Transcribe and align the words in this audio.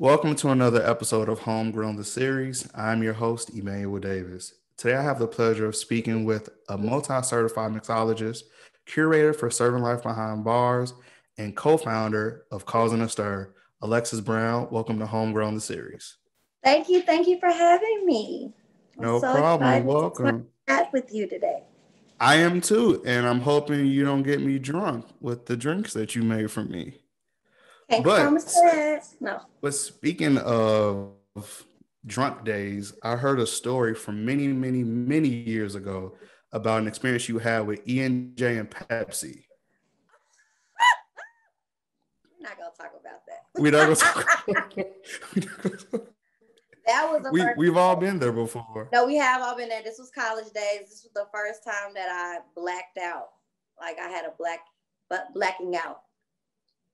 Welcome 0.00 0.34
to 0.36 0.48
another 0.48 0.82
episode 0.82 1.28
of 1.28 1.40
Homegrown 1.40 1.96
the 1.96 2.04
Series. 2.04 2.66
I'm 2.74 3.02
your 3.02 3.12
host, 3.12 3.50
Emmanuel 3.50 4.00
Davis. 4.00 4.54
Today, 4.78 4.96
I 4.96 5.02
have 5.02 5.18
the 5.18 5.26
pleasure 5.26 5.66
of 5.66 5.76
speaking 5.76 6.24
with 6.24 6.48
a 6.70 6.78
multi 6.78 7.20
certified 7.20 7.72
mixologist, 7.72 8.44
curator 8.86 9.34
for 9.34 9.50
Serving 9.50 9.82
Life 9.82 10.02
Behind 10.02 10.42
Bars, 10.42 10.94
and 11.36 11.54
co 11.54 11.76
founder 11.76 12.46
of 12.50 12.64
Causing 12.64 13.02
a 13.02 13.10
Stir, 13.10 13.52
Alexis 13.82 14.22
Brown. 14.22 14.68
Welcome 14.70 14.98
to 15.00 15.06
Homegrown 15.06 15.54
the 15.54 15.60
Series. 15.60 16.16
Thank 16.64 16.88
you. 16.88 17.02
Thank 17.02 17.28
you 17.28 17.38
for 17.38 17.50
having 17.50 18.06
me. 18.06 18.54
I'm 18.96 19.04
no 19.04 19.20
so 19.20 19.34
problem. 19.34 19.84
Welcome. 19.84 20.46
To 20.66 20.74
chat 20.74 20.92
with 20.94 21.12
you 21.12 21.28
today. 21.28 21.64
I 22.18 22.36
am 22.36 22.62
too, 22.62 23.02
and 23.04 23.26
I'm 23.26 23.40
hoping 23.40 23.84
you 23.84 24.06
don't 24.06 24.22
get 24.22 24.40
me 24.40 24.58
drunk 24.58 25.04
with 25.20 25.44
the 25.44 25.58
drinks 25.58 25.92
that 25.92 26.16
you 26.16 26.22
made 26.22 26.50
for 26.50 26.64
me. 26.64 27.00
But. 27.90 28.44
No. 29.20 29.40
But 29.60 29.74
speaking 29.74 30.38
of 30.38 31.12
drunk 32.06 32.44
days, 32.44 32.94
I 33.02 33.16
heard 33.16 33.40
a 33.40 33.46
story 33.46 33.94
from 33.94 34.24
many, 34.24 34.48
many, 34.48 34.84
many 34.84 35.28
years 35.28 35.74
ago 35.74 36.16
about 36.52 36.80
an 36.80 36.88
experience 36.88 37.28
you 37.28 37.38
had 37.38 37.66
with 37.66 37.86
E&J 37.86 38.58
and 38.58 38.70
Pepsi. 38.70 39.44
We're 42.38 42.48
not 42.48 42.56
gonna 42.56 42.70
talk 42.76 42.92
about 42.98 43.26
that. 43.26 43.44
We're 43.54 43.72
not 43.72 43.84
gonna 43.84 43.96
talk. 43.96 44.74
that 46.86 47.10
was 47.10 47.26
we, 47.32 47.44
we've 47.56 47.76
all 47.76 47.96
been 47.96 48.18
there 48.18 48.32
before. 48.32 48.88
No, 48.92 49.06
we 49.06 49.16
have 49.16 49.42
all 49.42 49.56
been 49.56 49.68
there. 49.68 49.82
This 49.82 49.98
was 49.98 50.10
college 50.10 50.50
days. 50.54 50.88
This 50.88 51.04
was 51.04 51.12
the 51.14 51.26
first 51.32 51.62
time 51.64 51.94
that 51.94 52.08
I 52.08 52.38
blacked 52.56 52.98
out. 52.98 53.28
Like 53.78 53.98
I 53.98 54.08
had 54.08 54.24
a 54.24 54.32
black, 54.38 54.60
but 55.08 55.32
blacking 55.34 55.76
out. 55.76 56.00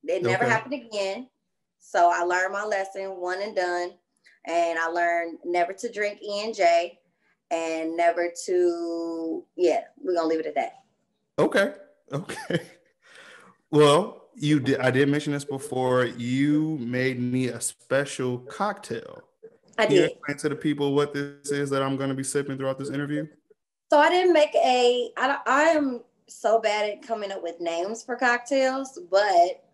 It 0.05 0.23
never 0.23 0.45
okay. 0.45 0.53
happened 0.53 0.75
again. 0.75 1.29
So 1.79 2.11
I 2.13 2.23
learned 2.23 2.53
my 2.53 2.65
lesson, 2.65 3.21
one 3.21 3.43
and 3.43 3.55
done. 3.55 3.93
And 4.47 4.79
I 4.79 4.87
learned 4.87 5.39
never 5.45 5.73
to 5.73 5.93
drink 5.93 6.21
E 6.23 6.45
and 6.45 6.55
J 6.55 6.99
and 7.51 7.97
never 7.97 8.33
to, 8.47 9.45
yeah, 9.57 9.83
we're 9.99 10.15
gonna 10.15 10.29
leave 10.29 10.41
it 10.41 10.47
at 10.47 10.55
that. 10.55 10.75
Okay. 11.39 11.75
Okay. 12.13 12.61
Well, 13.71 14.29
you 14.35 14.61
did 14.61 14.81
I 14.81 14.91
did 14.91 15.09
mention 15.09 15.33
this 15.33 15.45
before. 15.45 16.05
You 16.05 16.79
made 16.81 17.21
me 17.21 17.49
a 17.49 17.61
special 17.61 18.39
cocktail. 18.39 19.23
I 19.79 19.87
Can 19.87 19.97
did. 19.97 20.11
explain 20.13 20.37
to 20.39 20.49
the 20.51 20.57
people 20.57 20.95
what 20.95 21.13
this 21.13 21.51
is 21.51 21.69
that 21.71 21.83
I'm 21.83 21.97
going 21.97 22.09
to 22.09 22.15
be 22.15 22.23
sipping 22.23 22.57
throughout 22.57 22.79
this 22.79 22.91
interview? 22.91 23.27
So 23.93 23.99
I 23.99 24.09
didn't 24.09 24.33
make 24.33 24.55
a. 24.55 25.11
I, 25.17 25.39
I 25.47 25.63
am 25.65 26.03
so 26.29 26.61
bad 26.61 26.89
at 26.89 27.03
coming 27.03 27.31
up 27.31 27.43
with 27.43 27.61
names 27.61 28.03
for 28.03 28.17
cocktails, 28.17 28.99
but 29.11 29.65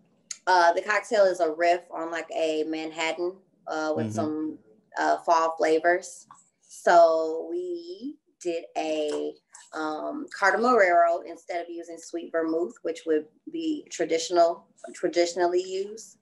uh, 0.47 0.73
the 0.73 0.83
cocktail 0.83 1.25
is 1.25 1.41
a 1.41 1.51
riff 1.51 1.83
on 1.91 2.11
like 2.11 2.29
a 2.35 2.65
Manhattan 2.65 3.37
uh, 3.67 3.93
with 3.97 4.07
mm-hmm. 4.07 4.15
some 4.15 4.59
uh, 4.99 5.19
fall 5.19 5.55
flavors. 5.57 6.27
So 6.63 7.49
we 7.51 8.17
did 8.41 8.65
a 8.77 9.35
um, 9.73 10.27
Cardamorero 10.39 11.25
instead 11.27 11.63
of 11.63 11.69
using 11.71 11.99
sweet 11.99 12.33
vermouth, 12.33 12.75
which 12.83 13.01
would 13.07 13.27
be 13.53 13.87
traditional, 13.91 14.67
traditionally 14.95 15.63
used. 15.63 16.19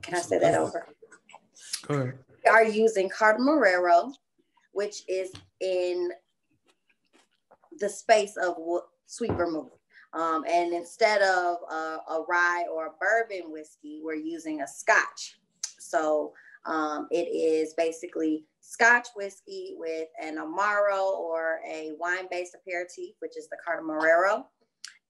Can 0.00 0.14
I 0.14 0.20
say 0.20 0.38
that 0.38 0.54
over? 0.54 0.86
Go 1.86 1.94
ahead. 1.94 2.18
We 2.44 2.50
are 2.50 2.64
using 2.64 3.10
Cardamorero, 3.10 4.12
which 4.72 5.02
is 5.08 5.30
in 5.60 6.10
the 7.78 7.88
space 7.88 8.36
of 8.36 8.56
sweet 9.06 9.32
vermouth. 9.32 9.70
Um, 10.14 10.44
and 10.46 10.74
instead 10.74 11.22
of 11.22 11.56
a, 11.70 11.74
a, 12.10 12.24
rye 12.28 12.64
or 12.72 12.86
a 12.86 12.90
bourbon 13.00 13.50
whiskey, 13.50 14.00
we're 14.02 14.14
using 14.14 14.60
a 14.60 14.68
scotch. 14.68 15.38
So 15.78 16.32
um, 16.66 17.08
it 17.10 17.28
is 17.28 17.72
basically 17.74 18.44
scotch 18.60 19.08
whiskey 19.16 19.74
with 19.78 20.08
an 20.22 20.36
Amaro 20.36 21.18
or 21.18 21.60
a 21.66 21.92
wine 21.98 22.26
based 22.30 22.54
aperitif, 22.54 23.14
which 23.20 23.38
is 23.38 23.48
the 23.48 23.56
Cardamorero. 23.66 24.44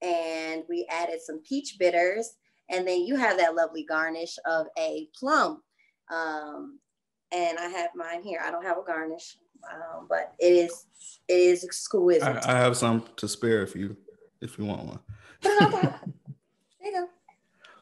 And 0.01 0.63
we 0.69 0.87
added 0.89 1.21
some 1.21 1.41
peach 1.47 1.75
bitters. 1.79 2.37
And 2.69 2.87
then 2.87 3.01
you 3.01 3.17
have 3.17 3.37
that 3.37 3.55
lovely 3.55 3.83
garnish 3.83 4.37
of 4.45 4.67
a 4.79 5.09
plum. 5.19 5.61
Um, 6.09 6.79
and 7.33 7.57
I 7.57 7.67
have 7.67 7.89
mine 7.95 8.23
here. 8.23 8.39
I 8.43 8.51
don't 8.51 8.65
have 8.65 8.77
a 8.77 8.83
garnish, 8.83 9.37
um, 9.71 10.07
but 10.07 10.33
it 10.39 10.53
is 10.53 10.85
it 11.27 11.33
is 11.33 11.63
exquisite. 11.63 12.23
I, 12.23 12.53
I 12.53 12.57
have 12.57 12.77
some 12.77 13.03
to 13.17 13.27
spare 13.27 13.63
if 13.63 13.75
you 13.75 13.97
if 14.43 14.57
you 14.57 14.65
want 14.65 14.85
one. 14.85 14.99
there 15.41 16.09
you 16.81 16.91
go. 16.91 17.09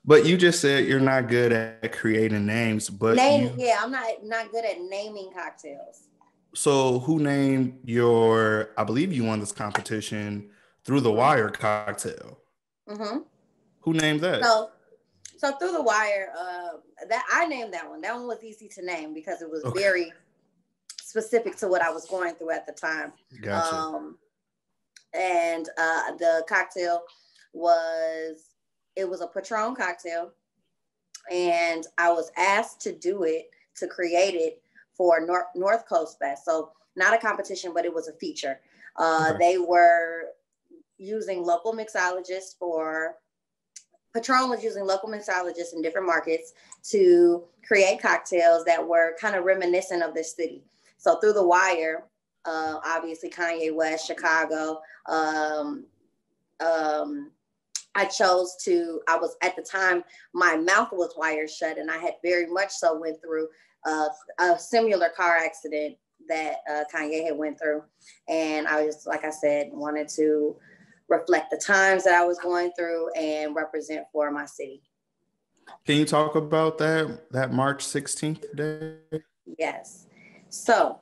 But 0.03 0.25
you 0.25 0.37
just 0.37 0.61
said 0.61 0.85
you're 0.85 0.99
not 0.99 1.27
good 1.27 1.51
at 1.51 1.91
creating 1.91 2.45
names, 2.45 2.89
but 2.89 3.15
Name, 3.15 3.53
you, 3.57 3.65
yeah, 3.67 3.79
I'm 3.81 3.91
not 3.91 4.23
not 4.23 4.51
good 4.51 4.65
at 4.65 4.81
naming 4.81 5.31
cocktails. 5.33 6.07
So 6.53 6.99
who 6.99 7.19
named 7.19 7.79
your? 7.83 8.71
I 8.77 8.83
believe 8.83 9.13
you 9.13 9.23
won 9.23 9.39
this 9.39 9.51
competition 9.51 10.49
through 10.83 11.01
the 11.01 11.11
wire 11.11 11.49
cocktail. 11.49 12.39
Mm-hmm. 12.89 13.19
Who 13.81 13.93
named 13.93 14.21
that? 14.21 14.43
So, 14.43 14.71
so 15.37 15.51
through 15.57 15.73
the 15.73 15.81
wire, 15.81 16.31
uh, 16.37 16.77
that 17.07 17.23
I 17.31 17.47
named 17.47 17.73
that 17.73 17.89
one. 17.89 18.01
That 18.01 18.15
one 18.15 18.27
was 18.27 18.43
easy 18.43 18.67
to 18.69 18.85
name 18.85 19.13
because 19.13 19.41
it 19.41 19.49
was 19.49 19.63
okay. 19.63 19.79
very 19.79 20.13
specific 21.01 21.57
to 21.57 21.67
what 21.67 21.81
I 21.81 21.89
was 21.91 22.05
going 22.05 22.35
through 22.35 22.51
at 22.51 22.65
the 22.65 22.73
time. 22.73 23.13
Gotcha. 23.41 23.75
Um, 23.75 24.17
and 25.13 25.69
uh, 25.77 26.15
the 26.17 26.43
cocktail 26.47 27.03
was 27.53 28.55
it 28.95 29.09
was 29.09 29.21
a 29.21 29.27
Patron 29.27 29.75
cocktail, 29.75 30.31
and 31.31 31.85
I 31.97 32.11
was 32.11 32.31
asked 32.37 32.81
to 32.81 32.91
do 32.91 33.23
it 33.23 33.49
to 33.77 33.87
create 33.87 34.35
it 34.35 34.61
for 34.95 35.25
North 35.25 35.47
North 35.55 35.87
Coast 35.87 36.19
Fest. 36.19 36.45
So 36.45 36.71
not 36.95 37.13
a 37.13 37.17
competition, 37.17 37.73
but 37.73 37.85
it 37.85 37.93
was 37.93 38.07
a 38.07 38.13
feature. 38.13 38.59
Uh, 38.97 39.29
okay. 39.29 39.37
They 39.39 39.57
were 39.57 40.25
using 40.97 41.43
local 41.43 41.73
mixologists 41.73 42.57
for 42.57 43.15
Patron 44.13 44.49
was 44.49 44.63
using 44.63 44.85
local 44.85 45.09
mixologists 45.09 45.73
in 45.73 45.81
different 45.81 46.05
markets 46.07 46.53
to 46.89 47.43
create 47.65 48.01
cocktails 48.01 48.65
that 48.65 48.85
were 48.85 49.15
kind 49.19 49.35
of 49.35 49.45
reminiscent 49.45 50.03
of 50.03 50.13
this 50.13 50.35
city. 50.35 50.63
So 50.97 51.19
through 51.19 51.33
the 51.33 51.47
wire, 51.47 52.03
uh, 52.45 52.79
obviously 52.85 53.29
Kanye 53.29 53.73
West, 53.73 54.07
Chicago. 54.07 54.81
Um, 55.07 55.85
um, 56.59 57.31
I 57.95 58.05
chose 58.05 58.55
to, 58.63 59.01
I 59.07 59.17
was 59.17 59.35
at 59.41 59.55
the 59.55 59.61
time, 59.61 60.03
my 60.33 60.55
mouth 60.55 60.89
was 60.91 61.13
wired 61.17 61.49
shut, 61.49 61.77
and 61.77 61.91
I 61.91 61.97
had 61.97 62.13
very 62.23 62.47
much 62.47 62.71
so 62.71 62.97
went 62.97 63.21
through 63.21 63.47
uh, 63.85 64.07
a 64.39 64.57
similar 64.57 65.09
car 65.09 65.37
accident 65.37 65.97
that 66.29 66.57
uh, 66.71 66.83
Kanye 66.93 67.25
had 67.25 67.37
went 67.37 67.59
through. 67.59 67.83
And 68.29 68.67
I 68.67 68.85
was, 68.85 69.05
like 69.05 69.25
I 69.25 69.31
said, 69.31 69.69
wanted 69.73 70.07
to 70.09 70.55
reflect 71.09 71.51
the 71.51 71.57
times 71.57 72.05
that 72.05 72.13
I 72.13 72.25
was 72.25 72.39
going 72.39 72.71
through 72.77 73.11
and 73.13 73.55
represent 73.55 74.05
for 74.13 74.31
my 74.31 74.45
city. 74.45 74.81
Can 75.85 75.97
you 75.97 76.05
talk 76.05 76.35
about 76.35 76.77
that, 76.77 77.31
that 77.31 77.51
March 77.51 77.83
16th 77.85 78.55
day? 78.55 79.21
Yes. 79.57 80.07
So 80.49 80.99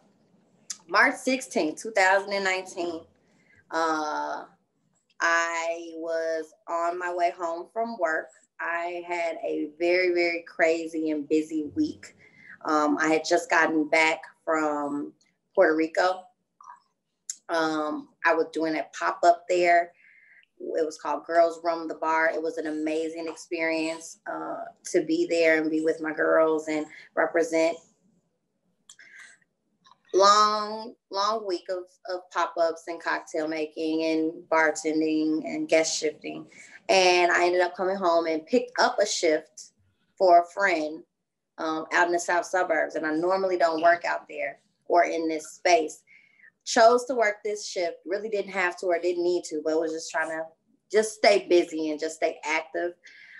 March 0.89 1.15
16, 1.17 1.75
2019, 1.75 3.01
uh, 3.71 4.43
I 5.21 5.91
was 5.95 6.53
on 6.67 6.97
my 6.97 7.13
way 7.13 7.31
home 7.37 7.67
from 7.71 7.95
work. 7.99 8.29
I 8.59 9.03
had 9.07 9.37
a 9.45 9.69
very, 9.77 10.13
very 10.15 10.43
crazy 10.47 11.11
and 11.11 11.29
busy 11.29 11.69
week. 11.75 12.15
Um, 12.65 12.97
I 12.99 13.07
had 13.07 13.23
just 13.23 13.51
gotten 13.51 13.87
back 13.87 14.21
from 14.43 15.13
Puerto 15.53 15.75
Rico. 15.75 16.23
Um, 17.49 18.09
I 18.25 18.33
was 18.33 18.47
doing 18.51 18.75
a 18.75 18.85
pop 18.97 19.19
up 19.23 19.45
there. 19.47 19.91
It 20.59 20.85
was 20.85 20.97
called 20.97 21.25
Girls 21.25 21.59
Roam 21.63 21.87
the 21.87 21.95
Bar. 21.95 22.31
It 22.33 22.41
was 22.41 22.57
an 22.57 22.67
amazing 22.67 23.27
experience 23.27 24.19
uh, 24.29 24.63
to 24.91 25.03
be 25.03 25.27
there 25.29 25.61
and 25.61 25.69
be 25.69 25.81
with 25.81 26.01
my 26.01 26.13
girls 26.13 26.67
and 26.67 26.87
represent 27.15 27.77
long, 30.19 30.93
long 31.11 31.47
week 31.47 31.65
of, 31.69 31.83
of 32.13 32.29
pop-ups 32.31 32.83
and 32.87 33.01
cocktail 33.01 33.47
making 33.47 34.03
and 34.03 34.33
bartending 34.51 35.45
and 35.45 35.69
guest 35.69 35.97
shifting. 35.97 36.45
And 36.89 37.31
I 37.31 37.45
ended 37.45 37.61
up 37.61 37.75
coming 37.75 37.95
home 37.95 38.27
and 38.27 38.45
picked 38.45 38.73
up 38.79 38.97
a 38.99 39.05
shift 39.05 39.71
for 40.17 40.41
a 40.41 40.53
friend 40.53 41.03
um, 41.57 41.85
out 41.93 42.07
in 42.07 42.13
the 42.13 42.19
south 42.19 42.45
suburbs. 42.45 42.95
And 42.95 43.05
I 43.05 43.13
normally 43.13 43.57
don't 43.57 43.81
work 43.81 44.03
out 44.03 44.27
there 44.27 44.59
or 44.87 45.05
in 45.05 45.29
this 45.29 45.51
space. 45.51 46.03
Chose 46.65 47.05
to 47.05 47.15
work 47.15 47.37
this 47.43 47.65
shift, 47.65 47.97
really 48.05 48.29
didn't 48.29 48.51
have 48.51 48.77
to 48.79 48.87
or 48.87 48.99
didn't 48.99 49.23
need 49.23 49.43
to, 49.45 49.61
but 49.63 49.79
was 49.79 49.93
just 49.93 50.11
trying 50.11 50.29
to 50.29 50.43
just 50.91 51.15
stay 51.15 51.47
busy 51.49 51.91
and 51.91 51.99
just 51.99 52.17
stay 52.17 52.39
active. 52.43 52.91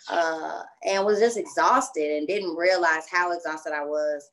Uh, 0.09 0.61
and 0.85 1.05
was 1.05 1.19
just 1.19 1.37
exhausted 1.37 2.17
and 2.17 2.25
didn't 2.25 2.55
realize 2.55 3.03
how 3.11 3.33
exhausted 3.33 3.73
I 3.73 3.83
was 3.83 4.29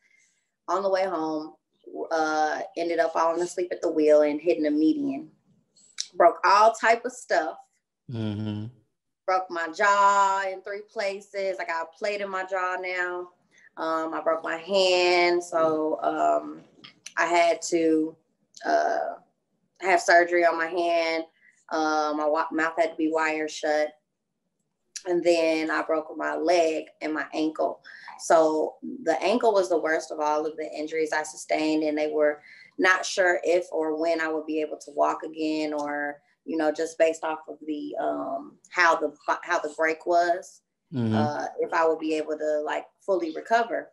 on 0.69 0.85
the 0.85 0.89
way 0.89 1.05
home 1.05 1.55
uh, 2.11 2.61
ended 2.77 2.99
up 2.99 3.13
falling 3.13 3.43
asleep 3.43 3.69
at 3.73 3.83
the 3.83 3.91
wheel 3.91 4.23
and 4.23 4.41
hitting 4.41 4.67
a 4.67 4.71
median. 4.71 5.31
Broke 6.15 6.41
all 6.45 6.73
type 6.73 7.05
of 7.05 7.13
stuff. 7.13 7.57
Mm-hmm. 8.11 8.67
Broke 9.27 9.47
my 9.51 9.69
jaw 9.69 10.45
in 10.51 10.63
three 10.63 10.83
places. 10.91 11.59
I 11.61 11.65
got 11.65 11.89
a 11.93 11.99
plate 11.99 12.21
in 12.21 12.31
my 12.31 12.45
jaw 12.45 12.77
now. 12.81 13.31
Um, 13.77 14.15
I 14.15 14.21
broke 14.23 14.43
my 14.43 14.57
hand, 14.57 15.43
so 15.43 16.01
um, 16.03 16.63
I 17.19 17.27
had 17.27 17.61
to 17.69 18.17
uh, 18.65 19.17
have 19.81 20.01
surgery 20.01 20.47
on 20.47 20.57
my 20.57 20.67
hand. 20.67 21.25
Um, 21.71 22.17
my 22.19 22.45
mouth 22.53 22.75
had 22.79 22.93
to 22.93 22.97
be 22.97 23.11
wired 23.13 23.51
shut. 23.51 23.89
And 25.07 25.23
then 25.23 25.71
I 25.71 25.83
broke 25.83 26.13
my 26.17 26.37
leg 26.37 26.85
and 27.01 27.15
my 27.15 27.27
ankle. 27.33 27.81
So 28.19 28.75
the 29.05 29.21
ankle 29.23 29.53
was 29.53 29.69
the 29.69 29.81
worst 29.81 30.11
of 30.11 30.21
all 30.21 30.47
of 30.47 30.57
the 30.57 30.69
injuries 30.77 31.13
I 31.13 31.23
sustained, 31.23 31.83
and 31.85 31.97
they 31.97 32.09
were 32.09 32.43
not 32.79 33.05
sure 33.05 33.41
if 33.45 33.67
or 33.71 34.01
when 34.01 34.21
I 34.21 34.29
would 34.29 34.47
be 34.47 34.61
able 34.61 34.79
to 34.79 34.91
walk 34.93 35.23
again, 35.23 35.73
or 35.73 36.21
you 36.45 36.57
know, 36.57 36.73
just 36.73 36.99
based 36.99 37.25
off 37.25 37.41
of 37.49 37.59
the 37.67 37.95
um, 38.01 38.57
how 38.71 38.97
the 38.97 39.13
how 39.43 39.59
the 39.59 39.75
break 39.77 40.07
was, 40.07 40.63
mm-hmm. 40.93 41.15
uh, 41.15 41.47
if 41.61 41.73
I 41.73 41.87
would 41.87 41.99
be 41.99 42.15
able 42.15 42.39
to 42.39 42.63
like 42.65 42.87
fully 43.05 43.33
recover. 43.35 43.91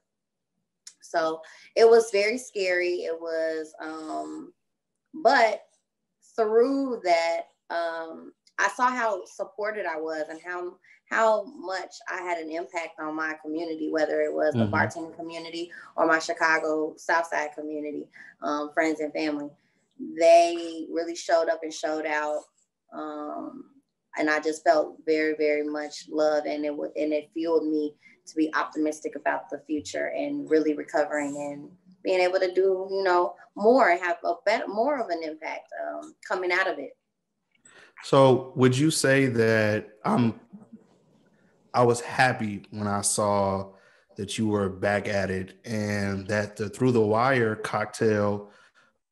So 1.02 1.42
it 1.76 1.88
was 1.88 2.10
very 2.12 2.38
scary. 2.38 3.04
It 3.04 3.20
was, 3.20 3.74
um, 3.82 4.54
but 5.14 5.64
through 6.36 7.02
that, 7.04 7.42
um, 7.70 8.32
I 8.64 8.70
saw 8.70 8.90
how 8.90 9.26
supported 9.26 9.86
I 9.86 10.00
was 10.00 10.26
and 10.30 10.40
how 10.44 10.76
how 11.10 11.44
much 11.44 11.96
I 12.10 12.22
had 12.22 12.38
an 12.38 12.50
impact 12.50 13.00
on 13.00 13.14
my 13.14 13.36
community, 13.44 13.90
whether 13.92 14.22
it 14.22 14.34
was 14.34 14.56
mm-hmm. 14.56 14.72
the 14.72 14.78
bartending 14.78 15.16
community 15.16 15.70
or 15.98 16.08
my 16.08 16.18
Chicago 16.18 16.94
Southside 16.98 17.50
community, 17.54 18.08
um, 18.42 18.72
friends 18.74 19.02
and 19.02 19.12
family. 19.12 19.50
They 20.18 20.88
really 20.90 21.16
showed 21.16 21.50
up 21.50 21.60
and 21.62 21.74
showed 21.74 22.06
out, 22.06 22.40
um, 22.94 23.66
and 24.18 24.30
I 24.30 24.40
just 24.40 24.64
felt 24.64 24.98
very, 25.06 25.36
very 25.38 25.64
much 25.64 26.06
love, 26.10 26.46
and 26.46 26.66
it 26.66 26.72
and 26.72 27.14
it 27.14 27.32
fueled 27.34 27.68
me 27.68 27.96
to 28.26 28.36
be 28.36 28.54
optimistic 28.56 29.16
about 29.18 29.50
the 29.50 29.62
future 29.68 30.14
and 30.16 30.50
really 30.50 30.74
recovering 30.74 31.36
and 31.36 31.70
being 32.02 32.22
able 32.22 32.40
to 32.40 32.54
do, 32.54 32.88
you 32.90 33.04
know, 33.04 33.36
more 33.56 33.90
and 33.90 34.02
have 34.02 34.18
a 34.24 34.34
better, 34.46 34.68
more 34.68 35.00
of 35.00 35.10
an 35.10 35.22
impact 35.22 35.68
um, 35.86 36.16
coming 36.26 36.52
out 36.52 36.68
of 36.68 36.80
it. 36.80 36.96
So, 38.04 38.52
would 38.56 38.78
you 38.78 38.92
say 38.92 39.28
that 39.28 39.90
I'm 40.04 40.40
I 41.74 41.84
was 41.84 42.02
happy 42.02 42.64
when 42.70 42.88
I 42.88 43.02
saw 43.02 43.72
that 44.16 44.38
you 44.38 44.48
were 44.48 44.70
back 44.70 45.08
at 45.08 45.32
it 45.32 45.58
and 45.66 46.28
that 46.28 46.56
the 46.56 46.70
Through 46.70 46.92
the 46.92 47.02
Wire 47.02 47.56
cocktail 47.56 48.52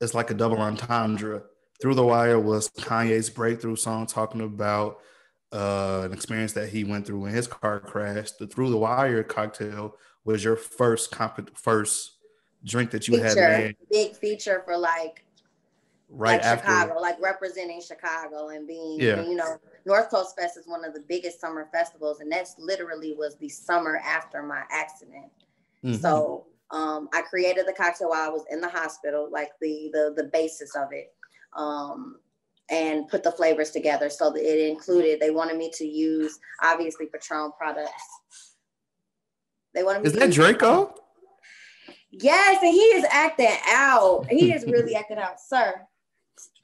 is 0.00 0.14
like 0.14 0.30
a 0.30 0.34
double 0.34 0.58
entendre. 0.58 1.42
Through 1.80 1.94
the 1.94 2.04
Wire 2.04 2.38
was 2.38 2.68
Kanye's 2.70 3.28
breakthrough 3.28 3.74
song 3.74 4.06
talking 4.06 4.42
about 4.42 4.98
uh, 5.52 6.02
an 6.04 6.12
experience 6.12 6.52
that 6.52 6.68
he 6.68 6.84
went 6.84 7.06
through 7.06 7.20
when 7.20 7.32
his 7.32 7.48
car 7.48 7.80
crashed. 7.80 8.38
The 8.38 8.46
Through 8.46 8.70
the 8.70 8.76
Wire 8.76 9.24
cocktail 9.24 9.96
was 10.24 10.44
your 10.44 10.56
first 10.56 11.10
comp- 11.10 11.56
first 11.58 12.18
drink 12.64 12.92
that 12.92 13.08
you 13.08 13.14
feature, 13.14 13.42
had 13.42 13.60
made. 13.60 13.76
Big 13.90 14.14
feature 14.14 14.62
for 14.64 14.76
like 14.76 15.24
right 16.12 16.32
like 16.32 16.42
after 16.42 16.66
Chicago, 16.66 17.00
like 17.00 17.20
representing 17.20 17.80
Chicago 17.80 18.48
and 18.48 18.66
being, 18.66 18.98
yeah. 19.00 19.22
You 19.22 19.34
know, 19.34 19.58
North 19.86 20.10
Coast 20.10 20.36
Fest 20.38 20.56
is 20.56 20.66
one 20.66 20.84
of 20.84 20.94
the 20.94 21.00
biggest 21.08 21.40
summer 21.40 21.68
festivals, 21.72 22.20
and 22.20 22.30
that's 22.30 22.54
literally 22.58 23.14
was 23.16 23.36
the 23.36 23.48
summer 23.48 23.96
after 24.04 24.42
my 24.42 24.62
accident. 24.70 25.30
Mm-hmm. 25.84 25.96
So 25.96 26.46
um, 26.70 27.08
I 27.12 27.22
created 27.22 27.66
the 27.66 27.72
cocktail 27.72 28.10
while 28.10 28.28
I 28.28 28.32
was 28.32 28.44
in 28.50 28.60
the 28.60 28.68
hospital, 28.68 29.28
like 29.30 29.50
the 29.60 29.90
the 29.92 30.14
the 30.16 30.28
basis 30.28 30.76
of 30.76 30.88
it, 30.92 31.12
um, 31.56 32.16
and 32.70 33.08
put 33.08 33.22
the 33.22 33.32
flavors 33.32 33.70
together. 33.70 34.10
So 34.10 34.30
that 34.30 34.42
it 34.42 34.68
included. 34.68 35.20
They 35.20 35.30
wanted 35.30 35.56
me 35.56 35.70
to 35.74 35.84
use 35.84 36.38
obviously 36.62 37.06
Patron 37.06 37.52
products. 37.56 38.54
They 39.74 39.82
wanted 39.82 40.02
me. 40.02 40.08
Is 40.08 40.14
that 40.14 40.30
Draco? 40.30 40.94
Yes, 42.10 42.62
and 42.62 42.72
he 42.72 42.80
is 42.80 43.06
acting 43.10 43.56
out. 43.68 44.26
He 44.28 44.52
is 44.52 44.66
really 44.66 44.94
acting 44.96 45.18
out, 45.18 45.40
sir. 45.40 45.74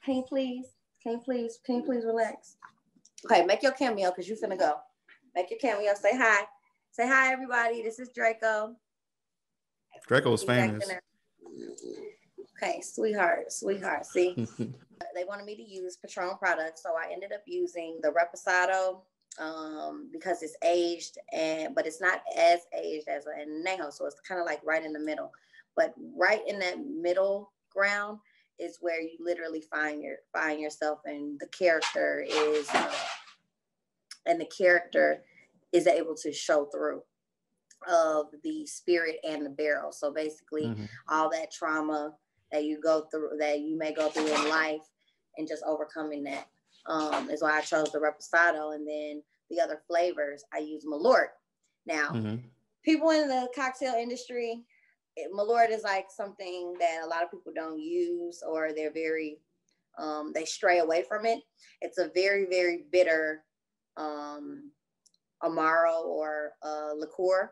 Can 0.09 0.15
you 0.15 0.23
please? 0.23 0.65
Can 1.03 1.11
you 1.11 1.19
please? 1.19 1.59
Can 1.63 1.75
you 1.75 1.83
please 1.83 2.03
relax? 2.03 2.55
Okay, 3.25 3.45
make 3.45 3.61
your 3.61 3.73
cameo 3.73 4.09
because 4.09 4.27
you're 4.27 4.39
finna 4.39 4.57
go. 4.57 4.77
Make 5.35 5.51
your 5.51 5.59
cameo. 5.59 5.93
Say 5.93 6.17
hi. 6.17 6.45
Say 6.89 7.07
hi, 7.07 7.31
everybody. 7.31 7.83
This 7.83 7.99
is 7.99 8.09
Draco. 8.09 8.75
Draco 10.07 10.31
was 10.31 10.41
famous. 10.41 10.83
Okay, 12.57 12.81
sweetheart, 12.81 13.53
sweetheart. 13.53 14.03
See, 14.07 14.33
they 15.13 15.25
wanted 15.25 15.45
me 15.45 15.55
to 15.55 15.61
use 15.61 15.97
Patron 15.97 16.37
products, 16.39 16.81
so 16.81 16.89
I 16.97 17.13
ended 17.13 17.31
up 17.31 17.43
using 17.45 17.99
the 18.01 18.09
Reposado 18.09 19.01
um, 19.39 20.09
because 20.11 20.41
it's 20.41 20.57
aged 20.65 21.19
and 21.31 21.75
but 21.75 21.85
it's 21.85 22.01
not 22.01 22.23
as 22.35 22.61
aged 22.75 23.07
as 23.07 23.27
a 23.27 23.47
Añejo, 23.47 23.93
so 23.93 24.07
it's 24.07 24.19
kind 24.27 24.41
of 24.41 24.47
like 24.47 24.61
right 24.65 24.83
in 24.83 24.91
the 24.91 24.99
middle. 24.99 25.31
But 25.75 25.93
right 26.17 26.41
in 26.47 26.57
that 26.57 26.79
middle 26.83 27.53
ground, 27.71 28.17
is 28.59 28.77
where 28.81 29.01
you 29.01 29.17
literally 29.19 29.63
find 29.71 30.01
your 30.01 30.17
find 30.33 30.59
yourself 30.59 30.99
and 31.05 31.39
the 31.39 31.47
character 31.47 32.25
is 32.27 32.69
uh, 32.73 32.91
and 34.25 34.39
the 34.39 34.49
character 34.55 35.23
is 35.71 35.87
able 35.87 36.15
to 36.15 36.31
show 36.31 36.65
through 36.65 37.01
of 37.89 38.27
the 38.43 38.65
spirit 38.65 39.17
and 39.27 39.45
the 39.45 39.49
barrel 39.49 39.91
so 39.91 40.11
basically 40.11 40.63
mm-hmm. 40.63 40.85
all 41.07 41.29
that 41.29 41.51
trauma 41.51 42.13
that 42.51 42.65
you 42.65 42.79
go 42.81 43.05
through 43.11 43.29
that 43.39 43.61
you 43.61 43.77
may 43.77 43.93
go 43.93 44.09
through 44.09 44.27
in 44.27 44.49
life 44.49 44.81
and 45.37 45.47
just 45.47 45.63
overcoming 45.65 46.23
that 46.23 46.47
um, 46.87 47.29
is 47.29 47.41
why 47.41 47.57
i 47.57 47.61
chose 47.61 47.89
the 47.91 47.99
reposado 47.99 48.75
and 48.75 48.85
then 48.85 49.21
the 49.49 49.61
other 49.61 49.81
flavors 49.87 50.43
i 50.53 50.57
use 50.57 50.85
malort 50.85 51.29
now 51.85 52.09
mm-hmm. 52.09 52.35
people 52.83 53.11
in 53.11 53.29
the 53.29 53.47
cocktail 53.55 53.93
industry 53.93 54.65
Malort 55.33 55.69
is 55.69 55.83
like 55.83 56.07
something 56.09 56.73
that 56.79 57.01
a 57.03 57.07
lot 57.07 57.23
of 57.23 57.31
people 57.31 57.51
don't 57.55 57.79
use 57.79 58.43
or 58.47 58.71
they're 58.73 58.93
very 58.93 59.39
um, 59.97 60.31
they 60.33 60.45
stray 60.45 60.79
away 60.79 61.03
from 61.07 61.25
it. 61.25 61.39
It's 61.81 61.97
a 61.97 62.11
very 62.13 62.45
very 62.49 62.85
bitter 62.91 63.43
um, 63.97 64.71
amaro 65.43 66.05
or 66.05 66.51
uh, 66.63 66.93
liqueur, 66.97 67.51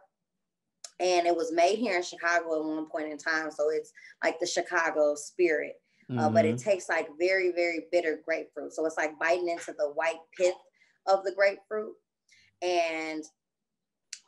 and 1.00 1.28
it 1.28 1.36
was 1.36 1.52
made 1.52 1.78
here 1.78 1.98
in 1.98 2.04
Chicago 2.04 2.60
at 2.60 2.66
one 2.66 2.90
point 2.90 3.12
in 3.12 3.18
time. 3.18 3.52
So 3.52 3.70
it's 3.70 3.92
like 4.24 4.40
the 4.40 4.48
Chicago 4.48 5.16
spirit, 5.16 5.74
mm-hmm. 6.10 6.20
uh, 6.20 6.30
but 6.30 6.46
it 6.46 6.56
mm-hmm. 6.56 6.70
tastes 6.70 6.90
like 6.90 7.08
very 7.20 7.52
very 7.52 7.86
bitter 7.92 8.22
grapefruit. 8.24 8.74
So 8.74 8.86
it's 8.86 8.98
like 8.98 9.20
biting 9.20 9.50
into 9.50 9.74
the 9.78 9.92
white 9.96 10.20
pith 10.38 10.56
of 11.06 11.24
the 11.24 11.34
grapefruit, 11.34 11.94
and 12.62 13.24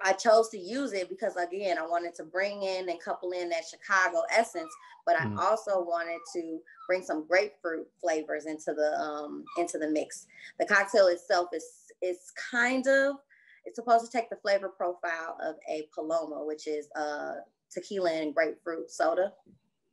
I 0.01 0.13
chose 0.13 0.49
to 0.49 0.57
use 0.57 0.93
it 0.93 1.09
because 1.09 1.35
again, 1.35 1.77
I 1.77 1.85
wanted 1.85 2.15
to 2.15 2.23
bring 2.23 2.63
in 2.63 2.89
and 2.89 2.99
couple 3.01 3.31
in 3.31 3.49
that 3.49 3.63
Chicago 3.69 4.23
essence, 4.31 4.73
but 5.05 5.19
I 5.19 5.25
mm. 5.25 5.37
also 5.37 5.81
wanted 5.83 6.19
to 6.33 6.59
bring 6.87 7.03
some 7.03 7.27
grapefruit 7.27 7.87
flavors 7.99 8.45
into 8.45 8.73
the 8.73 8.97
um 8.99 9.43
into 9.57 9.77
the 9.77 9.89
mix. 9.89 10.27
The 10.59 10.65
cocktail 10.65 11.07
itself 11.07 11.49
is 11.53 11.65
is 12.01 12.31
kind 12.51 12.87
of 12.87 13.17
it's 13.65 13.75
supposed 13.75 14.05
to 14.05 14.11
take 14.11 14.29
the 14.29 14.37
flavor 14.37 14.69
profile 14.69 15.37
of 15.43 15.55
a 15.69 15.87
Paloma, 15.93 16.45
which 16.45 16.67
is 16.67 16.87
uh 16.95 17.33
tequila 17.69 18.11
and 18.11 18.33
grapefruit 18.33 18.89
soda. 18.89 19.33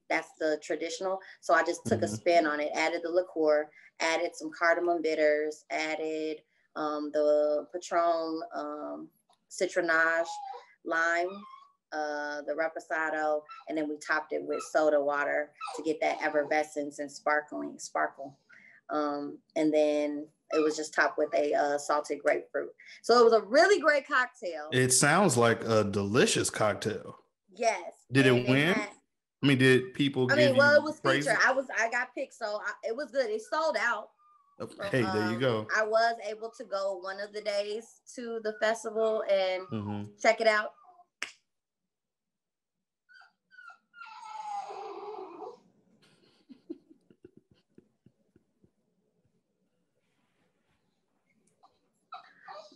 That's 0.09 0.31
the 0.39 0.61
traditional. 0.63 1.19
So 1.41 1.53
I 1.53 1.65
just 1.65 1.85
took 1.85 2.01
mm-hmm. 2.01 2.05
a 2.05 2.17
spin 2.17 2.47
on 2.47 2.61
it, 2.61 2.71
added 2.75 3.01
the 3.03 3.11
liqueur, 3.11 3.69
added 3.99 4.37
some 4.37 4.51
cardamom 4.57 5.03
bitters, 5.03 5.65
added 5.71 6.39
um, 6.77 7.11
the 7.13 7.67
Patron 7.73 8.41
um, 8.55 9.09
Citronge, 9.51 10.27
lime, 10.85 11.29
uh, 11.93 12.43
the 12.43 12.53
reposado, 12.53 13.41
and 13.69 13.79
then 13.79 13.89
we 13.89 13.97
topped 13.99 14.33
it 14.33 14.43
with 14.43 14.63
soda 14.71 15.01
water 15.01 15.51
to 15.77 15.83
get 15.83 16.01
that 16.01 16.19
effervescence 16.23 16.99
and 16.99 17.11
sparkling 17.11 17.79
sparkle. 17.79 18.39
Um, 18.91 19.39
and 19.57 19.73
then 19.73 20.27
it 20.53 20.63
was 20.63 20.77
just 20.77 20.95
topped 20.95 21.19
with 21.19 21.35
a 21.35 21.55
uh, 21.55 21.79
salted 21.79 22.19
grapefruit. 22.25 22.71
So 23.03 23.21
it 23.21 23.25
was 23.25 23.33
a 23.33 23.43
really 23.43 23.81
great 23.81 24.07
cocktail. 24.07 24.69
It 24.73 24.93
sounds 24.93 25.37
like 25.37 25.65
a 25.65 25.85
delicious 25.85 26.51
cocktail. 26.51 27.19
Yes. 27.55 27.93
Did 28.13 28.27
it 28.27 28.49
win? 28.49 28.75
Had, 28.75 28.89
I 29.43 29.47
mean, 29.47 29.59
did 29.59 29.95
people? 29.95 30.29
I 30.31 30.37
mean, 30.37 30.57
well, 30.57 30.77
it 30.77 30.83
was 30.83 31.01
featured. 31.01 31.37
I 31.45 31.53
was, 31.53 31.67
I 31.79 31.91
got 31.91 32.15
picked, 32.15 32.35
so 32.35 32.61
I, 32.65 32.89
it 32.89 32.97
was 32.97 33.11
good. 33.11 33.31
It 33.31 33.43
sold 33.43 33.77
out. 33.81 34.11
Hey, 34.91 35.03
um, 35.03 35.17
there 35.17 35.31
you 35.33 35.39
go. 35.39 35.61
Um, 35.61 35.67
I 35.77 35.83
was 35.85 36.17
able 36.27 36.51
to 36.57 36.65
go 36.65 36.99
one 37.03 37.21
of 37.21 37.33
the 37.33 37.43
days 37.43 38.01
to 38.15 38.41
the 38.43 38.55
festival 38.61 39.23
and 39.31 39.63
mm-hmm. 39.69 40.03
check 40.21 40.41
it 40.41 40.47
out. 40.47 40.73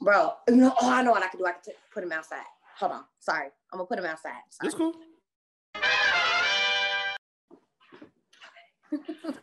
Bro, 0.03 0.33
know, 0.49 0.75
oh, 0.81 0.91
I 0.91 1.03
know 1.03 1.11
what 1.11 1.23
I 1.23 1.29
can 1.29 1.39
do. 1.39 1.47
I 1.47 1.53
can 1.53 1.61
t- 1.63 1.73
put 1.93 2.03
him 2.03 2.13
outside. 2.13 2.39
Hold 2.79 2.93
on. 2.93 3.05
Sorry. 3.19 3.49
I'm 3.71 3.79
going 3.79 3.87
to 3.87 3.89
put 3.89 3.99
him 3.99 4.07
outside. 4.07 4.33
Sorry. 4.49 4.63
That's 4.63 4.75
cool. 4.75 4.95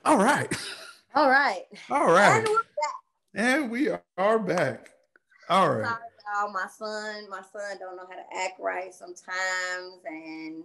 All 0.04 0.18
right. 0.18 0.52
All 1.16 1.30
right. 1.30 1.64
All 1.90 2.08
right. 2.12 2.38
And 2.40 2.48
we're 2.48 2.58
back. 2.58 2.96
And 3.34 3.72
we 3.72 3.90
are 4.18 4.40
back. 4.40 4.90
All 5.50 5.74
right. 5.76 5.98
y'all. 6.34 6.52
My 6.52 6.68
son, 6.78 7.30
my 7.30 7.42
son 7.42 7.78
don't 7.80 7.96
know 7.96 8.06
how 8.10 8.16
to 8.16 8.44
act 8.44 8.60
right 8.60 8.94
sometimes, 8.94 10.04
and 10.06 10.64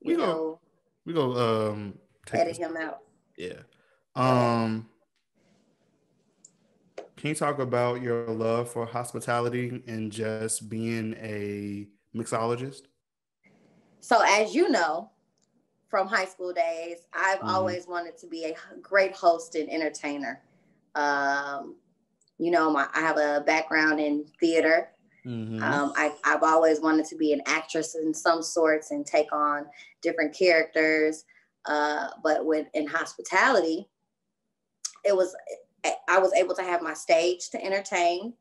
you 0.00 0.12
We 0.12 0.16
know, 0.16 0.26
go- 0.26 0.60
We 1.04 1.12
go 1.12 1.70
um 1.70 1.98
take 2.24 2.40
edit 2.40 2.56
him 2.56 2.76
out. 2.76 3.00
Yeah. 3.36 3.60
Um 4.14 4.88
can 7.16 7.30
you 7.30 7.34
talk 7.34 7.58
about 7.58 8.02
your 8.02 8.26
love 8.28 8.70
for 8.70 8.84
hospitality 8.86 9.82
and 9.86 10.12
just 10.12 10.68
being 10.68 11.14
a 11.14 11.88
mixologist? 12.14 12.82
So, 14.00 14.20
as 14.22 14.54
you 14.54 14.68
know 14.68 15.10
from 15.96 16.08
high 16.08 16.26
school 16.26 16.52
days, 16.52 17.08
I've 17.14 17.38
Mhm. 17.38 17.48
always 17.48 17.86
wanted 17.86 18.18
to 18.18 18.26
be 18.26 18.44
a 18.44 18.54
great 18.82 19.16
host 19.16 19.54
and 19.54 19.70
entertainer. 19.70 20.42
Um, 20.94 21.76
you 22.36 22.50
know, 22.50 22.70
my, 22.70 22.86
I 22.92 23.00
have 23.00 23.16
a 23.16 23.42
background 23.46 23.98
in 23.98 24.26
theater. 24.38 24.90
Mhm. 25.24 25.62
Um, 25.62 25.94
I, 25.96 26.14
I've 26.22 26.42
always 26.42 26.82
wanted 26.82 27.06
to 27.06 27.16
be 27.16 27.32
an 27.32 27.40
actress 27.46 27.94
in 27.94 28.12
some 28.12 28.42
sorts 28.42 28.90
and 28.90 29.06
take 29.06 29.32
on 29.32 29.68
different 30.02 30.36
characters. 30.36 31.24
Uh, 31.64 32.08
but 32.22 32.44
with 32.44 32.66
in 32.74 32.86
hospitality, 32.86 33.88
it 35.02 35.16
was 35.16 35.34
I 36.08 36.18
was 36.18 36.34
able 36.34 36.54
to 36.56 36.62
have 36.62 36.82
my 36.82 36.92
stage 36.92 37.48
to 37.50 37.64
entertain, 37.64 38.34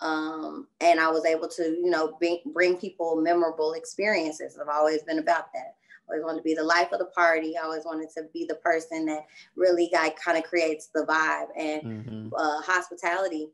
um, 0.00 0.68
and 0.82 1.00
I 1.00 1.10
was 1.10 1.24
able 1.24 1.48
to 1.48 1.62
you 1.62 1.88
know 1.88 2.18
bring, 2.18 2.42
bring 2.52 2.76
people 2.76 3.16
memorable 3.16 3.72
experiences. 3.72 4.58
I've 4.60 4.68
always 4.68 5.02
been 5.04 5.20
about 5.20 5.54
that. 5.54 5.76
I 6.08 6.12
always 6.14 6.24
wanted 6.24 6.38
to 6.38 6.44
be 6.44 6.54
the 6.54 6.62
life 6.64 6.92
of 6.92 6.98
the 6.98 7.06
party. 7.06 7.56
I 7.56 7.62
always 7.62 7.84
wanted 7.84 8.10
to 8.16 8.24
be 8.32 8.44
the 8.48 8.56
person 8.56 9.06
that 9.06 9.26
really 9.56 9.88
got 9.92 10.16
kind 10.16 10.36
of 10.36 10.44
creates 10.44 10.88
the 10.94 11.04
vibe 11.06 11.48
and 11.56 11.82
Mhm. 11.82 12.32
uh, 12.36 12.60
hospitality, 12.62 13.50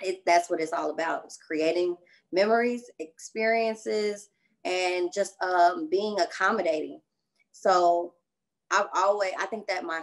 it, 0.00 0.24
that's 0.26 0.50
what 0.50 0.60
it's 0.60 0.72
all 0.72 0.90
about. 0.90 1.24
It's 1.24 1.36
creating 1.36 1.96
memories, 2.32 2.90
experiences, 2.98 4.30
and 4.64 5.12
just 5.12 5.40
um, 5.42 5.88
being 5.88 6.18
accommodating. 6.20 7.00
So 7.52 8.14
I've 8.70 8.88
always, 8.94 9.32
I 9.38 9.46
think 9.46 9.66
that 9.68 9.84
my 9.84 10.02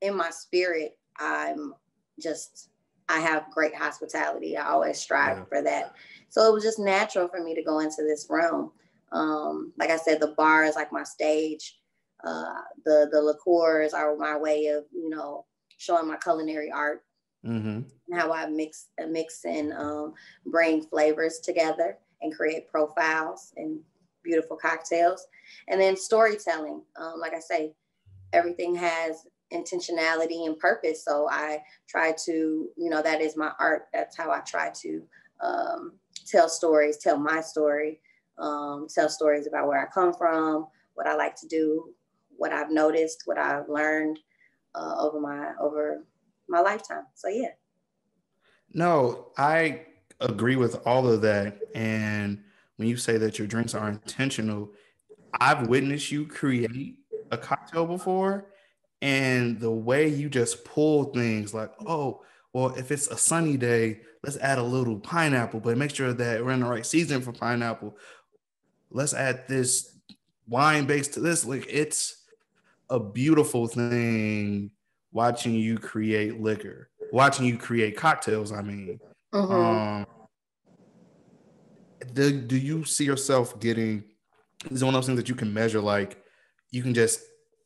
in 0.00 0.14
my 0.16 0.30
spirit, 0.30 0.98
I'm 1.18 1.74
just, 2.20 2.70
I 3.08 3.20
have 3.20 3.50
great 3.50 3.74
hospitality. 3.74 4.56
I 4.56 4.68
always 4.68 4.98
strive 4.98 5.38
Yeah. 5.38 5.44
for 5.44 5.62
that. 5.62 5.94
So 6.28 6.48
it 6.48 6.52
was 6.52 6.62
just 6.64 6.78
natural 6.78 7.28
for 7.28 7.42
me 7.42 7.54
to 7.54 7.62
go 7.62 7.80
into 7.80 8.02
this 8.02 8.26
realm. 8.30 8.72
Um, 9.12 9.72
like 9.78 9.90
I 9.90 9.96
said, 9.96 10.20
the 10.20 10.34
bar 10.36 10.64
is 10.64 10.74
like 10.74 10.92
my 10.92 11.04
stage. 11.04 11.78
Uh, 12.24 12.62
the 12.84 13.08
the 13.10 13.20
liqueurs 13.20 13.92
are 13.94 14.16
my 14.16 14.36
way 14.36 14.66
of, 14.66 14.84
you 14.92 15.08
know, 15.10 15.44
showing 15.76 16.06
my 16.06 16.16
culinary 16.16 16.70
art 16.70 17.04
Mhm. 17.44 17.84
and 18.08 18.20
how 18.20 18.32
I 18.32 18.46
mix 18.46 18.88
mix 19.08 19.44
and 19.44 19.72
um, 19.72 20.14
bring 20.46 20.82
flavors 20.82 21.40
together 21.40 21.98
and 22.20 22.34
create 22.34 22.68
profiles 22.68 23.52
and 23.56 23.80
beautiful 24.22 24.56
cocktails. 24.56 25.26
And 25.68 25.80
then 25.80 25.96
storytelling. 25.96 26.82
Um, 26.96 27.18
like 27.18 27.34
I 27.34 27.40
say, 27.40 27.74
everything 28.32 28.74
has 28.76 29.26
intentionality 29.52 30.46
and 30.46 30.58
purpose. 30.58 31.04
So 31.04 31.28
I 31.30 31.62
try 31.88 32.14
to, 32.24 32.70
you 32.76 32.90
know, 32.90 33.02
that 33.02 33.20
is 33.20 33.36
my 33.36 33.52
art. 33.58 33.88
That's 33.92 34.16
how 34.16 34.30
I 34.30 34.40
try 34.40 34.70
to 34.70 35.02
um, 35.40 35.92
tell 36.26 36.48
stories, 36.48 36.98
tell 36.98 37.18
my 37.18 37.40
story, 37.40 38.00
um, 38.42 38.88
tell 38.92 39.08
stories 39.08 39.46
about 39.46 39.68
where 39.68 39.80
I 39.80 39.86
come 39.86 40.12
from, 40.12 40.66
what 40.94 41.06
I 41.06 41.14
like 41.14 41.36
to 41.36 41.46
do, 41.46 41.94
what 42.36 42.52
I've 42.52 42.70
noticed, 42.70 43.22
what 43.24 43.38
I've 43.38 43.68
learned 43.68 44.18
uh, 44.74 44.96
over 44.98 45.20
my 45.20 45.52
over 45.60 46.04
my 46.48 46.60
lifetime. 46.60 47.04
So 47.14 47.28
yeah. 47.28 47.50
No, 48.74 49.28
I 49.38 49.82
agree 50.20 50.56
with 50.56 50.86
all 50.86 51.08
of 51.08 51.20
that. 51.22 51.58
And 51.74 52.42
when 52.76 52.88
you 52.88 52.96
say 52.96 53.16
that 53.18 53.38
your 53.38 53.46
drinks 53.46 53.74
are 53.74 53.88
intentional, 53.88 54.72
I've 55.40 55.68
witnessed 55.68 56.10
you 56.10 56.26
create 56.26 56.96
a 57.30 57.38
cocktail 57.38 57.86
before, 57.86 58.46
and 59.00 59.60
the 59.60 59.70
way 59.70 60.08
you 60.08 60.28
just 60.28 60.64
pull 60.64 61.04
things 61.04 61.54
like, 61.54 61.72
oh, 61.86 62.22
well, 62.52 62.74
if 62.76 62.90
it's 62.90 63.06
a 63.06 63.16
sunny 63.16 63.56
day, 63.56 64.00
let's 64.22 64.36
add 64.38 64.58
a 64.58 64.62
little 64.62 64.98
pineapple, 65.00 65.60
but 65.60 65.78
make 65.78 65.94
sure 65.94 66.12
that 66.12 66.44
we're 66.44 66.52
in 66.52 66.60
the 66.60 66.66
right 66.66 66.84
season 66.84 67.22
for 67.22 67.32
pineapple. 67.32 67.96
Let's 68.92 69.14
add 69.14 69.48
this 69.48 69.98
wine 70.46 70.84
base 70.86 71.08
to 71.08 71.20
this. 71.20 71.44
Like, 71.44 71.66
it's 71.68 72.24
a 72.90 73.00
beautiful 73.00 73.66
thing 73.66 74.70
watching 75.12 75.54
you 75.54 75.78
create 75.78 76.40
liquor, 76.40 76.90
watching 77.10 77.46
you 77.46 77.56
create 77.56 77.96
cocktails. 77.96 78.52
I 78.52 78.62
mean, 78.62 79.00
Mhm. 79.32 79.50
um, 79.50 80.06
do, 82.12 82.40
do 82.40 82.56
you 82.56 82.84
see 82.84 83.04
yourself 83.04 83.58
getting 83.60 84.04
is 84.70 84.84
one 84.84 84.94
of 84.94 84.98
those 84.98 85.06
things 85.06 85.18
that 85.18 85.28
you 85.28 85.34
can 85.34 85.52
measure 85.52 85.80
like 85.80 86.22
you 86.70 86.82
can 86.82 86.94
just 86.94 87.20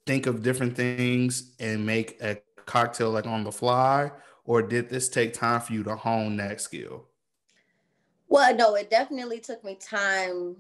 think 0.07 0.27
of 0.27 0.43
different 0.43 0.77
things 0.77 1.55
and 1.59 1.85
make 1.85 2.21
a 2.23 2.39
cocktail 2.67 3.11
like 3.11 3.27
on 3.27 3.45
the 3.45 3.53
fly 3.53 4.11
or 4.45 4.63
did 4.63 4.89
this 4.89 5.09
take 5.09 5.33
time 5.33 5.61
for 5.61 5.73
you 5.73 5.83
to 5.83 5.97
hone 5.97 6.37
that 6.37 6.61
skill 6.61 7.09
Well, 8.29 8.55
no, 8.55 8.75
it 8.75 8.91
definitely 8.91 9.41
took 9.41 9.65
me 9.65 9.77
time 9.77 10.57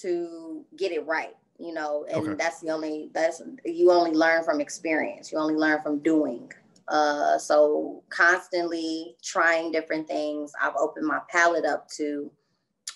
to 0.00 0.64
get 0.76 0.92
it 0.92 1.06
right, 1.06 1.34
you 1.58 1.72
know, 1.72 2.04
and 2.08 2.18
Okay. 2.28 2.34
that's 2.34 2.60
the 2.60 2.70
only 2.70 3.10
that's 3.12 3.42
you 3.64 3.90
only 3.90 4.12
learn 4.12 4.44
from 4.44 4.60
experience. 4.60 5.32
You 5.32 5.38
only 5.38 5.54
learn 5.54 5.82
from 5.82 5.98
doing. 6.00 6.50
Uh, 6.88 7.38
so 7.38 8.02
constantly 8.10 9.16
trying 9.22 9.70
different 9.72 10.08
things. 10.08 10.52
I've 10.60 10.76
opened 10.76 11.06
my 11.06 11.20
palette 11.30 11.64
up 11.64 11.88
to 11.98 12.30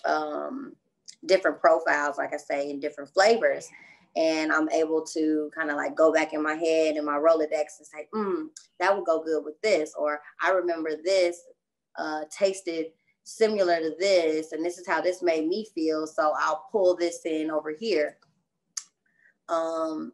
um, 0.05 0.73
different 1.25 1.59
profiles, 1.59 2.17
like 2.17 2.33
I 2.33 2.37
say, 2.37 2.69
and 2.71 2.81
different 2.81 3.09
flavors. 3.13 3.69
And 4.17 4.51
I'm 4.51 4.69
able 4.69 5.03
to 5.13 5.51
kind 5.55 5.69
of 5.69 5.77
like 5.77 5.95
go 5.95 6.11
back 6.13 6.33
in 6.33 6.41
my 6.41 6.55
head 6.55 6.95
and 6.95 7.05
my 7.05 7.17
Rolodex 7.17 7.79
and 7.79 7.87
say, 7.87 8.07
mm, 8.13 8.47
that 8.79 8.95
would 8.95 9.05
go 9.05 9.21
good 9.23 9.43
with 9.43 9.59
this. 9.61 9.93
Or 9.97 10.21
I 10.41 10.51
remember 10.51 10.91
this 11.03 11.39
uh, 11.97 12.21
tasted 12.29 12.87
similar 13.25 13.79
to 13.79 13.95
this 13.99 14.51
and 14.51 14.63
this 14.63 14.77
is 14.77 14.87
how 14.87 15.01
this 15.01 15.23
made 15.23 15.47
me 15.47 15.65
feel 15.73 16.05
so 16.05 16.33
i'll 16.39 16.67
pull 16.71 16.95
this 16.95 17.25
in 17.25 17.49
over 17.51 17.71
here. 17.71 18.17
Um 19.49 20.13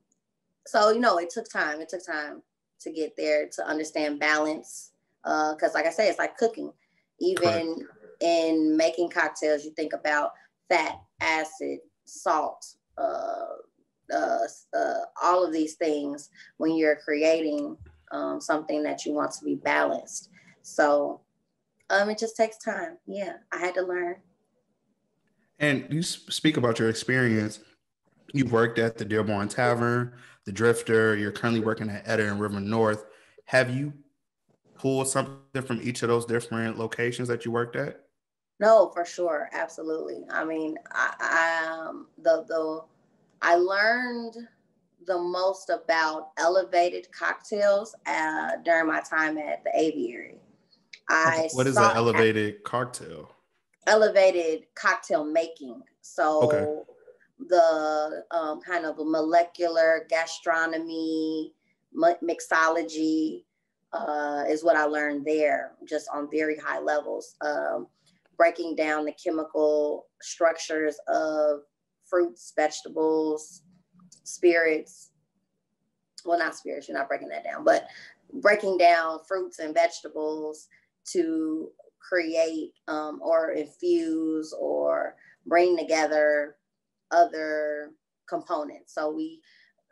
so 0.65 0.91
you 0.91 0.99
know 0.99 1.17
it 1.17 1.29
took 1.29 1.49
time 1.49 1.81
it 1.81 1.89
took 1.89 2.05
time 2.05 2.41
to 2.79 2.91
get 2.91 3.15
there 3.15 3.47
to 3.49 3.67
understand 3.67 4.19
balance 4.19 4.91
uh 5.25 5.53
because 5.53 5.73
like 5.73 5.85
i 5.85 5.91
say 5.91 6.07
it's 6.09 6.19
like 6.19 6.37
cooking. 6.37 6.71
Even 7.19 7.85
in 8.21 8.75
making 8.75 9.09
cocktails 9.09 9.63
you 9.65 9.71
think 9.71 9.93
about 9.93 10.31
fat 10.69 10.99
acid 11.21 11.79
salt 12.05 12.65
uh 12.97 13.45
uh, 14.13 14.39
uh, 14.77 14.99
all 15.21 15.45
of 15.45 15.53
these 15.53 15.75
things 15.75 16.29
when 16.57 16.75
you're 16.75 16.97
creating 16.97 17.77
um, 18.11 18.41
something 18.41 18.83
that 18.83 19.05
you 19.05 19.13
want 19.13 19.31
to 19.31 19.45
be 19.45 19.55
balanced. 19.55 20.29
So 20.61 21.21
um, 21.91 22.09
it 22.09 22.17
just 22.17 22.35
takes 22.35 22.57
time. 22.57 22.97
Yeah, 23.05 23.33
I 23.51 23.57
had 23.59 23.75
to 23.75 23.81
learn. 23.83 24.15
and 25.59 25.85
you 25.91 26.01
speak 26.01 26.57
about 26.57 26.79
your 26.79 26.89
experience 26.89 27.59
you've 28.33 28.51
worked 28.51 28.79
at 28.79 28.97
the 28.97 29.05
dearborn 29.05 29.47
tavern 29.47 30.13
the 30.45 30.51
drifter 30.51 31.15
you're 31.15 31.31
currently 31.31 31.59
working 31.59 31.89
at 31.89 32.07
Etta 32.07 32.31
and 32.31 32.39
river 32.39 32.59
north 32.59 33.05
have 33.45 33.69
you 33.69 33.93
pulled 34.73 35.07
something 35.07 35.61
from 35.61 35.79
each 35.83 36.01
of 36.01 36.09
those 36.09 36.25
different 36.25 36.79
locations 36.79 37.27
that 37.27 37.45
you 37.45 37.51
worked 37.51 37.75
at 37.75 38.05
No, 38.59 38.89
for 38.93 39.05
sure, 39.05 39.49
absolutely. 39.53 40.23
I 40.31 40.45
mean, 40.45 40.77
I, 40.91 41.13
I 41.19 41.87
um, 41.89 42.07
the 42.17 42.45
the 42.47 42.83
I 43.41 43.55
learned 43.55 44.35
the 45.07 45.17
most 45.17 45.69
about 45.69 46.29
elevated 46.37 47.07
cocktails 47.11 47.95
uh, 48.05 48.51
during 48.63 48.87
my 48.87 49.01
time 49.01 49.37
at 49.37 49.63
the 49.63 49.71
aviary. 49.75 50.39
I 51.11 51.49
what 51.53 51.67
is 51.67 51.77
an 51.77 51.91
elevated 51.95 52.63
cocktail 52.63 53.35
elevated 53.87 54.65
cocktail 54.75 55.23
making. 55.23 55.81
So 56.01 56.43
Okay. 56.43 56.81
the 57.49 58.23
um, 58.31 58.61
kind 58.61 58.85
of 58.85 58.97
molecular 58.97 60.05
gastronomy, 60.09 61.53
mixology 61.95 63.43
uh, 63.93 64.43
is 64.47 64.63
what 64.63 64.75
I 64.75 64.85
learned 64.85 65.25
there, 65.25 65.73
just 65.85 66.07
on 66.13 66.29
very 66.31 66.57
high 66.57 66.79
levels. 66.79 67.35
Um, 67.41 67.87
breaking 68.37 68.75
down 68.75 69.05
the 69.05 69.11
chemical 69.11 70.07
structures 70.21 70.97
of 71.07 71.61
fruits, 72.05 72.53
vegetables, 72.55 73.63
spirits. 74.23 75.11
Well, 76.25 76.39
not 76.39 76.55
spirits, 76.55 76.87
you're 76.87 76.97
not 76.97 77.07
breaking 77.07 77.29
that 77.29 77.43
down, 77.43 77.63
but 77.63 77.87
breaking 78.33 78.77
down 78.77 79.19
fruits 79.27 79.59
and 79.59 79.73
vegetables 79.73 80.69
to 81.13 81.69
create 81.99 82.73
um, 82.87 83.19
or 83.21 83.51
infuse 83.51 84.53
or 84.59 85.15
bring 85.45 85.77
together 85.77 86.55
other 87.11 87.91
components. 88.27 88.93
So 88.93 89.11
we 89.11 89.41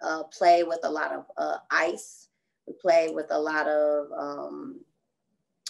uh, 0.01 0.23
play 0.23 0.63
with 0.63 0.79
a 0.83 0.89
lot 0.89 1.11
of 1.11 1.25
uh, 1.37 1.57
ice. 1.71 2.29
We 2.67 2.73
play 2.81 3.09
with 3.11 3.27
a 3.31 3.39
lot 3.39 3.67
of 3.67 4.07
um, 4.17 4.81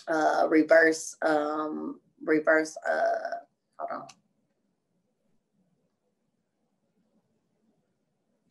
uh, 0.08 0.48
reverse 0.50 1.15
um, 1.22 2.00
reverse 2.24 2.75
uh, 2.89 3.39
Hold 3.79 4.01
on. 4.01 4.08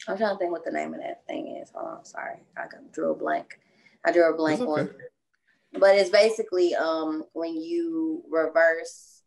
I'm 0.09 0.16
trying 0.16 0.35
to 0.35 0.38
think 0.38 0.52
what 0.52 0.64
the 0.64 0.71
name 0.71 0.95
of 0.95 1.00
that 1.00 1.26
thing 1.26 1.59
is. 1.62 1.71
Hold 1.75 1.99
on, 1.99 2.04
sorry. 2.04 2.38
I 2.57 2.64
drew 2.92 3.12
a 3.12 3.14
blank. 3.14 3.61
I 4.07 4.12
drew 4.12 4.33
a 4.33 4.35
blank 4.35 4.61
okay. 4.61 4.66
one. 4.66 4.90
But 5.78 5.97
it's 5.97 6.11
basically 6.11 6.75
um, 6.75 7.25
when 7.32 7.56
you 7.56 8.23
reverse 8.30 9.23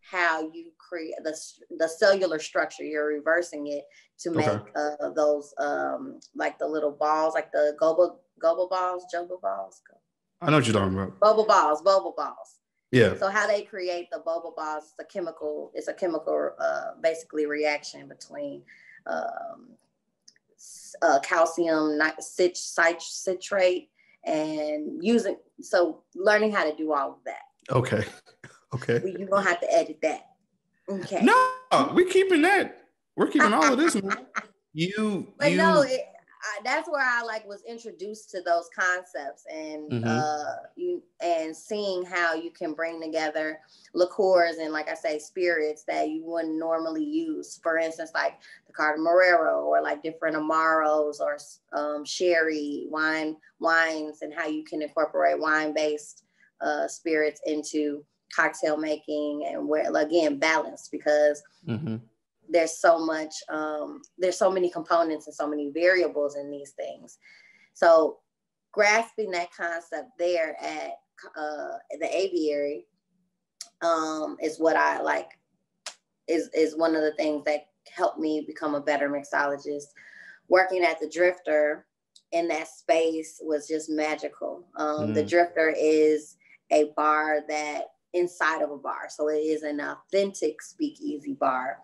how 0.00 0.42
you 0.52 0.72
create 0.78 1.14
the, 1.24 1.36
the 1.78 1.88
cellular 1.88 2.38
structure, 2.38 2.84
you're 2.84 3.06
reversing 3.06 3.66
it 3.68 3.84
to 4.20 4.30
make 4.30 4.48
okay. 4.48 4.70
uh, 4.76 5.10
those 5.10 5.54
um, 5.58 6.20
like 6.34 6.58
the 6.58 6.66
little 6.66 6.92
balls, 6.92 7.34
like 7.34 7.50
the 7.52 7.76
goba 7.80 8.16
goba 8.42 8.68
balls, 8.68 9.06
jumbo 9.10 9.38
balls. 9.40 9.80
I 10.40 10.50
know 10.50 10.56
what 10.56 10.66
you're 10.66 10.74
talking 10.74 10.94
about. 10.94 11.20
Bubble 11.20 11.46
balls, 11.46 11.82
bubble 11.82 12.14
balls. 12.16 12.58
Yeah. 12.90 13.16
So 13.16 13.28
how 13.30 13.46
they 13.46 13.62
create 13.62 14.08
the 14.10 14.18
bubble 14.18 14.52
balls, 14.56 14.84
it's 14.84 14.94
a 15.00 15.04
chemical, 15.04 15.70
it's 15.74 15.88
a 15.88 15.94
chemical 15.94 16.50
uh, 16.60 16.90
basically 17.00 17.46
reaction 17.46 18.06
between 18.06 18.62
um, 19.06 19.68
uh, 21.00 21.20
calcium 21.20 21.98
citrate 22.20 23.88
and 24.24 25.02
using 25.02 25.36
so 25.60 26.02
learning 26.14 26.52
how 26.52 26.64
to 26.64 26.76
do 26.76 26.92
all 26.92 27.12
of 27.12 27.18
that. 27.24 27.74
Okay. 27.74 28.04
Okay. 28.74 29.02
You're 29.04 29.28
gonna 29.28 29.46
have 29.46 29.60
to 29.60 29.70
edit 29.70 29.98
that. 30.00 30.28
Okay. 30.88 31.20
No, 31.22 31.90
we're 31.92 32.06
keeping 32.06 32.40
that. 32.40 32.86
We're 33.16 33.26
keeping 33.26 33.52
all 33.52 33.70
of 33.70 33.78
this. 33.78 33.96
You, 34.74 35.30
but 35.38 35.50
you... 35.50 35.58
no, 35.58 35.82
it, 35.82 36.00
I, 36.42 36.60
that's 36.64 36.88
where 36.88 37.04
I 37.04 37.22
like 37.22 37.46
was 37.46 37.62
introduced 37.68 38.30
to 38.30 38.42
those 38.42 38.68
concepts 38.74 39.44
and 39.52 39.90
mm-hmm. 39.90 40.04
uh, 40.06 40.66
you 40.74 41.02
and 41.20 41.56
seeing 41.56 42.04
how 42.04 42.34
you 42.34 42.50
can 42.50 42.74
bring 42.74 43.00
together 43.00 43.60
liqueurs 43.94 44.56
and 44.56 44.72
like 44.72 44.88
I 44.88 44.94
say 44.94 45.18
spirits 45.18 45.84
that 45.84 46.08
you 46.08 46.24
wouldn't 46.24 46.58
normally 46.58 47.04
use. 47.04 47.60
For 47.62 47.78
instance, 47.78 48.10
like 48.14 48.40
the 48.66 48.72
Cardamarero 48.72 49.62
or 49.62 49.80
like 49.82 50.02
different 50.02 50.36
amaros 50.36 51.20
or 51.20 51.38
um, 51.72 52.04
sherry 52.04 52.86
wine 52.90 53.36
wines 53.60 54.22
and 54.22 54.34
how 54.34 54.46
you 54.46 54.64
can 54.64 54.82
incorporate 54.82 55.38
wine 55.38 55.72
based 55.72 56.24
uh, 56.60 56.88
spirits 56.88 57.40
into 57.46 58.04
cocktail 58.34 58.76
making 58.76 59.46
and 59.46 59.68
where 59.68 59.94
again 59.94 60.38
balance 60.38 60.88
because. 60.90 61.42
Mm-hmm 61.68 61.96
there's 62.48 62.78
so 62.78 62.98
much 62.98 63.34
um, 63.48 64.02
there's 64.18 64.38
so 64.38 64.50
many 64.50 64.70
components 64.70 65.26
and 65.26 65.34
so 65.34 65.48
many 65.48 65.70
variables 65.70 66.36
in 66.36 66.50
these 66.50 66.72
things. 66.72 67.18
So 67.74 68.18
grasping 68.72 69.30
that 69.32 69.54
concept 69.54 70.10
there 70.18 70.56
at 70.60 70.92
uh, 71.36 71.78
the 72.00 72.08
aviary 72.10 72.86
um, 73.82 74.36
is 74.40 74.58
what 74.58 74.76
i 74.76 75.00
like 75.00 75.30
is 76.28 76.48
is 76.54 76.76
one 76.76 76.94
of 76.94 77.02
the 77.02 77.14
things 77.14 77.44
that 77.44 77.66
helped 77.94 78.18
me 78.18 78.44
become 78.46 78.74
a 78.74 78.80
better 78.80 79.08
mixologist. 79.08 79.86
Working 80.48 80.84
at 80.84 81.00
the 81.00 81.08
drifter 81.08 81.86
in 82.32 82.48
that 82.48 82.68
space 82.68 83.40
was 83.42 83.68
just 83.68 83.90
magical. 83.90 84.66
Um, 84.76 85.08
mm. 85.08 85.14
the 85.14 85.24
drifter 85.24 85.74
is 85.76 86.36
a 86.70 86.92
bar 86.96 87.40
that 87.48 87.84
inside 88.14 88.62
of 88.62 88.70
a 88.70 88.76
bar 88.76 89.08
so 89.08 89.28
it 89.28 89.38
is 89.38 89.62
an 89.62 89.80
authentic 89.80 90.60
speakeasy 90.60 91.32
bar 91.32 91.78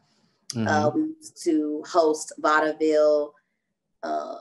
mm-hmm. 0.54 0.66
Uh, 0.66 0.90
we 0.90 1.00
used 1.18 1.42
to 1.44 1.82
host 1.86 2.32
vaudeville, 2.38 3.34
uh, 4.02 4.36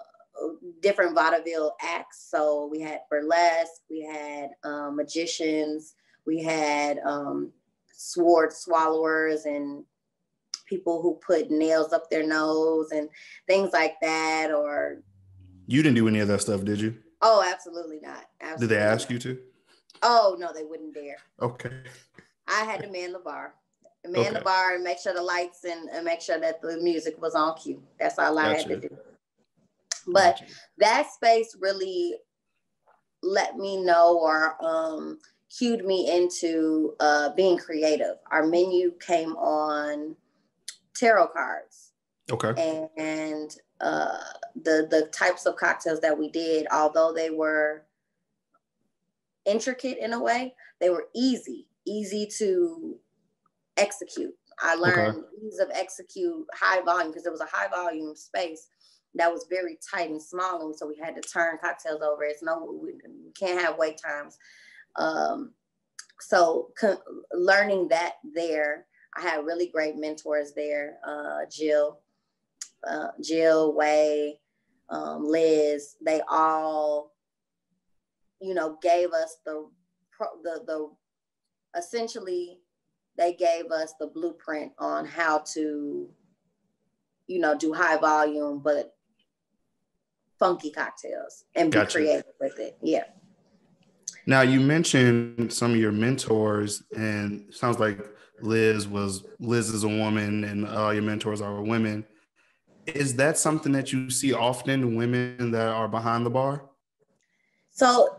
different 0.81 1.15
vaudeville 1.15 1.75
acts. 1.81 2.27
So 2.29 2.69
we 2.71 2.81
had 2.81 3.01
burlesque, 3.09 3.81
we 3.89 4.01
had 4.01 4.49
um, 4.63 4.95
magicians, 4.95 5.95
we 6.25 6.43
had 6.43 6.99
um, 6.99 7.51
sword 7.91 8.53
swallowers 8.53 9.45
and 9.45 9.83
people 10.65 11.01
who 11.01 11.15
put 11.25 11.49
nails 11.49 11.93
up 11.93 12.09
their 12.09 12.25
nose 12.25 12.91
and 12.91 13.09
things 13.47 13.71
like 13.73 13.95
that. 14.01 14.51
Or 14.51 15.01
you 15.65 15.81
didn't 15.81 15.95
do 15.95 16.07
any 16.07 16.19
of 16.19 16.27
that 16.27 16.41
stuff, 16.41 16.63
did 16.63 16.79
you? 16.79 16.95
Oh, 17.21 17.43
absolutely 17.45 17.99
not. 18.01 18.25
Absolutely 18.41 18.67
did 18.67 18.75
they 18.75 18.81
ask 18.81 19.09
not. 19.09 19.13
you 19.13 19.19
to? 19.19 19.39
Oh 20.03 20.35
no, 20.39 20.51
they 20.53 20.63
wouldn't 20.63 20.93
dare. 20.93 21.17
Okay. 21.41 21.71
I 22.47 22.63
had 22.63 22.83
to 22.83 22.91
man 22.91 23.11
the 23.11 23.19
bar 23.19 23.55
man 24.09 24.27
okay. 24.27 24.33
the 24.33 24.41
bar 24.41 24.75
and 24.75 24.83
make 24.83 24.99
sure 24.99 25.13
the 25.13 25.21
lights 25.21 25.63
and, 25.63 25.89
and, 25.89 26.05
make 26.05 26.21
sure 26.21 26.39
that 26.39 26.61
the 26.61 26.77
music 26.77 27.21
was 27.21 27.35
on 27.35 27.55
cue. 27.55 27.81
That's 27.99 28.17
all 28.19 28.37
I 28.37 28.53
gotcha. 28.53 28.69
had 28.69 28.81
to 28.81 28.89
do. 28.89 28.97
But 30.07 30.39
gotcha. 30.39 30.45
that 30.77 31.11
space 31.11 31.55
really 31.59 32.15
let 33.23 33.57
me 33.57 33.83
know 33.83 34.17
or 34.17 34.55
um, 34.63 35.19
cued 35.55 35.85
me 35.85 36.15
into 36.15 36.95
uh, 36.99 37.33
being 37.35 37.57
creative. 37.57 38.15
Our 38.31 38.45
menu 38.45 38.91
came 38.99 39.35
on 39.35 40.15
tarot 40.95 41.27
cards. 41.27 41.91
Okay. 42.31 42.89
And 42.97 43.55
uh, 43.79 44.17
the 44.55 44.87
the 44.89 45.09
types 45.13 45.45
of 45.45 45.55
cocktails 45.55 46.01
that 46.01 46.17
we 46.17 46.29
did, 46.29 46.67
although 46.71 47.13
they 47.13 47.29
were 47.29 47.83
intricate 49.45 49.97
in 49.99 50.13
a 50.13 50.21
way, 50.21 50.53
they 50.79 50.89
were 50.89 51.07
easy, 51.15 51.67
easy 51.85 52.27
to 52.37 52.97
execute. 53.77 54.33
I 54.59 54.75
learned 54.75 55.17
okay. 55.17 55.27
ease 55.45 55.59
of 55.59 55.69
execute 55.73 56.45
high 56.53 56.81
volume 56.81 57.11
because 57.11 57.25
it 57.25 57.31
was 57.31 57.41
a 57.41 57.45
high 57.51 57.67
volume 57.67 58.15
space 58.15 58.67
that 59.15 59.31
was 59.31 59.47
very 59.49 59.77
tight 59.89 60.09
and 60.09 60.21
small, 60.21 60.65
and 60.65 60.75
so 60.75 60.87
we 60.87 60.97
had 61.01 61.15
to 61.15 61.21
turn 61.21 61.57
cocktails 61.61 62.01
over. 62.01 62.23
It's 62.23 62.43
no, 62.43 62.79
we, 62.81 62.93
can't 63.37 63.61
have 63.61 63.77
wait 63.77 63.99
times. 64.03 64.37
Um, 64.95 65.53
so 66.19 66.69
co- 66.79 67.01
learning 67.33 67.89
that 67.89 68.13
there, 68.23 68.85
I 69.15 69.21
had 69.21 69.45
really 69.45 69.67
great 69.67 69.95
mentors 69.95 70.53
there. 70.53 70.97
Uh, 71.07 71.45
Jill, 71.49 71.99
uh, 72.87 73.09
Jill, 73.21 73.73
Way, 73.73 74.39
um, 74.89 75.25
Liz. 75.27 75.95
They 76.03 76.21
all, 76.29 77.13
you 78.39 78.53
know, 78.53 78.77
gave 78.81 79.11
us 79.11 79.37
the 79.45 79.69
the 80.43 80.63
the 80.65 80.91
essentially 81.77 82.59
they 83.17 83.33
gave 83.33 83.71
us 83.71 83.93
the 83.99 84.07
blueprint 84.07 84.71
on 84.77 85.05
how 85.05 85.39
to, 85.53 86.09
you 87.27 87.39
know, 87.39 87.57
do 87.57 87.73
high 87.73 87.97
volume 87.97 88.59
but 88.63 88.95
funky 90.39 90.71
cocktails 90.71 91.45
and 91.55 91.71
be 91.71 91.79
gotcha. 91.79 91.97
creative 91.97 92.33
with 92.39 92.59
it. 92.59 92.77
Yeah. 92.81 93.05
Now 94.25 94.41
you 94.41 94.59
mentioned 94.59 95.51
some 95.51 95.71
of 95.71 95.77
your 95.77 95.93
mentors, 95.93 96.83
and 96.95 97.45
sounds 97.53 97.79
like 97.79 98.05
Liz 98.41 98.87
was 98.87 99.23
Liz 99.39 99.69
is 99.69 99.83
a 99.83 99.87
woman, 99.87 100.43
and 100.43 100.67
all 100.67 100.93
your 100.93 101.03
mentors 101.03 101.41
are 101.41 101.61
women. 101.61 102.05
Is 102.85 103.15
that 103.15 103.37
something 103.37 103.71
that 103.71 103.91
you 103.91 104.09
see 104.09 104.33
often? 104.33 104.95
Women 104.95 105.51
that 105.51 105.67
are 105.67 105.87
behind 105.87 106.25
the 106.25 106.29
bar. 106.29 106.69
So 107.71 108.17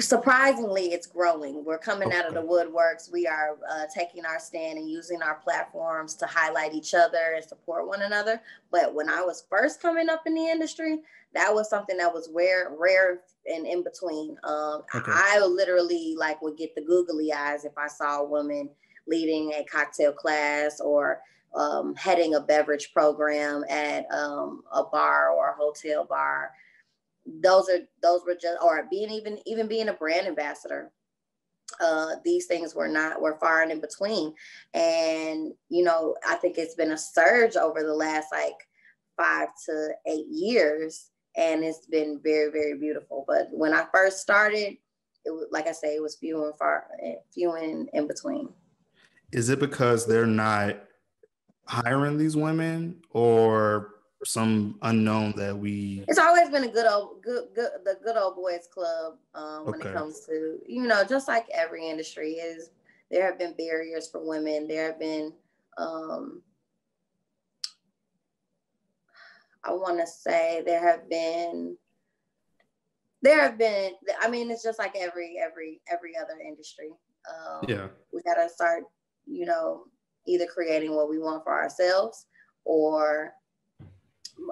surprisingly, 0.00 0.92
it's 0.92 1.06
growing. 1.06 1.64
We're 1.64 1.78
coming 1.78 2.08
okay. 2.08 2.18
out 2.18 2.26
of 2.26 2.34
the 2.34 2.42
woodworks. 2.42 3.10
We 3.12 3.26
are 3.26 3.58
uh, 3.70 3.84
taking 3.94 4.24
our 4.24 4.38
stand 4.38 4.78
and 4.78 4.88
using 4.88 5.22
our 5.22 5.34
platforms 5.36 6.14
to 6.16 6.26
highlight 6.26 6.74
each 6.74 6.94
other 6.94 7.34
and 7.34 7.44
support 7.44 7.86
one 7.88 8.02
another. 8.02 8.40
But 8.70 8.94
when 8.94 9.08
I 9.08 9.22
was 9.22 9.44
first 9.50 9.82
coming 9.82 10.08
up 10.08 10.22
in 10.26 10.34
the 10.34 10.46
industry, 10.46 11.00
that 11.34 11.52
was 11.52 11.68
something 11.68 11.96
that 11.96 12.12
was 12.12 12.30
rare, 12.32 12.72
rare 12.78 13.20
and 13.46 13.66
in 13.66 13.82
between. 13.82 14.36
Um, 14.44 14.82
okay. 14.94 15.12
I 15.12 15.40
literally 15.44 16.14
like 16.16 16.40
would 16.42 16.56
get 16.56 16.74
the 16.74 16.82
googly 16.82 17.32
eyes 17.32 17.64
if 17.64 17.76
I 17.76 17.88
saw 17.88 18.20
a 18.20 18.28
woman 18.28 18.70
leading 19.06 19.52
a 19.52 19.64
cocktail 19.64 20.12
class 20.12 20.80
or 20.80 21.20
um, 21.54 21.94
heading 21.96 22.34
a 22.34 22.40
beverage 22.40 22.92
program 22.92 23.64
at 23.68 24.06
um, 24.12 24.62
a 24.72 24.84
bar 24.84 25.30
or 25.30 25.50
a 25.50 25.56
hotel 25.56 26.04
bar 26.04 26.52
those 27.26 27.68
are 27.68 27.80
those 28.02 28.22
were 28.26 28.34
just 28.34 28.58
or 28.62 28.86
being 28.90 29.10
even 29.10 29.38
even 29.46 29.68
being 29.68 29.88
a 29.88 29.92
brand 29.92 30.26
ambassador 30.26 30.92
uh, 31.80 32.16
these 32.24 32.46
things 32.46 32.74
were 32.74 32.88
not 32.88 33.20
were 33.20 33.38
far 33.38 33.62
and 33.62 33.72
in 33.72 33.80
between. 33.80 34.34
And 34.74 35.52
you 35.68 35.84
know 35.84 36.16
i 36.26 36.34
think 36.36 36.58
it's 36.58 36.74
been 36.74 36.92
a 36.92 36.98
surge 36.98 37.56
over 37.56 37.82
the 37.82 37.94
last 37.94 38.28
like 38.32 38.56
five 39.16 39.48
to 39.66 39.90
eight 40.06 40.26
years 40.28 41.10
and 41.36 41.64
it's 41.64 41.86
been 41.86 42.20
very 42.22 42.50
very 42.50 42.78
beautiful. 42.78 43.24
But 43.26 43.48
when 43.50 43.72
i 43.72 43.86
first 43.92 44.20
started 44.20 44.76
it 45.24 45.30
was 45.30 45.46
like 45.52 45.68
i 45.68 45.72
say 45.72 45.94
it 45.94 46.02
was 46.02 46.16
few 46.16 46.44
and 46.44 46.58
far 46.58 46.86
few 47.32 47.52
and 47.52 47.88
in 47.92 48.06
between. 48.06 48.48
Is 49.32 49.48
it 49.48 49.60
because 49.60 50.06
they're 50.06 50.26
not 50.26 50.76
hiring 51.66 52.18
these 52.18 52.36
women 52.36 53.00
or 53.10 53.91
some 54.24 54.78
unknown 54.82 55.32
that 55.36 55.56
we 55.56 56.04
it's 56.06 56.18
always 56.18 56.48
been 56.48 56.64
a 56.64 56.68
good 56.68 56.86
old 56.86 57.22
good 57.22 57.48
good 57.54 57.70
the 57.84 57.98
good 58.04 58.16
old 58.16 58.36
boys 58.36 58.68
club 58.72 59.14
um, 59.34 59.66
when 59.66 59.74
okay. 59.74 59.88
it 59.88 59.94
comes 59.94 60.20
to 60.26 60.58
you 60.66 60.86
know 60.86 61.02
just 61.04 61.26
like 61.26 61.46
every 61.52 61.88
industry 61.88 62.34
is 62.34 62.70
there 63.12 63.26
have 63.26 63.38
been 63.38 63.54
barriers 63.58 64.08
for 64.08 64.26
women. 64.26 64.66
There 64.66 64.86
have 64.86 64.98
been 64.98 65.32
um, 65.78 66.42
i 69.64 69.72
want 69.72 69.98
to 69.98 70.06
say 70.06 70.62
there 70.66 70.80
have 70.80 71.08
been 71.08 71.76
there 73.22 73.40
have 73.40 73.56
been 73.56 73.92
i 74.20 74.28
mean 74.28 74.50
it's 74.50 74.62
just 74.62 74.78
like 74.78 74.94
every 74.96 75.36
every 75.38 75.80
every 75.90 76.16
other 76.16 76.38
industry. 76.44 76.90
Um, 77.30 77.64
yeah. 77.68 77.86
we 78.12 78.20
got 78.22 78.34
to 78.34 78.48
start 78.48 78.82
you 79.26 79.46
know 79.46 79.84
either 80.26 80.46
creating 80.46 80.94
what 80.94 81.08
we 81.08 81.18
want 81.18 81.44
for 81.44 81.52
ourselves 81.52 82.26
or 82.64 83.32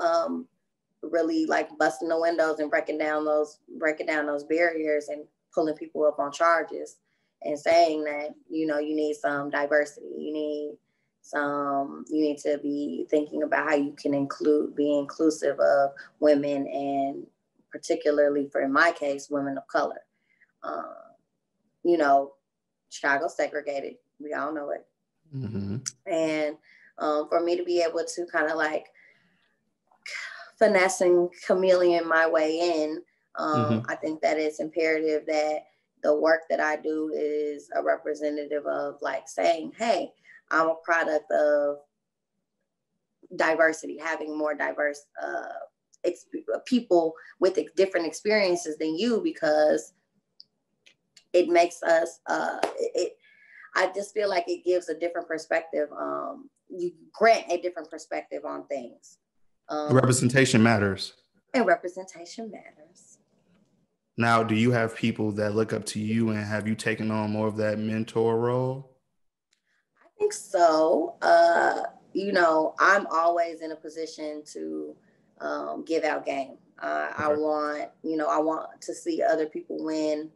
um, 0.02 0.46
really 1.02 1.46
like 1.46 1.68
busting 1.78 2.08
the 2.08 2.20
windows 2.20 2.58
and 2.58 2.70
breaking 2.70 2.98
down 2.98 3.24
those 3.24 3.58
breaking 3.78 4.06
down 4.06 4.26
those 4.26 4.44
barriers 4.44 5.08
and 5.08 5.24
pulling 5.54 5.74
people 5.74 6.04
up 6.04 6.18
on 6.18 6.30
charges 6.30 6.96
and 7.42 7.58
saying 7.58 8.04
that 8.04 8.34
you 8.48 8.66
know 8.66 8.78
you 8.78 8.94
need 8.94 9.14
some 9.14 9.50
diversity. 9.50 10.06
You 10.18 10.32
need 10.32 10.78
some 11.22 12.04
you 12.08 12.20
need 12.22 12.38
to 12.38 12.58
be 12.58 13.06
thinking 13.10 13.42
about 13.42 13.68
how 13.68 13.74
you 13.74 13.92
can 13.92 14.14
include 14.14 14.74
be 14.74 14.98
inclusive 14.98 15.58
of 15.58 15.90
women 16.18 16.66
and 16.66 17.26
particularly 17.70 18.48
for 18.50 18.62
in 18.62 18.72
my 18.72 18.90
case 18.92 19.28
women 19.30 19.56
of 19.58 19.66
color. 19.68 20.00
Uh, 20.62 20.94
you 21.82 21.96
know 21.96 22.32
chicago 22.90 23.28
segregated. 23.28 23.96
We 24.18 24.34
all 24.34 24.52
know 24.52 24.70
it. 24.70 24.86
Mm-hmm. 25.34 25.76
and 26.12 26.56
um, 26.98 27.28
for 27.28 27.40
me 27.40 27.56
to 27.56 27.62
be 27.62 27.80
able 27.80 28.04
to 28.04 28.26
kind 28.26 28.50
of 28.50 28.56
like 28.56 28.86
finessing 30.60 31.28
chameleon 31.44 32.06
my 32.06 32.28
way 32.28 32.60
in 32.60 33.02
um, 33.36 33.64
mm-hmm. 33.64 33.90
i 33.90 33.96
think 33.96 34.20
that 34.20 34.38
it's 34.38 34.60
imperative 34.60 35.26
that 35.26 35.64
the 36.04 36.14
work 36.14 36.42
that 36.48 36.60
i 36.60 36.76
do 36.76 37.10
is 37.12 37.68
a 37.74 37.82
representative 37.82 38.64
of 38.66 38.94
like 39.02 39.28
saying 39.28 39.72
hey 39.76 40.12
I'm 40.50 40.68
a 40.68 40.74
product 40.84 41.30
of 41.30 41.78
diversity, 43.36 43.98
having 43.98 44.36
more 44.36 44.54
diverse 44.54 45.04
uh, 45.22 45.48
ex- 46.04 46.26
people 46.66 47.14
with 47.38 47.58
different 47.76 48.06
experiences 48.06 48.76
than 48.78 48.98
you 48.98 49.20
because 49.22 49.92
it 51.32 51.48
makes 51.48 51.82
us 51.82 52.20
uh, 52.26 52.58
it, 52.76 53.12
I 53.76 53.92
just 53.94 54.12
feel 54.12 54.28
like 54.28 54.44
it 54.48 54.64
gives 54.64 54.88
a 54.88 54.98
different 54.98 55.28
perspective. 55.28 55.88
Um, 55.96 56.50
you 56.68 56.92
grant 57.12 57.44
a 57.50 57.60
different 57.60 57.88
perspective 57.88 58.44
on 58.44 58.66
things. 58.66 59.18
Um, 59.70 59.92
representation 59.92 60.62
matters. 60.62 61.14
And 61.54 61.64
representation 61.64 62.50
matters. 62.50 63.18
Now, 64.16 64.42
do 64.42 64.54
you 64.54 64.72
have 64.72 64.94
people 64.94 65.32
that 65.32 65.54
look 65.54 65.72
up 65.72 65.86
to 65.86 66.00
you 66.00 66.30
and 66.30 66.44
have 66.44 66.68
you 66.68 66.74
taken 66.74 67.10
on 67.10 67.30
more 67.30 67.46
of 67.46 67.56
that 67.56 67.78
mentor 67.78 68.38
role? 68.38 68.96
I 70.02 70.08
think 70.18 70.32
so. 70.32 71.16
Uh, 71.22 71.84
you 72.12 72.32
know, 72.32 72.74
I'm 72.78 73.06
always 73.06 73.62
in 73.62 73.72
a 73.72 73.76
position 73.76 74.42
to 74.52 74.96
um, 75.40 75.84
give 75.86 76.04
out 76.04 76.26
game. 76.26 76.58
Uh, 76.82 77.08
okay. 77.14 77.24
I 77.24 77.28
want, 77.28 77.90
you 78.02 78.16
know, 78.16 78.26
I 78.26 78.38
want 78.38 78.68
to 78.82 78.94
see 78.94 79.22
other 79.22 79.46
people 79.46 79.82
win. 79.84 80.30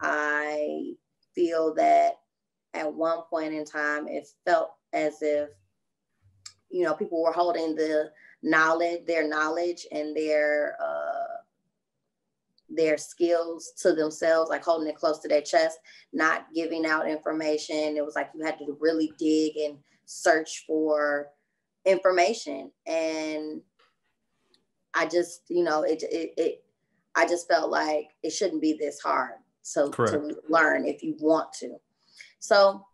I 0.00 0.92
feel 1.34 1.74
that 1.74 2.18
at 2.74 2.92
one 2.92 3.22
point 3.30 3.54
in 3.54 3.64
time, 3.64 4.06
it 4.06 4.28
felt 4.44 4.72
as 4.92 5.22
if, 5.22 5.48
you 6.70 6.84
know, 6.84 6.94
people 6.94 7.22
were 7.22 7.32
holding 7.32 7.74
the 7.74 8.10
knowledge, 8.44 9.06
their 9.06 9.26
knowledge 9.26 9.86
and 9.90 10.14
their 10.14 10.76
uh, 10.80 11.38
their 12.68 12.98
skills 12.98 13.72
to 13.80 13.92
themselves, 13.92 14.50
like 14.50 14.62
holding 14.62 14.88
it 14.88 14.96
close 14.96 15.18
to 15.20 15.28
their 15.28 15.40
chest, 15.40 15.78
not 16.12 16.46
giving 16.54 16.86
out 16.86 17.08
information. 17.08 17.96
It 17.96 18.04
was 18.04 18.14
like 18.14 18.30
you 18.34 18.44
had 18.44 18.58
to 18.58 18.76
really 18.80 19.12
dig 19.18 19.56
and 19.56 19.78
search 20.04 20.64
for 20.66 21.28
information. 21.84 22.70
And 22.86 23.62
I 24.92 25.06
just, 25.06 25.42
you 25.48 25.64
know, 25.64 25.82
it, 25.82 26.02
it, 26.02 26.34
it 26.36 26.64
I 27.14 27.26
just 27.26 27.48
felt 27.48 27.70
like 27.70 28.10
it 28.22 28.30
shouldn't 28.30 28.62
be 28.62 28.76
this 28.78 29.00
hard 29.00 29.34
to, 29.74 29.90
to 29.90 30.36
learn 30.48 30.84
if 30.84 31.02
you 31.02 31.16
want 31.20 31.52
to. 31.54 31.76
So 32.40 32.84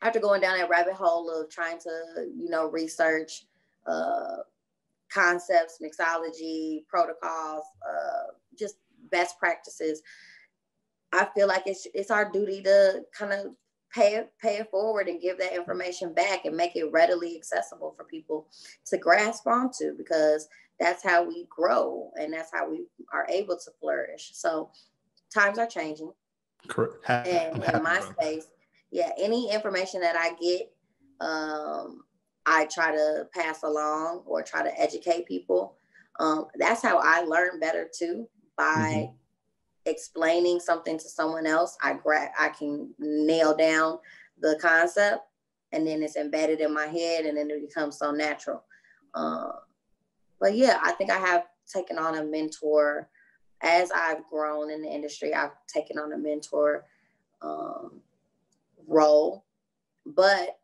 after 0.00 0.18
going 0.18 0.40
down 0.40 0.58
that 0.58 0.70
rabbit 0.70 0.94
hole 0.94 1.30
of 1.30 1.50
trying 1.50 1.78
to, 1.80 2.28
you 2.36 2.48
know, 2.48 2.68
research 2.68 3.44
uh, 3.86 4.38
concepts, 5.12 5.78
mixology, 5.82 6.86
protocols, 6.88 7.64
uh, 7.86 8.32
just 8.58 8.76
best 9.10 9.38
practices. 9.38 10.02
I 11.12 11.28
feel 11.34 11.48
like 11.48 11.64
it's 11.66 11.86
it's 11.94 12.10
our 12.10 12.30
duty 12.30 12.62
to 12.62 13.02
kind 13.16 13.32
of 13.32 13.52
pay 13.92 14.14
it 14.14 14.32
pay 14.40 14.56
it 14.56 14.70
forward 14.70 15.08
and 15.08 15.20
give 15.20 15.38
that 15.38 15.54
information 15.54 16.14
back 16.14 16.44
and 16.44 16.56
make 16.56 16.76
it 16.76 16.90
readily 16.90 17.36
accessible 17.36 17.94
for 17.96 18.04
people 18.04 18.48
to 18.86 18.96
grasp 18.96 19.46
onto 19.46 19.96
because 19.96 20.48
that's 20.80 21.04
how 21.04 21.22
we 21.22 21.46
grow 21.50 22.10
and 22.18 22.32
that's 22.32 22.50
how 22.52 22.68
we 22.68 22.86
are 23.12 23.26
able 23.28 23.56
to 23.56 23.70
flourish. 23.80 24.30
So 24.32 24.70
times 25.32 25.58
are 25.58 25.66
changing. 25.66 26.12
Correct. 26.68 27.08
And 27.08 27.62
in 27.62 27.82
my 27.82 28.00
space, 28.00 28.46
yeah, 28.90 29.10
any 29.18 29.50
information 29.52 30.00
that 30.00 30.16
I 30.16 30.34
get, 30.40 30.72
um, 31.20 32.04
I 32.46 32.66
try 32.66 32.92
to 32.92 33.26
pass 33.34 33.62
along 33.62 34.22
or 34.26 34.42
try 34.42 34.62
to 34.62 34.80
educate 34.80 35.26
people. 35.26 35.76
Um, 36.20 36.46
that's 36.56 36.82
how 36.82 37.00
I 37.02 37.22
learn 37.22 37.60
better 37.60 37.88
too 37.92 38.28
by 38.56 38.64
mm-hmm. 38.64 39.90
explaining 39.90 40.60
something 40.60 40.98
to 40.98 41.08
someone 41.08 41.46
else, 41.46 41.76
I 41.82 41.94
grab 41.94 42.30
I 42.38 42.50
can 42.50 42.94
nail 42.98 43.56
down 43.56 43.98
the 44.40 44.58
concept 44.60 45.22
and 45.72 45.86
then 45.86 46.02
it's 46.02 46.16
embedded 46.16 46.60
in 46.60 46.74
my 46.74 46.86
head 46.86 47.24
and 47.24 47.36
then 47.36 47.50
it 47.50 47.66
becomes 47.66 47.98
so 47.98 48.10
natural. 48.10 48.62
Uh, 49.14 49.52
but 50.40 50.56
yeah, 50.56 50.80
I 50.82 50.92
think 50.92 51.10
I 51.10 51.18
have 51.18 51.44
taken 51.72 51.98
on 51.98 52.16
a 52.16 52.24
mentor 52.24 53.08
as 53.62 53.90
I've 53.92 54.26
grown 54.28 54.70
in 54.70 54.82
the 54.82 54.88
industry. 54.88 55.34
I've 55.34 55.52
taken 55.66 55.98
on 55.98 56.12
a 56.12 56.18
mentor 56.18 56.84
um, 57.40 58.00
role, 58.86 59.44
but 60.04 60.58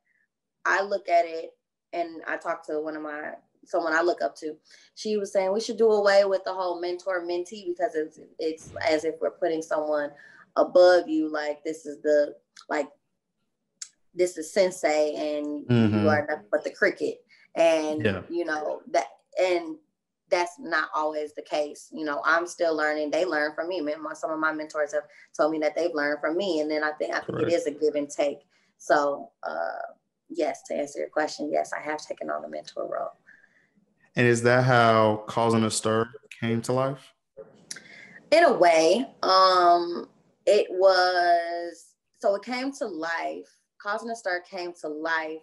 I 0.65 0.83
look 0.83 1.09
at 1.09 1.25
it 1.25 1.53
and 1.93 2.23
I 2.27 2.37
talked 2.37 2.67
to 2.67 2.81
one 2.81 2.97
of 2.97 3.03
my 3.03 3.33
someone 3.65 3.93
I 3.93 4.03
look 4.03 4.23
up 4.23 4.37
to. 4.37 4.57
She 4.95 5.17
was 5.17 5.33
saying 5.33 5.53
we 5.53 5.61
should 5.61 5.79
do 5.79 5.91
away 5.91 6.25
with 6.25 6.45
the 6.45 6.55
whole 6.55 6.81
mentor 6.81 7.23
mentee 7.23 7.67
because 7.67 7.95
it's 7.95 8.21
it's 8.39 8.71
as 8.89 9.05
if 9.05 9.17
we're 9.21 9.31
putting 9.31 9.63
someone 9.63 10.11
above 10.57 11.09
you, 11.09 11.31
like 11.31 11.63
this 11.65 11.87
is 11.87 12.01
the 12.03 12.35
like 12.69 12.89
this 14.15 14.37
is 14.37 14.53
sensei 14.53 15.15
and 15.15 15.67
mm-hmm. 15.67 16.01
you 16.01 16.09
are 16.09 16.27
nothing 16.29 16.47
but 16.51 16.65
the 16.65 16.71
cricket. 16.71 17.19
And 17.55 18.05
yeah. 18.05 18.23
you 18.29 18.45
know 18.45 18.83
that 18.91 19.07
and 19.41 19.77
that's 20.31 20.59
not 20.59 20.89
always 20.95 21.33
the 21.35 21.43
case. 21.43 21.89
You 21.91 22.05
know, 22.05 22.21
I'm 22.25 22.47
still 22.47 22.77
learning. 22.77 23.11
They 23.11 23.25
learn 23.25 23.55
from 23.55 23.69
me. 23.69 23.83
Some 24.15 24.31
of 24.31 24.39
my 24.39 24.53
mentors 24.53 24.93
have 24.93 25.05
told 25.35 25.53
me 25.53 25.59
that 25.61 25.75
they've 25.75 25.95
learned 25.95 26.21
from 26.21 26.37
me. 26.37 26.61
And 26.61 26.71
then 26.71 26.85
I 26.85 26.93
think 26.93 27.15
I 27.15 27.21
think 27.21 27.39
Correct. 27.39 27.51
it 27.51 27.55
is 27.55 27.67
a 27.67 27.71
give 27.71 27.95
and 27.95 28.11
take. 28.11 28.41
So 28.77 29.31
uh 29.43 29.93
yes, 30.29 30.63
to 30.69 30.75
answer 30.75 31.01
your 31.01 31.09
question, 31.09 31.51
yes, 31.53 31.73
I 31.73 31.81
have 31.83 32.05
taken 32.05 32.31
on 32.31 32.43
the 32.43 32.49
mentor 32.49 32.89
role. 32.91 33.13
And 34.17 34.27
is 34.27 34.43
that 34.43 34.65
how 34.65 35.25
Causing 35.27 35.65
a 35.65 35.71
Stir 35.71 36.09
came 36.41 36.61
to 36.63 36.73
life? 36.73 37.13
In 38.31 38.45
a 38.45 38.53
way. 38.53 39.07
Um, 39.23 40.09
it 40.47 40.67
was 40.71 41.95
so 42.19 42.35
it 42.35 42.43
came 42.43 42.73
to 42.73 42.87
life. 42.87 43.49
Causing 43.81 44.11
a 44.11 44.17
Stir 44.17 44.43
came 44.51 44.73
to 44.81 44.89
life 44.89 45.43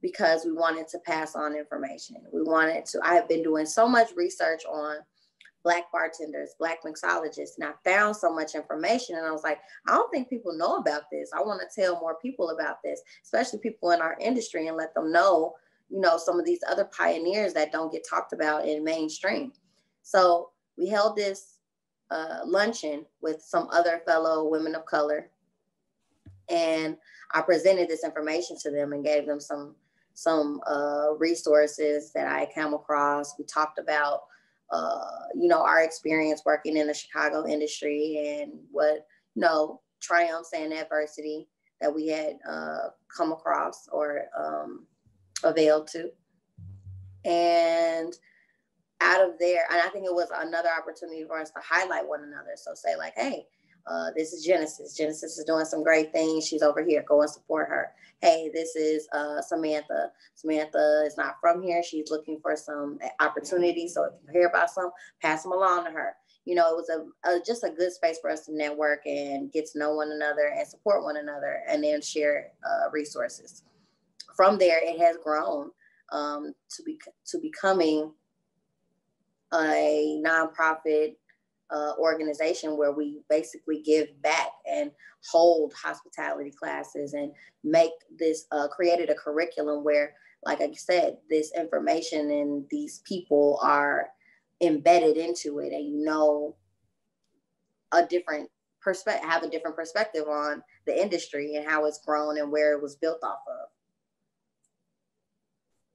because 0.00 0.44
we 0.44 0.52
wanted 0.52 0.88
to 0.88 0.98
pass 1.06 1.36
on 1.36 1.54
information. 1.54 2.16
We 2.32 2.42
wanted 2.42 2.84
to, 2.86 3.00
I 3.04 3.14
have 3.14 3.28
been 3.28 3.42
doing 3.42 3.66
so 3.66 3.88
much 3.88 4.08
research 4.16 4.64
on 4.68 4.96
black 5.64 5.84
bartenders, 5.92 6.54
black 6.58 6.82
mixologists, 6.82 7.58
and 7.58 7.68
I 7.68 7.72
found 7.88 8.16
so 8.16 8.32
much 8.32 8.54
information. 8.54 9.16
And 9.16 9.26
I 9.26 9.30
was 9.30 9.44
like, 9.44 9.58
I 9.86 9.94
don't 9.94 10.10
think 10.10 10.28
people 10.28 10.56
know 10.56 10.76
about 10.76 11.02
this. 11.10 11.30
I 11.36 11.40
want 11.40 11.60
to 11.60 11.80
tell 11.80 12.00
more 12.00 12.16
people 12.20 12.50
about 12.50 12.82
this, 12.82 13.00
especially 13.22 13.60
people 13.60 13.90
in 13.92 14.00
our 14.00 14.16
industry, 14.20 14.66
and 14.66 14.76
let 14.76 14.94
them 14.94 15.12
know 15.12 15.54
you 15.92 16.00
know, 16.00 16.16
some 16.16 16.40
of 16.40 16.46
these 16.46 16.64
other 16.68 16.86
pioneers 16.86 17.52
that 17.52 17.70
don't 17.70 17.92
get 17.92 18.06
talked 18.08 18.32
about 18.32 18.66
in 18.66 18.82
mainstream. 18.82 19.52
So 20.02 20.50
we 20.78 20.88
held 20.88 21.16
this 21.16 21.58
uh, 22.10 22.40
luncheon 22.46 23.04
with 23.20 23.42
some 23.42 23.68
other 23.70 24.00
fellow 24.06 24.48
women 24.48 24.74
of 24.74 24.86
color. 24.86 25.30
And 26.48 26.96
I 27.34 27.42
presented 27.42 27.88
this 27.88 28.04
information 28.04 28.56
to 28.62 28.70
them 28.70 28.92
and 28.92 29.04
gave 29.04 29.26
them 29.26 29.38
some 29.38 29.76
some 30.14 30.60
uh, 30.66 31.14
resources 31.16 32.12
that 32.12 32.28
I 32.28 32.46
come 32.54 32.74
across. 32.74 33.34
We 33.38 33.46
talked 33.46 33.78
about, 33.78 34.24
uh, 34.72 35.26
you 35.34 35.48
know, 35.48 35.62
our 35.62 35.82
experience 35.82 36.42
working 36.44 36.76
in 36.76 36.86
the 36.86 36.94
Chicago 36.94 37.46
industry 37.46 38.40
and 38.40 38.52
what, 38.70 39.06
you 39.34 39.42
know, 39.42 39.80
triumphs 40.00 40.52
and 40.54 40.72
adversity 40.72 41.46
that 41.80 41.94
we 41.94 42.08
had 42.08 42.38
uh, 42.48 42.88
come 43.14 43.32
across 43.32 43.88
or 43.92 44.22
um, 44.38 44.86
availed 45.44 45.88
to. 45.88 46.10
And 47.24 48.14
out 49.00 49.28
of 49.28 49.38
there, 49.38 49.66
and 49.70 49.80
I 49.80 49.88
think 49.88 50.06
it 50.06 50.14
was 50.14 50.28
another 50.34 50.70
opportunity 50.76 51.24
for 51.24 51.38
us 51.38 51.50
to 51.50 51.60
highlight 51.62 52.08
one 52.08 52.24
another. 52.24 52.52
So 52.56 52.72
say 52.74 52.96
like, 52.96 53.14
hey, 53.16 53.46
uh, 53.86 54.10
this 54.16 54.32
is 54.32 54.44
Genesis. 54.44 54.96
Genesis 54.96 55.38
is 55.38 55.44
doing 55.44 55.64
some 55.64 55.82
great 55.82 56.12
things. 56.12 56.46
She's 56.46 56.62
over 56.62 56.84
here. 56.84 57.04
Go 57.08 57.22
and 57.22 57.30
support 57.30 57.68
her. 57.68 57.92
Hey, 58.20 58.50
this 58.54 58.76
is 58.76 59.08
uh, 59.12 59.42
Samantha. 59.42 60.12
Samantha 60.34 61.04
is 61.06 61.16
not 61.16 61.34
from 61.40 61.62
here. 61.62 61.82
She's 61.82 62.10
looking 62.10 62.38
for 62.40 62.56
some 62.56 62.98
opportunities. 63.20 63.94
So 63.94 64.04
if 64.04 64.12
you 64.26 64.32
hear 64.32 64.48
about 64.48 64.70
some, 64.70 64.90
pass 65.20 65.42
them 65.42 65.52
along 65.52 65.86
to 65.86 65.90
her. 65.90 66.14
You 66.44 66.54
know, 66.56 66.70
it 66.70 66.76
was 66.76 66.90
a, 66.90 67.28
a 67.28 67.40
just 67.44 67.64
a 67.64 67.70
good 67.70 67.92
space 67.92 68.18
for 68.20 68.30
us 68.30 68.46
to 68.46 68.56
network 68.56 69.06
and 69.06 69.52
get 69.52 69.66
to 69.72 69.78
know 69.78 69.94
one 69.94 70.12
another 70.12 70.54
and 70.56 70.66
support 70.66 71.04
one 71.04 71.16
another, 71.16 71.62
and 71.68 71.84
then 71.84 72.00
share 72.02 72.48
uh, 72.64 72.90
resources. 72.92 73.62
from 74.36 74.58
there, 74.58 74.80
it 74.82 74.98
has 75.00 75.16
grown 75.22 75.70
um, 76.12 76.54
to 76.70 76.82
be 76.82 76.98
to 77.26 77.38
becoming 77.38 78.12
a 79.54 80.22
nonprofit 80.24 81.16
uh, 81.72 81.92
organization 81.98 82.76
where 82.76 82.92
we 82.92 83.20
basically 83.30 83.82
give 83.82 84.08
back 84.22 84.50
and 84.70 84.90
hold 85.30 85.72
hospitality 85.72 86.50
classes 86.50 87.14
and 87.14 87.32
make 87.64 87.92
this 88.18 88.46
uh, 88.52 88.68
created 88.68 89.08
a 89.10 89.14
curriculum 89.14 89.84
where 89.84 90.14
like 90.44 90.60
i 90.60 90.70
said 90.72 91.16
this 91.30 91.52
information 91.56 92.30
and 92.30 92.64
these 92.70 93.00
people 93.06 93.58
are 93.62 94.08
embedded 94.60 95.16
into 95.16 95.60
it 95.60 95.72
and 95.72 95.86
you 95.86 96.04
know 96.04 96.54
a 97.92 98.04
different 98.06 98.48
perspective 98.82 99.28
have 99.28 99.42
a 99.42 99.48
different 99.48 99.76
perspective 99.76 100.26
on 100.28 100.62
the 100.86 101.00
industry 101.00 101.54
and 101.54 101.66
how 101.66 101.86
it's 101.86 102.00
grown 102.04 102.38
and 102.38 102.50
where 102.50 102.72
it 102.72 102.82
was 102.82 102.96
built 102.96 103.22
off 103.22 103.38
of. 103.48 103.68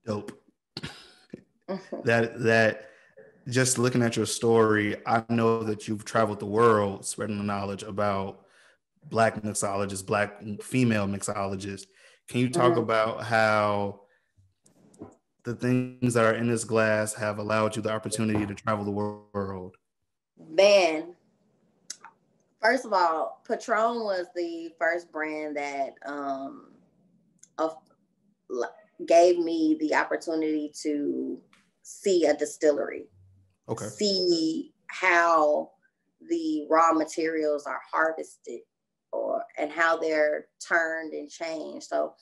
Dope. 0.06 0.42
That 2.04 2.40
that 2.44 2.87
just 3.48 3.78
looking 3.78 4.02
at 4.02 4.16
your 4.16 4.26
story, 4.26 4.96
I 5.06 5.24
know 5.30 5.62
that 5.62 5.88
you've 5.88 6.04
traveled 6.04 6.40
the 6.40 6.46
world 6.46 7.06
spreading 7.06 7.38
the 7.38 7.44
knowledge 7.44 7.82
about 7.82 8.44
black 9.08 9.42
mixologists, 9.42 10.04
black 10.04 10.42
female 10.62 11.06
mixologists. 11.06 11.86
Can 12.28 12.40
you 12.40 12.50
talk 12.50 12.72
mm-hmm. 12.72 12.80
about 12.80 13.24
how 13.24 14.00
the 15.44 15.54
things 15.54 16.12
that 16.12 16.24
are 16.24 16.34
in 16.34 16.48
this 16.48 16.64
glass 16.64 17.14
have 17.14 17.38
allowed 17.38 17.74
you 17.74 17.80
the 17.80 17.90
opportunity 17.90 18.44
to 18.44 18.54
travel 18.54 18.84
the 18.84 18.90
world? 18.90 19.76
Man, 20.50 21.14
first 22.60 22.84
of 22.84 22.92
all, 22.92 23.42
Patron 23.48 24.04
was 24.04 24.26
the 24.36 24.74
first 24.78 25.10
brand 25.10 25.56
that 25.56 25.94
um, 26.04 26.72
of, 27.56 27.76
gave 29.06 29.38
me 29.38 29.78
the 29.80 29.94
opportunity 29.94 30.70
to 30.82 31.38
see 31.82 32.26
a 32.26 32.36
distillery 32.36 33.06
okay. 33.68 33.86
see 33.86 34.72
how 34.88 35.70
the 36.28 36.66
raw 36.68 36.92
materials 36.92 37.66
are 37.66 37.80
harvested 37.92 38.60
or 39.12 39.42
and 39.56 39.70
how 39.70 39.96
they're 39.96 40.46
turned 40.66 41.12
and 41.12 41.30
changed. 41.30 41.86
So 41.86 42.14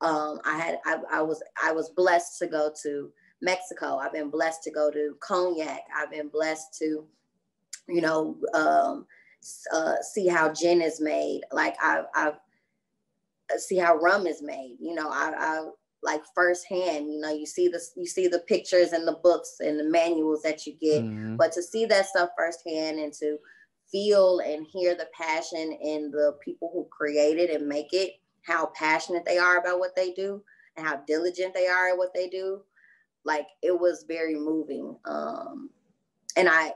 um, 0.00 0.40
I 0.44 0.58
had 0.58 0.78
I, 0.86 0.98
I 1.12 1.22
was 1.22 1.42
I 1.62 1.72
was 1.72 1.90
blessed 1.90 2.38
to 2.38 2.46
go 2.46 2.72
to 2.82 3.10
Mexico. 3.42 3.96
I've 3.96 4.12
been 4.12 4.30
blessed 4.30 4.62
to 4.64 4.70
go 4.70 4.90
to 4.90 5.16
Cognac. 5.20 5.82
I've 5.96 6.10
been 6.10 6.28
blessed 6.28 6.76
to, 6.78 7.06
you 7.88 8.00
know, 8.00 8.36
um, 8.54 9.06
uh, 9.72 9.94
see 10.02 10.26
how 10.26 10.52
gin 10.52 10.82
is 10.82 11.00
made. 11.00 11.42
Like 11.52 11.74
I've, 11.82 12.04
I've 12.14 12.34
see 13.58 13.76
how 13.78 13.96
rum 13.96 14.26
is 14.26 14.42
made. 14.42 14.76
You 14.80 14.94
know, 14.94 15.08
I, 15.08 15.32
I 15.36 15.68
like 16.02 16.22
firsthand. 16.34 17.12
You 17.12 17.20
know, 17.20 17.32
you 17.32 17.46
see 17.46 17.68
the 17.68 17.80
you 17.96 18.06
see 18.06 18.28
the 18.28 18.40
pictures 18.40 18.92
and 18.92 19.06
the 19.06 19.18
books 19.22 19.56
and 19.60 19.78
the 19.78 19.84
manuals 19.84 20.42
that 20.42 20.66
you 20.66 20.74
get, 20.80 21.02
mm-hmm. 21.02 21.36
but 21.36 21.52
to 21.52 21.62
see 21.62 21.86
that 21.86 22.06
stuff 22.06 22.30
firsthand 22.36 22.98
and 22.98 23.12
to 23.14 23.38
feel 23.90 24.40
and 24.40 24.66
hear 24.66 24.94
the 24.94 25.08
passion 25.18 25.76
in 25.82 26.10
the 26.10 26.36
people 26.44 26.70
who 26.72 26.86
create 26.90 27.38
it 27.38 27.50
and 27.50 27.66
make 27.66 27.92
it, 27.92 28.12
how 28.42 28.66
passionate 28.74 29.24
they 29.26 29.38
are 29.38 29.58
about 29.58 29.78
what 29.78 29.96
they 29.96 30.12
do 30.12 30.42
and 30.76 30.86
how 30.86 30.96
diligent 31.06 31.54
they 31.54 31.66
are 31.66 31.88
at 31.88 31.98
what 31.98 32.14
they 32.14 32.28
do, 32.28 32.62
like 33.24 33.46
it 33.62 33.78
was 33.78 34.04
very 34.06 34.34
moving. 34.34 34.96
Um, 35.04 35.70
and 36.36 36.48
I 36.48 36.72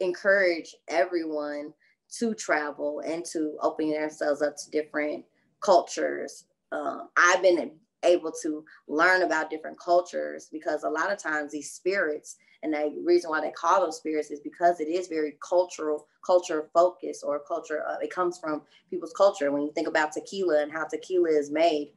encourage 0.00 0.74
everyone 0.88 1.72
to 2.18 2.34
travel 2.34 3.02
and 3.04 3.24
to 3.24 3.56
open 3.60 3.90
themselves 3.90 4.42
up 4.42 4.56
to 4.56 4.70
different 4.70 5.24
cultures. 5.60 6.44
Um, 6.70 7.08
I've 7.16 7.42
been 7.42 7.72
able 8.06 8.32
to 8.42 8.64
learn 8.88 9.22
about 9.22 9.50
different 9.50 9.78
cultures 9.78 10.48
because 10.50 10.84
a 10.84 10.88
lot 10.88 11.12
of 11.12 11.18
times 11.18 11.52
these 11.52 11.70
spirits 11.70 12.36
and 12.62 12.72
the 12.72 13.02
reason 13.04 13.30
why 13.30 13.40
they 13.40 13.50
call 13.50 13.82
them 13.82 13.92
spirits 13.92 14.30
is 14.30 14.40
because 14.40 14.80
it 14.80 14.88
is 14.88 15.08
very 15.08 15.36
cultural 15.46 16.06
culture 16.24 16.68
focused 16.72 17.22
or 17.24 17.40
culture 17.46 17.84
uh, 17.88 17.96
it 18.00 18.10
comes 18.10 18.38
from 18.38 18.62
people's 18.90 19.12
culture. 19.16 19.52
When 19.52 19.62
you 19.62 19.72
think 19.72 19.88
about 19.88 20.12
tequila 20.12 20.62
and 20.62 20.72
how 20.72 20.84
tequila 20.84 21.30
is 21.30 21.50
made 21.50 21.92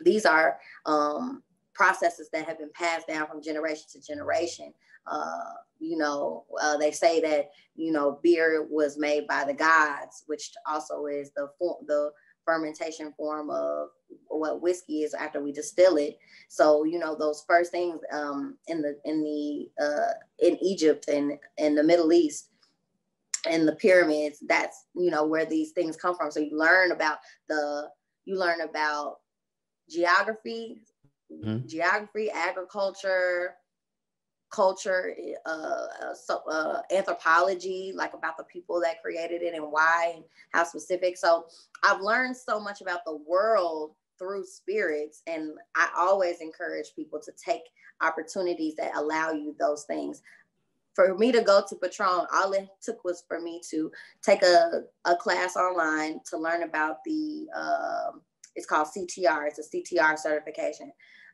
these 0.00 0.24
are 0.24 0.58
um, 0.86 1.42
processes 1.74 2.28
that 2.32 2.46
have 2.46 2.58
been 2.58 2.70
passed 2.74 3.06
down 3.06 3.26
from 3.26 3.42
generation 3.42 3.84
to 3.92 4.00
generation. 4.00 4.72
Uh, 5.06 5.52
you 5.78 5.96
know 5.96 6.44
uh, 6.60 6.76
they 6.76 6.90
say 6.90 7.20
that 7.20 7.50
you 7.74 7.90
know 7.90 8.20
beer 8.22 8.66
was 8.70 8.98
made 8.98 9.26
by 9.26 9.44
the 9.44 9.54
gods 9.54 10.24
which 10.26 10.52
also 10.70 11.06
is 11.06 11.32
the 11.32 11.48
the 11.86 12.12
fermentation 12.50 13.12
form 13.16 13.50
of 13.50 13.88
what 14.28 14.60
whiskey 14.60 15.02
is 15.02 15.14
after 15.14 15.42
we 15.42 15.52
distill 15.52 15.96
it. 15.96 16.18
So 16.48 16.84
you 16.84 16.98
know 16.98 17.14
those 17.14 17.44
first 17.46 17.70
things 17.70 18.00
um, 18.12 18.56
in 18.66 18.82
the 18.82 18.98
in 19.04 19.22
the 19.22 19.84
uh, 19.84 20.12
in 20.40 20.56
Egypt 20.62 21.08
and 21.08 21.38
in 21.58 21.74
the 21.74 21.82
Middle 21.82 22.12
East 22.12 22.48
and 23.48 23.66
the 23.66 23.76
pyramids. 23.76 24.38
That's 24.48 24.86
you 24.94 25.10
know 25.10 25.24
where 25.26 25.46
these 25.46 25.70
things 25.72 25.96
come 25.96 26.16
from. 26.16 26.30
So 26.30 26.40
you 26.40 26.58
learn 26.58 26.90
about 26.92 27.18
the 27.48 27.88
you 28.24 28.38
learn 28.38 28.60
about 28.62 29.18
geography, 29.88 30.82
mm-hmm. 31.32 31.66
geography, 31.66 32.30
agriculture, 32.30 33.54
culture, 34.50 35.14
uh, 35.46 35.86
uh, 36.02 36.14
so, 36.14 36.42
uh, 36.50 36.82
anthropology, 36.92 37.92
like 37.94 38.14
about 38.14 38.36
the 38.36 38.44
people 38.44 38.80
that 38.80 39.02
created 39.02 39.42
it 39.42 39.54
and 39.54 39.70
why 39.70 40.12
and 40.16 40.24
how 40.52 40.64
specific. 40.64 41.16
So 41.16 41.46
I've 41.82 42.00
learned 42.00 42.36
so 42.36 42.60
much 42.60 42.80
about 42.80 43.04
the 43.04 43.16
world 43.16 43.94
through 44.18 44.44
spirits, 44.44 45.22
and 45.26 45.52
I 45.74 45.88
always 45.96 46.40
encourage 46.40 46.94
people 46.94 47.20
to 47.24 47.32
take 47.42 47.62
opportunities 48.02 48.74
that 48.76 48.96
allow 48.96 49.32
you 49.32 49.54
those 49.58 49.84
things. 49.84 50.22
For 50.94 51.16
me 51.16 51.32
to 51.32 51.42
go 51.42 51.62
to 51.66 51.76
Patron, 51.76 52.26
all 52.34 52.52
it 52.52 52.68
took 52.82 53.02
was 53.04 53.24
for 53.26 53.40
me 53.40 53.62
to 53.70 53.90
take 54.22 54.42
a, 54.42 54.82
a 55.04 55.16
class 55.16 55.56
online 55.56 56.20
to 56.28 56.36
learn 56.36 56.64
about 56.64 56.98
the, 57.04 57.46
um, 57.56 58.20
it's 58.56 58.66
called 58.66 58.88
CTR, 58.88 59.46
it's 59.46 59.58
a 59.58 59.76
CTR 59.76 60.18
certification. 60.18 60.92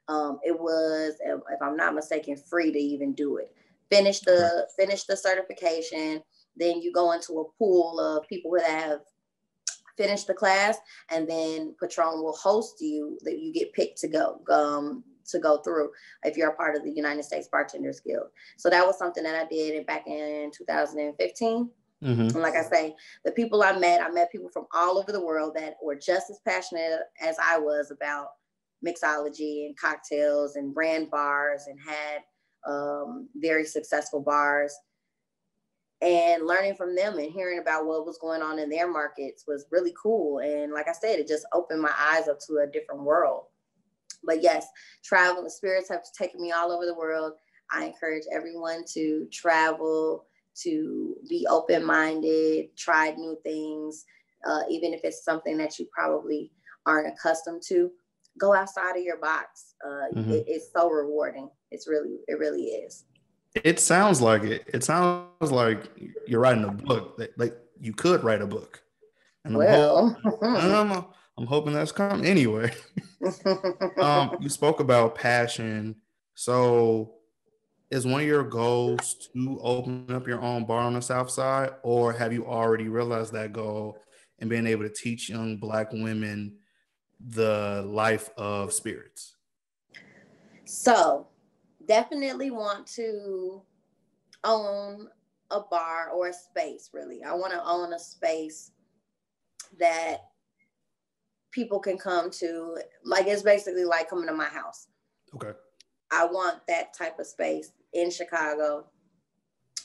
Um, 0.09 0.39
it 0.45 0.59
was, 0.59 1.15
if 1.25 1.63
I'm 1.63 1.77
not 1.77 1.95
mistaken, 1.95 2.37
free 2.37 2.73
to 2.73 2.79
even 2.79 3.13
do 3.13 3.39
it. 3.39 3.53
Finish 3.91 4.21
the 4.21 4.69
finish 4.77 5.05
the 5.05 5.17
certification, 5.17 6.23
then 6.57 6.81
you 6.81 6.93
go 6.93 7.13
into 7.13 7.41
a 7.41 7.53
pool 7.59 8.01
of 8.01 8.27
people 8.29 8.53
that 8.57 8.69
have 8.69 9.01
finished 9.97 10.27
the 10.27 10.35
class, 10.35 10.79
and 11.11 11.29
then 11.29 11.75
Patron 11.81 12.23
will 12.23 12.37
host 12.37 12.81
you. 12.81 13.17
That 13.23 13.39
you 13.39 13.53
get 13.53 13.73
picked 13.73 13.99
to 14.01 14.09
go 14.09 14.41
um, 14.51 15.05
to 15.29 15.39
go 15.39 15.59
through 15.59 15.91
if 16.25 16.37
you're 16.37 16.51
a 16.51 16.57
part 16.57 16.77
of 16.77 16.85
the 16.85 16.91
United 16.91 17.25
States 17.25 17.49
Bartenders 17.51 18.01
Guild. 18.01 18.29
So 18.57 18.71
that 18.71 18.87
was 18.87 18.99
something 18.99 19.23
that 19.25 19.35
I 19.35 19.49
did 19.49 19.87
back 19.87 20.07
in 20.07 20.51
2015. 20.57 21.71
Mm-hmm. 22.03 22.21
And 22.21 22.35
like 22.35 22.55
I 22.55 22.63
say, 22.63 22.95
the 23.25 23.33
people 23.33 23.63
I 23.63 23.77
met, 23.79 24.03
I 24.03 24.11
met 24.11 24.31
people 24.31 24.51
from 24.51 24.67
all 24.75 24.99
over 24.99 25.13
the 25.13 25.25
world 25.25 25.55
that 25.57 25.77
were 25.83 25.97
just 25.97 26.31
as 26.31 26.39
passionate 26.47 27.01
as 27.21 27.37
I 27.43 27.59
was 27.59 27.91
about 27.91 28.29
mixology 28.85 29.67
and 29.67 29.79
cocktails 29.79 30.57
and 30.57 30.75
brand 30.75 31.11
bars 31.11 31.67
and 31.67 31.79
had 31.81 32.23
um, 32.67 33.29
very 33.37 33.65
successful 33.65 34.21
bars. 34.21 34.75
And 36.03 36.47
learning 36.47 36.75
from 36.75 36.95
them 36.95 37.17
and 37.19 37.33
hearing 37.33 37.59
about 37.59 37.87
what 37.87 38.05
was 38.05 38.19
going 38.19 38.43
on 38.43 38.59
in 38.59 38.69
their 38.69 38.91
markets 38.91 39.45
was 39.47 39.67
really 39.71 39.95
cool. 40.01 40.41
And 40.41 40.73
like 40.73 40.89
I 40.89 40.93
said, 40.93 41.19
it 41.19 41.27
just 41.27 41.47
opened 41.55 41.81
my 41.81 41.93
eyes 41.99 42.29
up 42.29 42.39
to 42.47 42.59
a 42.59 42.67
different 42.67 43.03
world. 43.03 43.45
But 44.23 44.43
yes, 44.43 44.67
travel, 45.03 45.43
the 45.43 45.51
spirits 45.51 45.89
have 45.89 46.03
taken 46.17 46.43
me 46.43 46.53
all 46.53 46.71
over 46.71 46.85
the 46.85 46.95
world. 46.95 47.35
I 47.71 47.87
encourage 47.87 48.25
everyone 48.31 48.85
to 48.93 49.27
travel, 49.33 50.27
to 50.63 51.17
be 51.29 51.47
open 51.49 51.85
minded, 51.85 52.77
try 52.77 53.13
new 53.13 53.39
things, 53.43 54.05
uh, 54.47 54.63
even 54.71 54.93
if 54.93 55.01
it's 55.03 55.25
something 55.25 55.57
that 55.59 55.79
you 55.79 55.87
probably 55.93 56.53
aren't 56.85 57.09
accustomed 57.09 57.63
to 57.69 57.91
go 58.39 58.55
outside 58.55 58.97
of 58.97 59.03
your 59.03 59.19
box. 59.19 59.75
Uh, 59.85 60.15
mm-hmm. 60.15 60.33
it, 60.33 60.45
it's 60.47 60.71
so 60.73 60.91
rewarding. 60.91 61.49
It's 61.71 61.89
really, 61.89 62.19
it 62.29 62.39
really 62.39 62.65
is. 62.65 63.05
It 63.65 63.81
sounds 63.81 64.21
like 64.21 64.43
it. 64.43 64.65
It 64.73 64.85
sounds 64.85 65.51
like 65.51 65.85
you're 66.27 66.41
writing 66.41 66.65
a 66.65 66.73
book. 66.73 67.17
That, 67.19 67.39
like 67.39 67.57
you 67.81 67.93
could 67.93 68.23
write 68.23 68.43
a 68.43 68.47
book. 68.47 68.83
And 69.45 69.57
well, 69.57 70.19
I'm, 70.43 70.57
I'm, 70.93 71.05
I'm 71.39 71.47
hoping 71.47 71.73
that's 71.73 71.93
coming 71.93 72.27
anyway. 72.27 72.73
um, 74.01 74.37
you 74.41 74.49
spoke 74.49 74.81
about 74.81 75.15
passion. 75.15 75.97
So, 76.35 77.15
is 77.91 78.07
one 78.07 78.21
of 78.21 78.27
your 78.27 78.43
goals 78.43 79.29
to 79.33 79.59
open 79.63 80.07
up 80.11 80.27
your 80.27 80.43
own 80.43 80.65
bar 80.65 80.81
on 80.81 80.95
the 80.95 81.01
South 81.01 81.31
Side, 81.31 81.71
or 81.83 82.13
have 82.13 82.33
you 82.33 82.47
already 82.47 82.89
realized 82.89 83.33
that 83.33 83.53
goal 83.53 83.99
and 84.39 84.51
being 84.51 84.67
able 84.67 84.83
to 84.83 84.93
teach 84.93 85.31
young 85.31 85.57
Black 85.57 85.93
women 85.93 86.57
the 87.29 87.85
life 87.87 88.31
of 88.37 88.73
spirits? 88.73 89.37
So, 90.65 91.29
definitely 91.87 92.51
want 92.51 92.87
to 92.89 93.63
own 94.45 95.09
a 95.51 95.61
bar 95.61 96.11
or 96.11 96.29
a 96.29 96.33
space, 96.33 96.91
really. 96.93 97.23
I 97.23 97.35
want 97.35 97.53
to 97.53 97.65
own 97.65 97.93
a 97.93 97.99
space 97.99 98.73
that 99.79 100.19
people 101.51 101.79
can 101.79 101.97
come 101.97 102.31
to 102.31 102.77
like 103.05 103.27
it's 103.27 103.43
basically 103.43 103.85
like 103.85 104.11
coming 104.11 104.27
to 104.27 104.35
my 104.35 104.45
house. 104.45 104.89
Okay. 105.35 105.53
I 106.13 106.27
want 106.27 106.61
that 106.69 106.95
type 106.95 107.19
of 107.19 107.27
space 107.27 107.73
in 107.93 108.11
Chicago. 108.11 108.87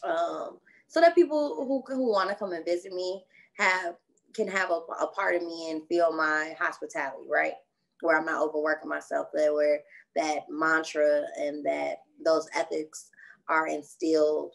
Um, 0.03 0.59
so 0.87 0.99
that 0.99 1.15
people 1.15 1.55
who, 1.65 1.95
who 1.95 2.11
want 2.11 2.29
to 2.29 2.35
come 2.35 2.51
and 2.51 2.65
visit 2.65 2.93
me 2.93 3.23
have 3.57 3.95
can 4.33 4.47
have 4.47 4.71
a, 4.71 4.79
a 5.01 5.07
part 5.07 5.35
of 5.35 5.43
me 5.43 5.71
and 5.71 5.87
feel 5.87 6.11
my 6.15 6.55
hospitality, 6.59 7.27
right? 7.29 7.53
Where 8.01 8.17
I'm 8.17 8.25
not 8.25 8.41
overworking 8.41 8.89
myself, 8.89 9.27
that 9.33 9.53
where 9.53 9.79
that 10.15 10.43
mantra 10.49 11.23
and 11.39 11.65
that 11.65 11.97
those 12.23 12.47
ethics 12.55 13.09
are 13.47 13.67
instilled 13.67 14.53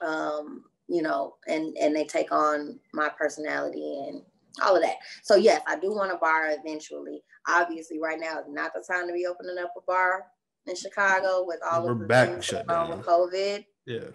um, 0.00 0.64
you 0.88 1.02
know, 1.02 1.36
and 1.46 1.76
and 1.76 1.94
they 1.94 2.04
take 2.04 2.32
on 2.32 2.78
my 2.92 3.08
personality 3.08 4.06
and 4.08 4.22
all 4.62 4.76
of 4.76 4.82
that. 4.82 4.96
So 5.22 5.36
yes, 5.36 5.62
I 5.66 5.78
do 5.78 5.92
want 5.92 6.12
a 6.12 6.16
bar 6.16 6.48
eventually. 6.50 7.22
Obviously, 7.46 7.98
right 8.00 8.18
now 8.18 8.38
is 8.40 8.46
not 8.48 8.72
the 8.74 8.84
time 8.90 9.06
to 9.06 9.12
be 9.12 9.26
opening 9.26 9.62
up 9.62 9.72
a 9.76 9.80
bar 9.86 10.24
in 10.66 10.74
Chicago 10.74 11.44
with 11.46 11.60
all 11.70 11.84
We're 11.84 11.92
of 11.92 11.98
the 12.00 12.06
back 12.06 12.28
things 12.28 12.44
shut 12.44 12.66
down. 12.66 12.90
with 12.90 13.06
COVID. 13.06 13.64
Yeah. 13.86 14.08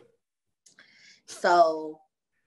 So 1.25 1.99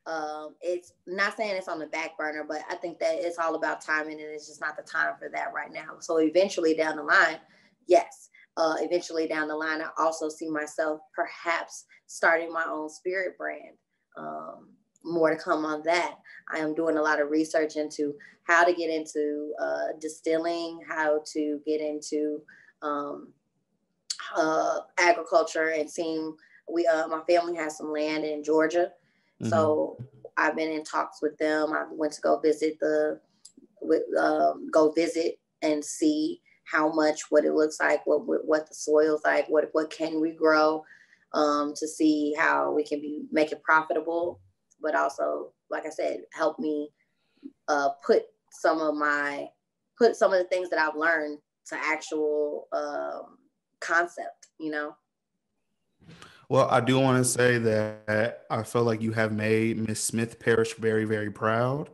um, 0.07 0.55
it's 0.61 0.93
not 1.07 1.37
saying 1.37 1.57
it's 1.57 1.69
on 1.69 1.81
the 1.81 1.87
back 1.87 2.17
burner, 2.17 2.45
but 2.49 2.63
I 2.71 2.77
think 2.77 2.99
that 3.01 3.17
it's 3.17 3.39
all 3.39 3.57
about 3.57 3.81
timing 3.81 4.21
and 4.21 4.31
it's 4.31 4.47
just 4.47 4.61
not 4.61 4.77
the 4.77 4.83
time 4.83 5.15
for 5.19 5.29
that 5.31 5.53
right 5.55 5.73
now. 5.73 5.97
So 6.01 6.19
eventually 6.19 6.75
down 6.75 6.97
the 6.97 7.03
line, 7.03 7.39
yes. 7.87 8.31
Uh, 8.57 8.77
eventually 8.81 9.27
down 9.27 9.49
the 9.49 9.57
line, 9.57 9.83
I 9.83 9.89
also 9.99 10.29
see 10.31 10.49
myself 10.49 11.01
perhaps 11.15 11.85
starting 12.07 12.53
my 12.53 12.65
own 12.67 12.89
spirit 12.89 13.37
brand. 13.37 13.77
Um, 14.17 14.69
more 15.05 15.31
to 15.31 15.37
come 15.37 15.65
on 15.65 15.83
that. 15.85 16.17
I 16.53 16.59
am 16.59 16.75
doing 16.75 16.97
a 16.97 17.03
lot 17.03 17.21
of 17.21 17.31
research 17.31 17.77
into 17.77 18.15
how 18.45 18.65
to 18.65 18.73
get 18.73 18.91
into 18.91 19.53
uh, 19.61 19.89
distilling, 20.01 20.81
how 20.89 21.21
to 21.33 21.61
get 21.67 21.81
into 21.81 22.41
um, 22.83 23.33
uh, 24.37 24.81
agriculture, 24.99 25.69
and 25.69 25.91
seeing 25.91 26.35
we 26.73 26.87
uh, 26.87 27.07
my 27.09 27.21
family 27.29 27.57
has 27.57 27.77
some 27.77 27.93
land 27.93 28.25
in 28.25 28.43
Georgia, 28.43 28.91
Mm-hmm. 29.41 29.51
so 29.51 29.99
I've 30.37 30.57
been 30.57 30.71
in 30.71 30.85
talks 30.85 31.21
with 31.23 31.37
them. 31.39 31.73
I 31.73 31.85
went 31.91 32.13
to 32.15 32.21
go 32.21 32.39
visit 32.41 32.79
the 32.81 33.21
with 33.81 34.03
um, 34.19 34.69
go 34.71 34.93
visit 34.93 35.39
and 35.63 35.85
see 35.85 36.41
how 36.65 36.93
much 36.93 37.23
what 37.31 37.45
it 37.45 37.53
looks 37.53 37.79
like, 37.81 38.07
what 38.07 38.23
what, 38.47 38.69
the 38.69 38.75
soil's 38.75 39.23
like, 39.25 39.47
what 39.49 39.69
what 39.73 39.91
can 39.91 40.21
we 40.21 40.33
grow, 40.33 40.85
um, 41.33 41.73
to 41.77 41.87
see 41.87 42.35
how 42.39 42.73
we 42.73 42.85
can 42.85 43.01
be 43.01 43.25
make 43.31 43.53
it 43.53 43.63
profitable, 43.63 44.41
but 44.81 44.95
also 44.95 45.53
like 45.71 45.87
I 45.87 45.91
said, 45.91 46.21
help 46.33 46.59
me 46.59 46.91
uh, 47.69 47.91
put 48.05 48.23
some 48.51 48.81
of 48.81 48.95
my 48.95 49.49
put 49.99 50.17
some 50.17 50.33
of 50.33 50.39
the 50.39 50.49
things 50.49 50.71
that 50.71 50.79
I've 50.79 50.97
learned 50.97 51.39
to 51.69 51.77
actual 51.77 52.69
um, 52.73 53.39
concept. 53.81 54.49
You 54.59 54.71
know. 54.71 54.97
Well, 56.49 56.69
I 56.71 56.81
do 56.81 57.01
want 57.01 57.19
to 57.19 57.25
say 57.25 57.59
that 57.59 58.45
I 58.49 58.63
feel 58.63 58.85
like 58.85 59.03
you 59.03 59.13
have 59.13 59.33
made 59.33 59.79
Miss 59.89 60.01
Smith 60.03 60.39
Parish 60.39 60.75
very, 60.75 61.05
very 61.05 61.31
proud. 61.31 61.91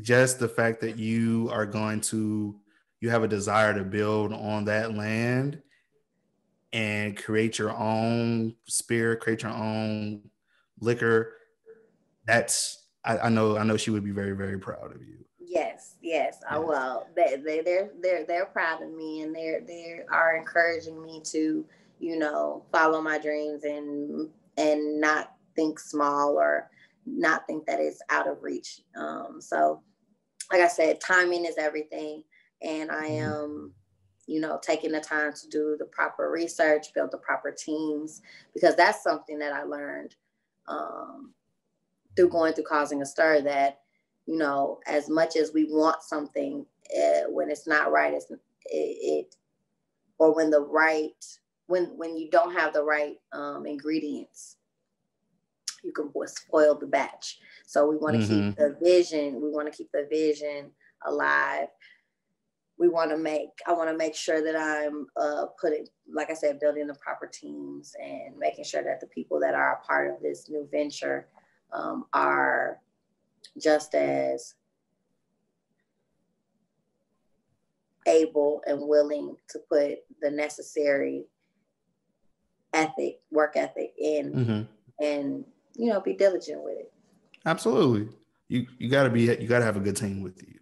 Just 0.00 0.40
the 0.40 0.48
fact 0.48 0.80
that 0.80 0.96
you 0.96 1.48
are 1.52 1.66
going 1.66 2.00
to, 2.02 2.56
you 3.00 3.10
have 3.10 3.22
a 3.22 3.28
desire 3.28 3.74
to 3.74 3.84
build 3.84 4.32
on 4.32 4.64
that 4.64 4.94
land 4.94 5.62
and 6.72 7.16
create 7.16 7.58
your 7.58 7.70
own 7.70 8.56
spirit, 8.64 9.20
create 9.20 9.42
your 9.42 9.52
own 9.52 10.22
liquor. 10.80 11.34
That's, 12.26 12.86
I, 13.04 13.18
I 13.18 13.28
know, 13.28 13.56
I 13.56 13.62
know 13.62 13.76
she 13.76 13.90
would 13.90 14.04
be 14.04 14.10
very, 14.10 14.32
very 14.32 14.58
proud 14.58 14.92
of 14.92 15.00
you. 15.02 15.24
Yes, 15.38 15.96
yes. 16.00 16.38
Yeah. 16.42 16.56
Oh, 16.56 16.66
well, 16.66 17.06
they 17.14 17.36
they 17.36 17.60
they're 17.60 17.90
they're 18.00 18.24
they're 18.24 18.46
proud 18.46 18.82
of 18.82 18.90
me, 18.90 19.20
and 19.20 19.34
they're 19.34 19.60
they 19.60 20.00
are 20.10 20.34
encouraging 20.34 21.02
me 21.02 21.20
to, 21.24 21.66
you 22.02 22.18
know, 22.18 22.66
follow 22.72 23.02
my 23.02 23.18
dreams 23.18 23.64
and 23.64 24.30
and 24.58 25.00
not 25.00 25.34
think 25.56 25.80
small 25.80 26.38
or 26.38 26.70
not 27.06 27.46
think 27.48 27.66
that 27.66 27.80
it's 27.80 28.02
out 28.10 28.28
of 28.28 28.42
reach. 28.44 28.82
Um, 28.96 29.40
so, 29.40 29.82
like 30.52 30.60
I 30.62 30.68
said, 30.68 31.00
timing 31.00 31.46
is 31.46 31.58
everything, 31.58 32.24
and 32.62 32.90
I 32.90 33.06
Mhm. 33.08 33.22
am, 33.44 33.74
you 34.26 34.40
know, 34.40 34.58
taking 34.62 34.92
the 34.92 35.00
time 35.00 35.32
to 35.34 35.48
do 35.48 35.76
the 35.78 35.86
proper 35.86 36.30
research, 36.30 36.94
build 36.94 37.12
the 37.12 37.18
proper 37.18 37.52
teams, 37.52 38.22
because 38.54 38.76
that's 38.76 39.02
something 39.04 39.38
that 39.40 39.52
I 39.52 39.64
learned 39.64 40.16
um, 40.68 41.34
through 42.16 42.30
going 42.30 42.54
through 42.54 42.64
causing 42.64 43.02
a 43.02 43.06
stir 43.06 43.42
that 43.42 43.80
you 44.26 44.38
know, 44.38 44.80
as 44.86 45.10
much 45.10 45.36
as 45.36 45.52
we 45.52 45.64
want 45.64 46.02
something, 46.02 46.64
uh, 46.96 47.22
when 47.30 47.50
it's 47.50 47.66
not 47.66 47.90
right, 47.92 48.14
it's 48.14 48.30
it, 48.30 48.38
it, 48.66 49.36
or 50.18 50.34
when 50.34 50.50
the 50.50 50.60
right, 50.60 51.24
when 51.66 51.86
when 51.96 52.16
you 52.16 52.30
don't 52.30 52.52
have 52.52 52.72
the 52.72 52.82
right 52.82 53.16
um, 53.32 53.66
ingredients, 53.66 54.56
you 55.82 55.92
can 55.92 56.10
spoil 56.26 56.74
the 56.74 56.86
batch. 56.86 57.38
So 57.66 57.88
we 57.88 57.96
want 57.96 58.20
to 58.20 58.26
keep 58.26 58.56
the 58.56 58.76
vision. 58.82 59.40
We 59.40 59.50
want 59.50 59.70
to 59.70 59.76
keep 59.76 59.90
the 59.92 60.06
vision 60.10 60.70
alive. 61.06 61.68
We 62.78 62.88
want 62.88 63.10
to 63.10 63.16
make. 63.16 63.50
I 63.66 63.72
want 63.72 63.90
to 63.90 63.96
make 63.96 64.14
sure 64.14 64.42
that 64.42 64.56
I'm 64.56 65.06
uh, 65.16 65.46
putting, 65.60 65.86
like 66.12 66.30
I 66.30 66.34
said, 66.34 66.60
building 66.60 66.86
the 66.86 66.94
proper 66.94 67.26
teams 67.26 67.94
and 68.02 68.36
making 68.36 68.64
sure 68.64 68.82
that 68.82 69.00
the 69.00 69.06
people 69.06 69.38
that 69.40 69.54
are 69.54 69.74
a 69.74 69.86
part 69.86 70.10
of 70.10 70.20
this 70.20 70.48
new 70.48 70.68
venture 70.70 71.28
um, 71.72 72.06
are 72.12 72.78
just 73.58 73.94
as 73.94 74.54
able 78.06 78.62
and 78.66 78.80
willing 78.80 79.36
to 79.48 79.58
put 79.70 79.98
the 80.20 80.30
necessary 80.30 81.26
ethic, 82.72 83.20
work 83.30 83.56
ethic 83.56 83.94
in 83.98 84.32
Mhm. 84.32 84.68
and 85.00 85.44
you 85.74 85.90
know 85.90 86.00
be 86.00 86.12
diligent 86.14 86.62
with 86.62 86.78
it. 86.78 86.92
Absolutely. 87.46 88.16
You 88.48 88.66
you 88.78 88.88
gotta 88.90 89.10
be 89.10 89.22
you 89.22 89.46
gotta 89.48 89.64
have 89.64 89.76
a 89.76 89.80
good 89.80 89.96
team 89.96 90.22
with 90.22 90.42
you. 90.42 90.58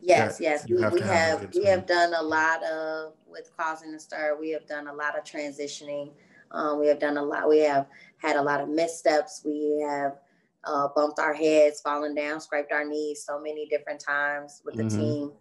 Yes, 0.00 0.40
Yeah, 0.40 0.50
yes. 0.50 0.64
you 0.68 0.76
We, 0.76 0.82
have 0.82 0.92
we 0.92 1.00
have 1.00 1.40
have 1.40 1.54
we 1.54 1.64
have 1.64 1.86
done 1.86 2.12
a 2.14 2.22
lot 2.22 2.62
of 2.64 3.14
with 3.26 3.50
causing 3.56 3.94
a 3.94 4.00
stir. 4.00 4.36
We 4.38 4.50
have 4.50 4.66
done 4.66 4.88
a 4.88 4.92
lot 4.92 5.16
of 5.16 5.24
transitioning. 5.24 6.12
Um, 6.50 6.80
we 6.80 6.88
have 6.88 6.98
done 6.98 7.16
a 7.16 7.22
lot. 7.22 7.48
We 7.48 7.58
have 7.58 7.86
had 8.16 8.36
a 8.36 8.42
lot 8.42 8.60
of 8.60 8.68
missteps. 8.68 9.42
We 9.44 9.80
have 9.86 10.18
uh, 10.64 10.88
bumped 10.96 11.20
our 11.20 11.32
heads, 11.34 11.80
fallen 11.80 12.14
down, 12.14 12.40
scraped 12.40 12.72
our 12.72 12.84
knees 12.84 13.24
so 13.24 13.38
many 13.40 13.66
different 13.66 14.00
times 14.00 14.60
with 14.64 14.74
the 14.74 14.84
Mhm. 14.84 14.96
team. 14.98 15.32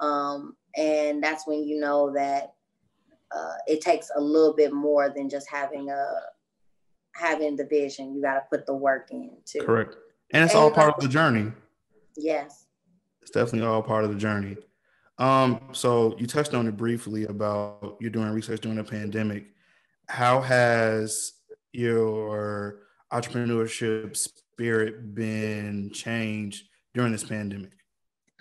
Um, 0.00 0.56
and 0.76 1.22
that's 1.22 1.46
when 1.46 1.64
you 1.64 1.78
know 1.78 2.10
that 2.14 2.54
uh, 3.36 3.54
it 3.66 3.80
takes 3.80 4.10
a 4.16 4.20
little 4.20 4.54
bit 4.54 4.72
more 4.72 5.10
than 5.14 5.28
just 5.28 5.48
having 5.50 5.90
a 5.90 6.04
having 7.14 7.56
the 7.56 7.64
vision. 7.66 8.14
You 8.14 8.22
got 8.22 8.34
to 8.34 8.42
put 8.50 8.66
the 8.66 8.74
work 8.74 9.08
in 9.10 9.30
too. 9.44 9.60
Correct. 9.60 9.96
And 10.32 10.44
it's 10.44 10.54
And 10.54 10.62
all 10.62 10.70
part 10.70 10.88
got- 10.94 10.98
of 10.98 11.02
the 11.04 11.08
journey. 11.08 11.52
Yes. 12.16 12.66
It's 13.20 13.30
definitely 13.30 13.66
all 13.66 13.82
part 13.82 14.04
of 14.04 14.10
the 14.10 14.18
journey. 14.18 14.56
Um, 15.18 15.60
so 15.72 16.16
you 16.18 16.26
touched 16.26 16.54
on 16.54 16.66
it 16.66 16.76
briefly 16.76 17.26
about 17.26 17.96
you're 18.00 18.10
doing 18.10 18.30
research 18.30 18.60
during 18.60 18.78
the 18.78 18.84
pandemic. 18.84 19.46
How 20.08 20.40
has 20.40 21.32
your 21.72 22.80
entrepreneurship 23.12 24.16
spirit 24.16 25.14
been 25.14 25.90
changed 25.92 26.66
during 26.94 27.12
this 27.12 27.24
pandemic? 27.24 27.70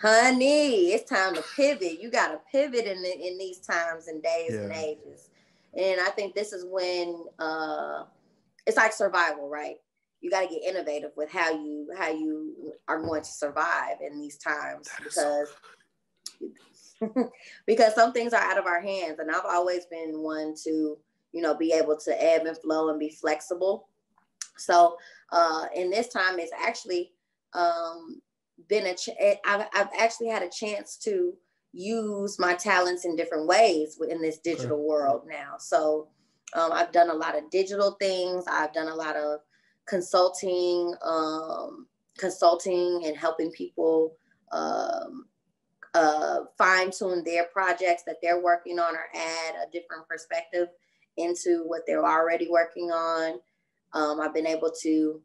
Honey, 0.01 0.91
it's 0.91 1.09
time 1.09 1.35
to 1.35 1.43
pivot. 1.55 2.01
You 2.01 2.09
got 2.09 2.29
to 2.29 2.39
pivot 2.51 2.85
in 2.85 3.01
the, 3.01 3.13
in 3.13 3.37
these 3.37 3.59
times 3.59 4.07
and 4.07 4.21
days 4.23 4.53
and 4.53 4.71
ages. 4.71 5.29
And 5.77 6.01
I 6.01 6.09
think 6.09 6.33
this 6.33 6.53
is 6.53 6.65
when 6.65 7.25
uh, 7.39 8.03
it's 8.65 8.77
like 8.77 8.93
survival, 8.93 9.47
right? 9.47 9.75
You 10.21 10.29
got 10.29 10.41
to 10.41 10.47
get 10.47 10.63
innovative 10.63 11.11
with 11.15 11.31
how 11.31 11.51
you 11.51 11.89
how 11.97 12.09
you 12.09 12.73
are 12.87 13.01
going 13.01 13.23
to 13.23 13.29
survive 13.29 13.97
in 14.05 14.19
these 14.19 14.37
times 14.37 14.87
is 15.05 15.15
so 15.15 15.45
because 17.01 17.29
because 17.65 17.95
some 17.95 18.13
things 18.13 18.33
are 18.33 18.41
out 18.41 18.59
of 18.59 18.67
our 18.67 18.81
hands, 18.81 19.17
and 19.17 19.31
I've 19.31 19.45
always 19.45 19.85
been 19.85 20.21
one 20.21 20.53
to 20.63 20.97
you 21.31 21.41
know 21.41 21.55
be 21.55 21.73
able 21.73 21.97
to 21.97 22.23
ebb 22.23 22.45
and 22.45 22.57
flow 22.57 22.89
and 22.89 22.99
be 22.99 23.09
flexible. 23.09 23.87
So 24.57 24.97
uh, 25.31 25.65
in 25.73 25.89
this 25.89 26.09
time, 26.09 26.37
it's 26.37 26.51
actually 26.53 27.13
um, 27.53 28.21
been 28.67 28.87
a 28.87 28.95
ch- 28.95 29.09
I've, 29.45 29.67
I've 29.73 29.89
actually 29.97 30.29
had 30.29 30.43
a 30.43 30.49
chance 30.49 30.97
to 31.03 31.33
use 31.73 32.37
my 32.39 32.53
talents 32.53 33.05
in 33.05 33.15
different 33.15 33.47
ways 33.47 33.99
in 34.09 34.21
this 34.21 34.39
digital 34.39 34.85
world 34.85 35.23
now. 35.27 35.55
So 35.57 36.09
um, 36.53 36.71
I've 36.73 36.91
done 36.91 37.09
a 37.09 37.13
lot 37.13 37.37
of 37.37 37.49
digital 37.49 37.91
things. 37.99 38.45
I've 38.47 38.73
done 38.73 38.89
a 38.89 38.95
lot 38.95 39.15
of 39.15 39.39
consulting, 39.87 40.93
um, 41.03 41.87
consulting 42.17 43.03
and 43.05 43.15
helping 43.15 43.51
people 43.51 44.15
um, 44.51 45.25
uh, 45.93 46.39
fine 46.57 46.91
tune 46.91 47.23
their 47.23 47.45
projects 47.45 48.03
that 48.03 48.17
they're 48.21 48.41
working 48.41 48.79
on 48.79 48.95
or 48.95 49.07
add 49.15 49.55
a 49.55 49.71
different 49.71 50.07
perspective 50.07 50.67
into 51.17 51.63
what 51.67 51.81
they're 51.85 52.05
already 52.05 52.47
working 52.49 52.91
on. 52.91 53.39
Um, 53.93 54.21
I've 54.21 54.33
been 54.33 54.47
able 54.47 54.71
to 54.83 55.21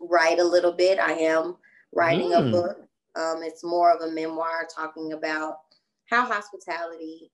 write 0.00 0.38
a 0.38 0.44
little 0.44 0.72
bit. 0.72 0.98
I 0.98 1.12
am 1.12 1.56
writing 1.92 2.32
a 2.34 2.42
Mm. 2.42 2.50
book. 2.52 2.78
Um, 3.16 3.42
it's 3.42 3.64
more 3.64 3.92
of 3.92 4.00
a 4.02 4.12
memoir 4.12 4.66
talking 4.74 5.12
about 5.12 5.58
how 6.06 6.24
hospitality 6.26 7.32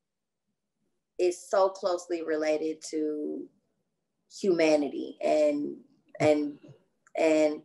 is 1.19 1.41
so 1.49 1.69
closely 1.69 2.23
related 2.23 2.83
to 2.91 3.49
humanity 4.41 5.17
and 5.23 5.77
and 6.21 6.59
and 7.17 7.63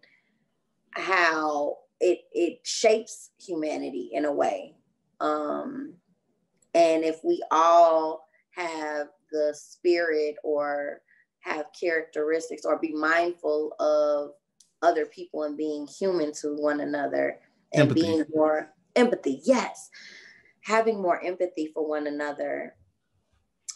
how 0.91 1.77
it 1.99 2.19
it 2.33 2.59
shapes 2.65 3.31
humanity 3.39 4.09
in 4.13 4.25
a 4.25 4.31
way 4.33 4.75
um 5.19 5.93
and 6.73 7.03
if 7.03 7.19
we 7.23 7.43
all 7.51 8.27
have 8.51 9.07
the 9.31 9.53
spirit 9.57 10.35
or 10.43 11.01
have 11.41 11.67
characteristics 11.79 12.65
or 12.65 12.79
be 12.79 12.93
mindful 12.93 13.73
of 13.79 14.31
other 14.84 15.05
people 15.05 15.43
and 15.43 15.57
being 15.57 15.88
human 15.88 16.31
to 16.34 16.55
one 16.55 16.81
another 16.81 17.39
and 17.73 17.84
empathy. 17.84 18.01
being 18.01 18.25
more 18.34 18.73
empathy 18.95 19.41
yes. 19.43 19.89
Having 20.61 21.01
more 21.01 21.23
empathy 21.23 21.71
for 21.73 21.88
one 21.88 22.07
another 22.07 22.75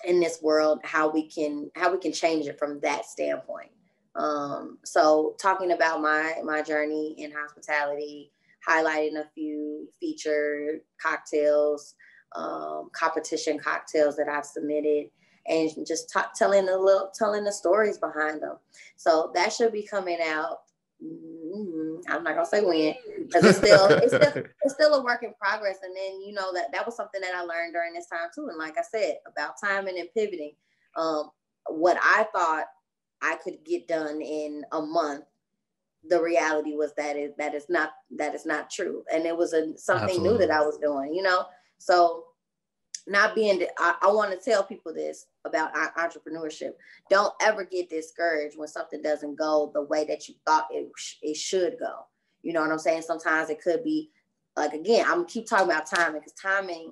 in 0.05 0.19
this 0.19 0.39
world 0.43 0.79
how 0.83 1.09
we 1.09 1.27
can 1.27 1.71
how 1.75 1.91
we 1.91 1.97
can 1.97 2.13
change 2.13 2.45
it 2.45 2.59
from 2.59 2.79
that 2.81 3.05
standpoint. 3.05 3.71
Um, 4.15 4.77
so 4.85 5.35
talking 5.39 5.71
about 5.71 6.01
my 6.01 6.35
my 6.43 6.61
journey 6.61 7.15
in 7.17 7.31
hospitality 7.31 8.31
highlighting 8.67 9.15
a 9.15 9.25
few 9.33 9.87
featured 9.99 10.81
cocktails 11.01 11.95
um, 12.35 12.89
competition 12.91 13.57
cocktails 13.57 14.17
that 14.17 14.27
i've 14.27 14.45
submitted 14.45 15.05
and 15.47 15.69
just 15.85 16.09
t- 16.09 16.19
telling 16.35 16.65
the 16.65 16.77
little 16.77 17.11
telling 17.13 17.43
the 17.43 17.51
stories 17.51 17.97
behind 17.97 18.41
them. 18.41 18.57
So 18.95 19.31
that 19.35 19.53
should 19.53 19.71
be 19.71 19.83
coming 19.83 20.19
out 20.23 20.59
Mm-hmm. 21.03 22.11
I'm 22.11 22.23
not 22.23 22.35
gonna 22.35 22.45
say 22.45 22.63
when 22.63 22.95
because 23.21 23.43
it's 23.43 23.57
still 23.59 23.87
it's 23.89 24.15
still 24.15 24.43
it's 24.63 24.73
still 24.73 24.93
a 24.95 25.03
work 25.03 25.23
in 25.23 25.33
progress. 25.39 25.77
And 25.83 25.95
then 25.95 26.21
you 26.21 26.33
know 26.33 26.53
that 26.53 26.71
that 26.73 26.85
was 26.85 26.95
something 26.95 27.21
that 27.21 27.35
I 27.35 27.41
learned 27.41 27.73
during 27.73 27.93
this 27.93 28.07
time 28.07 28.29
too. 28.33 28.47
And 28.49 28.57
like 28.57 28.77
I 28.77 28.81
said 28.81 29.17
about 29.27 29.55
timing 29.63 29.99
and 29.99 30.09
pivoting, 30.15 30.53
um, 30.95 31.29
what 31.67 31.97
I 32.01 32.25
thought 32.33 32.65
I 33.21 33.35
could 33.43 33.63
get 33.63 33.87
done 33.87 34.21
in 34.21 34.63
a 34.71 34.81
month, 34.81 35.25
the 36.07 36.21
reality 36.21 36.73
was 36.75 36.93
that 36.97 37.15
it 37.15 37.37
that 37.37 37.53
is 37.53 37.65
not 37.69 37.91
that 38.17 38.33
is 38.33 38.45
not 38.45 38.71
true. 38.71 39.03
And 39.13 39.25
it 39.25 39.37
was 39.37 39.53
a 39.53 39.77
something 39.77 40.05
Absolutely. 40.05 40.29
new 40.29 40.37
that 40.39 40.51
I 40.51 40.61
was 40.61 40.77
doing. 40.77 41.13
You 41.13 41.21
know, 41.21 41.45
so 41.77 42.25
not 43.07 43.35
being 43.35 43.65
I, 43.77 43.95
I 44.01 44.11
want 44.11 44.31
to 44.31 44.37
tell 44.37 44.63
people 44.63 44.93
this 44.93 45.27
about 45.45 45.73
entrepreneurship. 45.97 46.71
Don't 47.09 47.33
ever 47.41 47.63
get 47.63 47.89
discouraged 47.89 48.57
when 48.57 48.67
something 48.67 49.01
doesn't 49.01 49.37
go 49.37 49.71
the 49.73 49.83
way 49.83 50.05
that 50.05 50.27
you 50.27 50.35
thought 50.45 50.67
it, 50.71 50.89
it 51.21 51.37
should 51.37 51.77
go. 51.79 52.05
You 52.41 52.53
know 52.53 52.61
what 52.61 52.71
i'm 52.71 52.79
saying? 52.79 53.01
Sometimes 53.01 53.49
it 53.49 53.61
could 53.61 53.83
be 53.83 54.09
like 54.55 54.73
again 54.73 55.05
i'm 55.07 55.25
keep 55.25 55.47
talking 55.47 55.67
about 55.67 55.85
timing 55.85 56.19
because 56.19 56.33
timing 56.33 56.91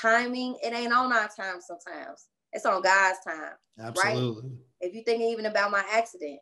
timing 0.00 0.56
it 0.62 0.72
ain't 0.72 0.92
on 0.92 1.12
our 1.12 1.28
time 1.28 1.60
sometimes. 1.60 2.28
It's 2.52 2.66
on 2.66 2.82
god's 2.82 3.18
time 3.26 3.52
Absolutely. 3.78 4.42
right 4.42 4.58
if 4.80 4.94
you 4.94 5.02
think 5.02 5.22
even 5.22 5.46
about 5.46 5.70
my 5.70 5.84
accident 5.92 6.40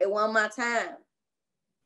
it 0.00 0.10
wasn't 0.10 0.34
my 0.34 0.48
time 0.48 0.96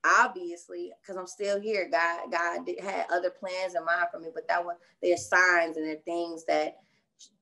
obviously 0.05 0.93
because 1.01 1.17
i'm 1.17 1.27
still 1.27 1.61
here 1.61 1.89
god 1.91 2.31
god 2.31 2.67
did, 2.67 2.81
had 2.81 3.07
other 3.13 3.31
plans 3.31 3.75
in 3.75 3.85
mind 3.85 4.07
for 4.11 4.19
me 4.19 4.29
but 4.35 4.47
that 4.49 4.65
was 4.65 4.77
there's 5.01 5.29
signs 5.29 5.77
and 5.77 5.87
there 5.87 5.97
things 6.05 6.45
that 6.47 6.77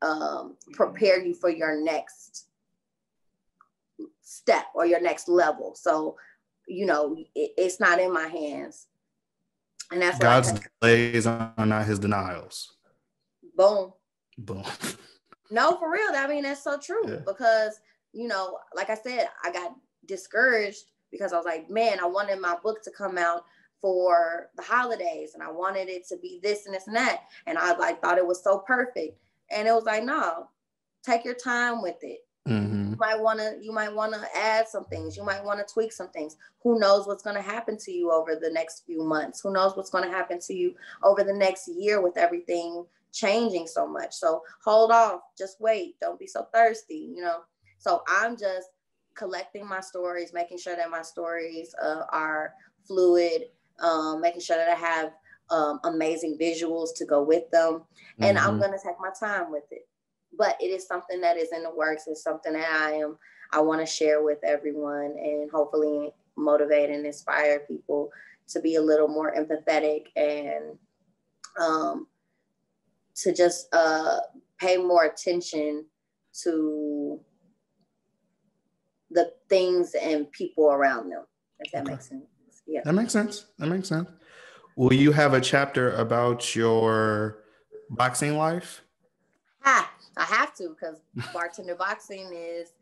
um, 0.02 0.56
prepare 0.72 1.22
you 1.24 1.34
for 1.34 1.50
your 1.50 1.82
next 1.82 2.46
step 4.22 4.66
or 4.74 4.86
your 4.86 5.00
next 5.00 5.28
level. 5.28 5.74
So 5.74 6.16
you 6.68 6.86
know 6.86 7.16
it, 7.34 7.52
it's 7.56 7.80
not 7.80 8.00
in 8.00 8.12
my 8.12 8.26
hands. 8.26 8.86
And 9.90 10.00
that's 10.00 10.18
god's 10.18 10.52
delays 10.80 11.26
are 11.26 11.52
not 11.58 11.86
his 11.86 11.98
denials. 11.98 12.74
Boom. 13.56 13.92
Boom. 14.38 14.64
No 15.52 15.76
for 15.78 15.90
real. 15.90 16.12
I 16.14 16.28
mean 16.28 16.44
that's 16.44 16.62
so 16.62 16.78
true 16.78 17.02
yeah. 17.08 17.16
because 17.26 17.80
you 18.12 18.28
know 18.28 18.56
like 18.76 18.88
i 18.88 18.94
said 18.94 19.28
i 19.42 19.50
got 19.50 19.74
discouraged 20.06 20.84
because 21.10 21.32
I 21.32 21.36
was 21.36 21.46
like, 21.46 21.70
man, 21.70 21.98
I 22.00 22.06
wanted 22.06 22.40
my 22.40 22.56
book 22.62 22.82
to 22.84 22.90
come 22.90 23.18
out 23.18 23.44
for 23.80 24.50
the 24.56 24.62
holidays 24.62 25.32
and 25.34 25.42
I 25.42 25.50
wanted 25.50 25.88
it 25.88 26.06
to 26.08 26.16
be 26.18 26.40
this 26.42 26.66
and 26.66 26.74
this 26.74 26.86
and 26.86 26.96
that. 26.96 27.22
And 27.46 27.58
I 27.58 27.76
like 27.76 28.00
thought 28.00 28.18
it 28.18 28.26
was 28.26 28.42
so 28.42 28.58
perfect. 28.58 29.18
And 29.50 29.66
it 29.66 29.72
was 29.72 29.84
like, 29.84 30.04
no, 30.04 30.48
take 31.02 31.24
your 31.24 31.34
time 31.34 31.82
with 31.82 31.96
it. 32.02 32.20
Mm-hmm. 32.48 32.90
You 32.90 32.96
might 32.96 33.20
want 33.20 33.38
to 33.38 33.58
you 33.60 33.72
might 33.72 33.94
want 33.94 34.14
to 34.14 34.26
add 34.36 34.68
some 34.68 34.84
things. 34.86 35.16
You 35.16 35.24
might 35.24 35.44
want 35.44 35.66
to 35.66 35.72
tweak 35.72 35.92
some 35.92 36.08
things. 36.08 36.36
Who 36.62 36.78
knows 36.78 37.06
what's 37.06 37.22
going 37.22 37.36
to 37.36 37.42
happen 37.42 37.76
to 37.78 37.92
you 37.92 38.10
over 38.10 38.34
the 38.34 38.50
next 38.50 38.84
few 38.86 39.02
months? 39.02 39.40
Who 39.40 39.52
knows 39.52 39.76
what's 39.76 39.90
going 39.90 40.04
to 40.04 40.10
happen 40.10 40.40
to 40.40 40.54
you 40.54 40.74
over 41.02 41.22
the 41.22 41.34
next 41.34 41.68
year 41.68 42.00
with 42.00 42.16
everything 42.16 42.84
changing 43.12 43.66
so 43.66 43.86
much. 43.86 44.14
So 44.14 44.42
hold 44.64 44.90
off, 44.90 45.20
just 45.36 45.60
wait. 45.60 45.96
Don't 46.00 46.18
be 46.18 46.26
so 46.26 46.46
thirsty, 46.54 47.12
you 47.14 47.22
know. 47.22 47.40
So 47.78 48.02
I'm 48.08 48.36
just 48.36 48.68
collecting 49.14 49.66
my 49.66 49.80
stories, 49.80 50.32
making 50.32 50.58
sure 50.58 50.76
that 50.76 50.90
my 50.90 51.02
stories 51.02 51.74
uh, 51.82 52.04
are 52.10 52.54
fluid, 52.86 53.44
um, 53.80 54.20
making 54.20 54.40
sure 54.40 54.56
that 54.56 54.68
I 54.68 54.74
have 54.74 55.12
um, 55.50 55.80
amazing 55.84 56.38
visuals 56.40 56.90
to 56.96 57.04
go 57.04 57.22
with 57.22 57.50
them. 57.50 57.82
And 58.20 58.36
mm-hmm. 58.36 58.46
I'm 58.46 58.58
going 58.58 58.72
to 58.72 58.78
take 58.78 58.96
my 59.00 59.10
time 59.18 59.50
with 59.50 59.64
it. 59.70 59.88
But 60.36 60.56
it 60.60 60.66
is 60.66 60.86
something 60.86 61.20
that 61.20 61.36
is 61.36 61.50
in 61.52 61.62
the 61.62 61.74
works. 61.74 62.04
It's 62.06 62.22
something 62.22 62.52
that 62.52 62.70
I 62.70 62.92
am, 62.92 63.18
I 63.52 63.60
want 63.60 63.80
to 63.80 63.86
share 63.86 64.22
with 64.22 64.38
everyone 64.44 65.16
and 65.18 65.50
hopefully 65.50 66.12
motivate 66.36 66.90
and 66.90 67.04
inspire 67.04 67.60
people 67.60 68.10
to 68.48 68.60
be 68.60 68.76
a 68.76 68.82
little 68.82 69.08
more 69.08 69.34
empathetic 69.34 70.06
and 70.16 70.78
um, 71.60 72.06
to 73.16 73.32
just 73.34 73.68
uh, 73.72 74.18
pay 74.58 74.76
more 74.76 75.04
attention 75.04 75.84
to 76.42 77.20
the 79.10 79.32
things 79.48 79.94
and 79.94 80.30
people 80.32 80.70
around 80.70 81.10
them. 81.10 81.24
If 81.58 81.72
that 81.72 81.82
okay. 81.82 81.92
makes 81.92 82.08
sense. 82.08 82.24
Yeah. 82.66 82.80
That 82.84 82.92
makes 82.92 83.12
sense. 83.12 83.46
That 83.58 83.66
makes 83.66 83.88
sense. 83.88 84.08
Will 84.76 84.92
you 84.92 85.12
have 85.12 85.34
a 85.34 85.40
chapter 85.40 85.92
about 85.92 86.54
your 86.54 87.44
boxing 87.90 88.36
life? 88.36 88.82
Ha, 89.62 89.92
I 90.16 90.24
have 90.24 90.54
to 90.54 90.70
because 90.70 91.00
bartender 91.34 91.74
boxing 91.74 92.30
is 92.32 92.72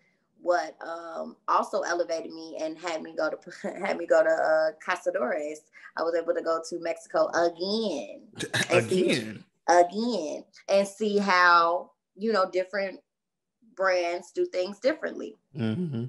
what 0.40 0.76
um, 0.86 1.36
also 1.48 1.80
elevated 1.80 2.32
me 2.32 2.58
and 2.60 2.78
had 2.78 3.02
me 3.02 3.14
go 3.16 3.30
to 3.30 3.68
had 3.84 3.96
me 3.96 4.06
go 4.06 4.22
to 4.22 4.28
uh, 4.30 4.70
Cazadores. 4.86 5.58
I 5.96 6.02
was 6.02 6.14
able 6.14 6.34
to 6.34 6.42
go 6.42 6.60
to 6.68 6.78
Mexico 6.80 7.28
again, 7.28 8.28
again, 8.70 8.88
see, 8.88 9.44
again, 9.68 10.44
and 10.68 10.86
see 10.86 11.18
how 11.18 11.90
you 12.14 12.32
know 12.32 12.48
different 12.50 13.00
brands 13.78 14.32
do 14.32 14.44
things 14.44 14.78
differently. 14.80 15.36
Mm-hmm. 15.56 16.04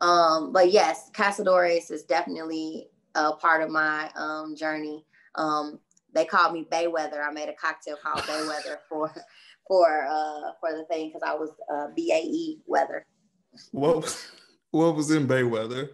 Um, 0.00 0.52
but 0.52 0.70
yes, 0.70 1.10
Cazadores 1.12 1.90
is 1.90 2.04
definitely 2.04 2.88
a 3.14 3.32
part 3.32 3.62
of 3.62 3.70
my 3.70 4.10
um, 4.14 4.54
journey. 4.56 5.04
Um, 5.34 5.80
they 6.14 6.24
called 6.24 6.54
me 6.54 6.66
Bayweather. 6.70 7.26
I 7.26 7.30
made 7.30 7.48
a 7.48 7.54
cocktail 7.54 7.96
called 8.02 8.20
Bayweather 8.22 8.78
for 8.88 9.12
for 9.66 10.06
uh, 10.06 10.52
for 10.60 10.72
the 10.72 10.84
thing 10.88 11.08
because 11.08 11.22
I 11.26 11.34
was 11.34 11.50
uh, 11.72 11.88
BAE 11.96 12.62
weather. 12.66 13.04
What 13.72 13.96
was, 13.96 14.26
what 14.70 14.94
was 14.94 15.10
in 15.10 15.26
Bayweather? 15.26 15.90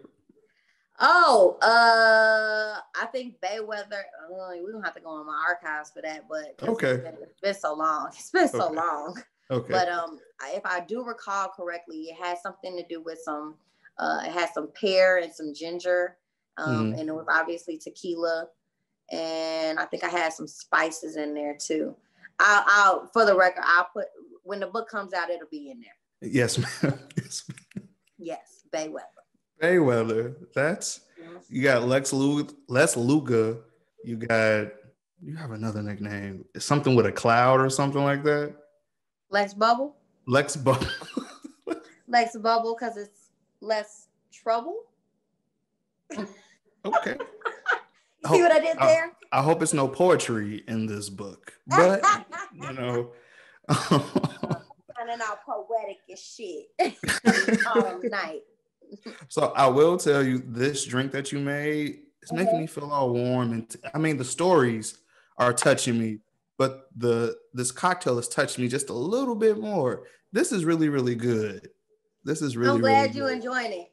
Oh, 1.01 1.59
uh, 1.63 2.81
I 3.01 3.07
think 3.07 3.41
Bayweather. 3.41 4.03
Uh, 4.31 4.63
we 4.65 4.71
don't 4.71 4.85
have 4.85 4.95
to 4.95 5.01
go 5.01 5.21
in 5.21 5.27
my 5.27 5.45
archives 5.49 5.91
for 5.91 6.03
that, 6.03 6.25
but 6.29 6.69
okay, 6.69 6.91
it's 6.91 7.03
been, 7.03 7.17
it's 7.23 7.41
been 7.41 7.55
so 7.55 7.75
long. 7.75 8.11
It's 8.13 8.31
been 8.31 8.49
so 8.49 8.67
okay. 8.67 8.77
long. 8.77 9.23
Okay. 9.53 9.73
But 9.73 9.89
um, 9.89 10.19
if 10.47 10.65
I 10.65 10.81
do 10.81 11.05
recall 11.05 11.49
correctly, 11.49 12.05
it 12.05 12.17
has 12.17 12.43
something 12.43 12.77
to 12.77 12.85
do 12.89 13.03
with 13.03 13.19
some. 13.23 13.55
Uh, 13.99 14.21
it 14.25 14.33
has 14.33 14.55
some 14.55 14.69
pear 14.69 15.19
and 15.19 15.33
some 15.33 15.53
ginger, 15.55 16.17
um, 16.57 16.93
mm-hmm. 16.93 16.99
and 16.99 17.09
it 17.11 17.13
was 17.13 17.27
obviously 17.29 17.77
tequila, 17.77 18.49
and 19.11 19.79
I 19.79 19.85
think 19.85 20.03
I 20.03 20.09
had 20.09 20.33
some 20.33 20.49
spices 20.49 21.17
in 21.17 21.35
there 21.35 21.57
too. 21.61 21.95
I'll, 22.41 22.65
I'll 22.67 23.07
for 23.13 23.27
the 23.27 23.37
record, 23.37 23.65
I'll 23.67 23.89
put 23.93 24.07
when 24.45 24.61
the 24.61 24.67
book 24.67 24.89
comes 24.89 25.13
out, 25.13 25.29
it'll 25.29 25.47
be 25.51 25.71
in 25.71 25.81
there. 25.81 26.31
Yes, 26.31 26.57
ma'am. 26.57 26.99
yes, 27.17 27.45
ma'am. 27.49 27.89
yes 28.19 28.65
Bayweather. 28.73 29.03
Bayweather. 29.61 30.35
That's 30.55 31.01
you 31.49 31.63
got 31.63 31.85
Lex 31.85 32.13
Luga. 32.13 32.53
Lex 32.69 32.97
Luga. 32.97 33.59
You 34.05 34.17
got 34.17 34.69
you 35.23 35.37
have 35.37 35.53
another 35.53 35.83
nickname. 35.83 36.45
Something 36.59 36.97
with 36.97 37.07
a 37.07 37.13
cloud 37.13 37.61
or 37.61 37.71
something 37.71 38.03
like 38.03 38.25
that. 38.25 38.55
Lex 39.33 39.55
Bubble. 39.55 39.97
Lex 40.27 40.57
Bubble. 40.57 40.87
Lex 42.09 42.37
Bubble 42.37 42.77
because 42.79 42.97
it's 42.97 43.31
less 43.61 44.09
trouble. 44.33 44.77
Okay. 46.85 47.17
See 48.27 48.43
what 48.43 48.51
I 48.51 48.59
did 48.59 48.77
there? 48.77 49.13
I, 49.31 49.39
I, 49.39 49.43
hope 49.43 49.63
it's 49.63 49.73
no 49.73 49.87
poetry 49.87 50.65
in 50.67 50.85
this 50.85 51.09
book, 51.09 51.53
but 51.69 52.03
you 52.53 52.73
know. 52.73 53.13
Finding 53.69 55.21
out 55.23 55.45
poetic 55.47 55.99
as 56.13 56.21
shit 56.21 56.73
all 57.73 58.01
night. 58.03 58.41
so 59.29 59.53
I 59.55 59.69
will 59.69 59.97
tell 59.97 60.25
you, 60.25 60.43
this 60.45 60.85
drink 60.85 61.13
that 61.13 61.31
you 61.31 61.39
made 61.39 62.01
it's 62.23 62.33
making 62.33 62.55
mm-hmm. 62.55 62.61
me 62.63 62.67
feel 62.69 62.91
all 62.91 63.11
warm. 63.11 63.53
And 63.53 63.69
t- 63.69 63.81
I 63.93 63.99
mean, 63.99 64.17
the 64.17 64.25
stories 64.25 64.99
are 65.37 65.53
touching 65.53 65.99
me, 65.99 66.19
but 66.63 66.87
the 66.97 67.35
this 67.53 67.73
cocktail 67.73 68.15
has 68.15 68.29
touched 68.29 68.57
me 68.57 68.69
just 68.69 68.89
a 68.89 68.93
little 68.93 69.35
bit 69.35 69.59
more. 69.59 70.05
This 70.31 70.53
is 70.53 70.65
really, 70.65 70.89
really 70.89 71.17
good. 71.17 71.69
This 72.23 72.41
is 72.41 72.57
really. 72.57 72.77
I'm 72.77 72.81
glad 72.81 73.17
really 73.17 73.33
you 73.33 73.37
enjoying 73.37 73.73
it. 73.73 73.93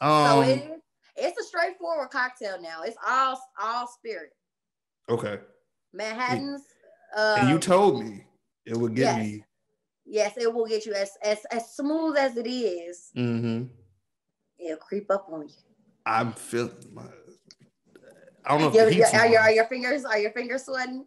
Um, 0.00 0.26
so 0.28 0.42
it 0.42 0.58
is. 0.58 0.80
It's 1.16 1.40
a 1.40 1.42
straightforward 1.42 2.10
cocktail 2.10 2.62
now. 2.62 2.82
It's 2.84 2.96
all 3.04 3.40
all 3.60 3.88
spirit. 3.88 4.30
okay. 5.08 5.40
Manhattan's. 5.92 6.62
and 7.16 7.48
you 7.48 7.56
um, 7.56 7.60
told 7.60 8.04
me 8.04 8.24
it 8.64 8.76
would 8.76 8.94
get 8.94 9.16
yes. 9.16 9.18
me. 9.18 9.44
yes, 10.06 10.34
it 10.36 10.54
will 10.54 10.66
get 10.66 10.86
you 10.86 10.94
as 10.94 11.10
as 11.24 11.38
as 11.50 11.74
smooth 11.74 12.16
as 12.16 12.36
it 12.36 12.46
is. 12.46 13.10
Mm 13.16 13.40
hmm 13.40 13.62
It'll 14.64 14.76
creep 14.76 15.10
up 15.10 15.26
on 15.32 15.48
you. 15.48 15.54
I'm 16.06 16.34
feeling 16.34 16.70
my. 16.92 17.02
I 18.44 18.50
don't 18.50 18.60
know 18.60 18.68
if 18.68 18.74
Your- 18.74 18.90
your- 18.90 19.20
are, 19.20 19.26
your, 19.26 19.40
are 19.40 19.50
your 19.50 19.64
fingers 19.64 20.04
are 20.04 20.18
your 20.18 20.30
fingers 20.30 20.66
sweating? 20.66 21.04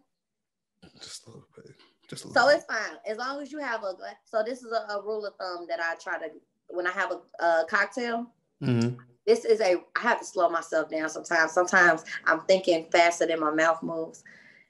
Just 1.00 1.26
a 1.26 1.30
little 1.30 1.46
bit. 1.56 1.74
Just 2.08 2.24
a 2.24 2.28
little. 2.28 2.42
So 2.42 2.48
bit. 2.48 2.56
it's 2.56 2.64
fine 2.66 2.98
as 3.08 3.18
long 3.18 3.40
as 3.42 3.50
you 3.52 3.58
have 3.58 3.82
a. 3.82 3.94
So 4.24 4.42
this 4.44 4.62
is 4.62 4.72
a, 4.72 4.92
a 4.94 5.02
rule 5.02 5.24
of 5.26 5.34
thumb 5.36 5.66
that 5.68 5.80
I 5.80 5.94
try 5.96 6.18
to 6.18 6.26
when 6.68 6.86
I 6.86 6.90
have 6.92 7.12
a, 7.12 7.44
a 7.44 7.64
cocktail. 7.68 8.26
Mhm. 8.62 8.96
This 9.26 9.44
is 9.44 9.60
a. 9.60 9.76
I 9.96 10.00
have 10.00 10.18
to 10.20 10.24
slow 10.26 10.48
myself 10.48 10.90
down 10.90 11.08
sometimes. 11.08 11.52
Sometimes 11.52 12.04
I'm 12.26 12.40
thinking 12.42 12.86
faster 12.92 13.26
than 13.26 13.40
my 13.40 13.50
mouth 13.50 13.82
moves. 13.82 14.22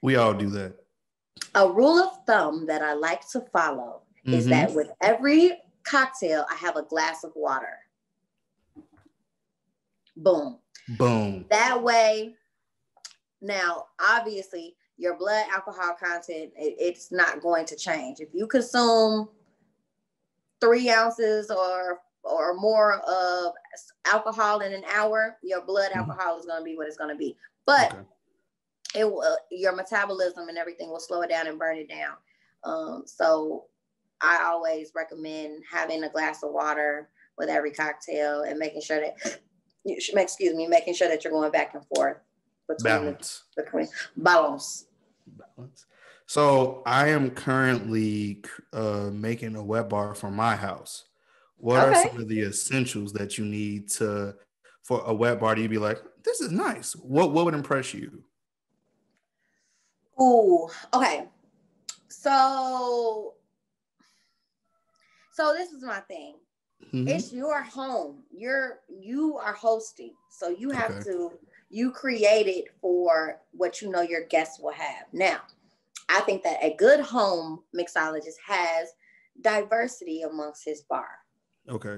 We 0.02 0.16
all 0.16 0.34
do 0.34 0.48
that. 0.50 0.74
A 1.56 1.68
rule 1.70 1.98
of 1.98 2.24
thumb 2.26 2.66
that 2.66 2.82
I 2.82 2.94
like 2.94 3.28
to 3.30 3.40
follow 3.52 4.02
is 4.24 4.46
Mhm. 4.46 4.50
that 4.50 4.72
with 4.74 4.90
every 5.02 5.60
cocktail, 5.84 6.46
I 6.50 6.54
have 6.54 6.76
a 6.76 6.82
glass 6.82 7.24
of 7.24 7.32
water. 7.34 7.78
Boom. 10.16 10.58
Boom. 10.96 11.46
That 11.50 11.82
way, 11.82 12.34
now 13.40 13.86
obviously 14.00 14.76
your 14.96 15.16
blood 15.16 15.44
alcohol 15.52 15.94
content 15.94 16.52
it- 16.56 16.76
it's 16.78 17.10
not 17.10 17.40
going 17.40 17.66
to 17.66 17.76
change. 17.76 18.20
If 18.20 18.28
you 18.32 18.46
consume 18.46 19.28
three 20.60 20.90
ounces 20.90 21.50
or 21.50 22.00
or 22.22 22.54
more 22.54 22.94
of 23.00 23.52
alcohol 24.06 24.60
in 24.60 24.72
an 24.72 24.82
hour, 24.84 25.36
your 25.42 25.60
blood 25.60 25.90
Mhm. 25.92 25.96
alcohol 25.96 26.38
is 26.38 26.46
going 26.46 26.60
to 26.60 26.64
be 26.64 26.74
what 26.74 26.86
it's 26.86 26.96
going 26.96 27.10
to 27.10 27.16
be. 27.16 27.36
But 27.66 27.92
Okay. 27.92 28.04
it 28.94 29.04
will 29.04 29.36
your 29.50 29.72
metabolism 29.72 30.48
and 30.48 30.56
everything 30.56 30.88
will 30.90 31.00
slow 31.00 31.20
it 31.20 31.28
down 31.28 31.48
and 31.48 31.58
burn 31.58 31.76
it 31.76 31.88
down. 31.88 32.16
Um, 32.62 33.06
so 33.06 33.66
I 34.22 34.44
always 34.44 34.94
recommend 34.94 35.64
having 35.70 36.02
a 36.04 36.08
glass 36.08 36.42
of 36.42 36.52
water 36.52 37.10
with 37.36 37.50
every 37.50 37.72
cocktail 37.72 38.40
and 38.42 38.58
making 38.58 38.80
sure 38.80 39.00
that 39.00 39.40
you 39.84 40.00
should 40.00 40.16
excuse 40.16 40.54
me, 40.54 40.66
making 40.66 40.94
sure 40.94 41.08
that 41.08 41.24
you're 41.24 41.32
going 41.32 41.50
back 41.50 41.74
and 41.74 41.86
forth 41.88 42.16
between 42.68 42.84
Balance. 42.84 43.44
the 43.56 43.62
between 43.62 43.88
balance. 44.16 44.86
Balance. 45.26 45.86
So 46.26 46.82
I 46.86 47.08
am 47.08 47.30
currently 47.30 48.42
uh, 48.72 49.10
making 49.12 49.56
a 49.56 49.62
wet 49.64 49.88
bar 49.88 50.14
for 50.14 50.30
my 50.30 50.56
house. 50.56 51.04
What 51.56 51.80
are 51.80 51.94
some 51.94 52.20
of 52.20 52.28
the 52.28 52.42
essentials 52.42 53.12
that 53.12 53.38
you 53.38 53.44
need 53.44 53.88
to 53.92 54.34
for 54.82 55.02
a 55.06 55.14
wet 55.14 55.40
bar? 55.40 55.54
To 55.54 55.62
you 55.62 55.68
be 55.68 55.78
like, 55.78 55.98
this 56.24 56.40
is 56.40 56.50
nice. 56.50 56.94
What 56.96 57.32
what 57.32 57.44
would 57.44 57.54
impress 57.54 57.94
you? 57.94 58.24
Ooh, 60.20 60.68
okay. 60.92 61.28
So 62.08 63.34
so 65.32 65.52
this 65.52 65.72
is 65.72 65.82
my 65.82 66.00
thing. 66.00 66.36
Mhm. 66.92 67.08
it's 67.08 67.32
your 67.32 67.62
home 67.62 68.22
you're 68.30 68.80
you 68.88 69.36
are 69.36 69.52
hosting 69.54 70.12
so 70.30 70.48
you 70.48 70.70
have 70.70 70.90
Okay. 70.92 71.02
to 71.04 71.32
you 71.74 71.90
create 71.90 72.46
it 72.46 72.66
for 72.80 73.40
what 73.50 73.82
you 73.82 73.90
know 73.90 74.00
your 74.00 74.24
guests 74.26 74.60
will 74.60 74.72
have 74.72 75.06
now 75.12 75.38
i 76.08 76.20
think 76.20 76.42
that 76.44 76.56
a 76.62 76.74
good 76.78 77.00
home 77.00 77.60
mixologist 77.76 78.36
has 78.46 78.92
diversity 79.40 80.22
amongst 80.22 80.64
his 80.64 80.82
bar 80.82 81.08
Okay. 81.68 81.96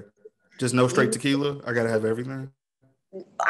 Just 0.57 0.73
no 0.73 0.87
straight 0.87 1.09
Mhm. 1.09 1.13
tequila. 1.13 1.61
I 1.67 1.73
gotta 1.73 1.89
have 1.89 2.05
everything. 2.05 2.49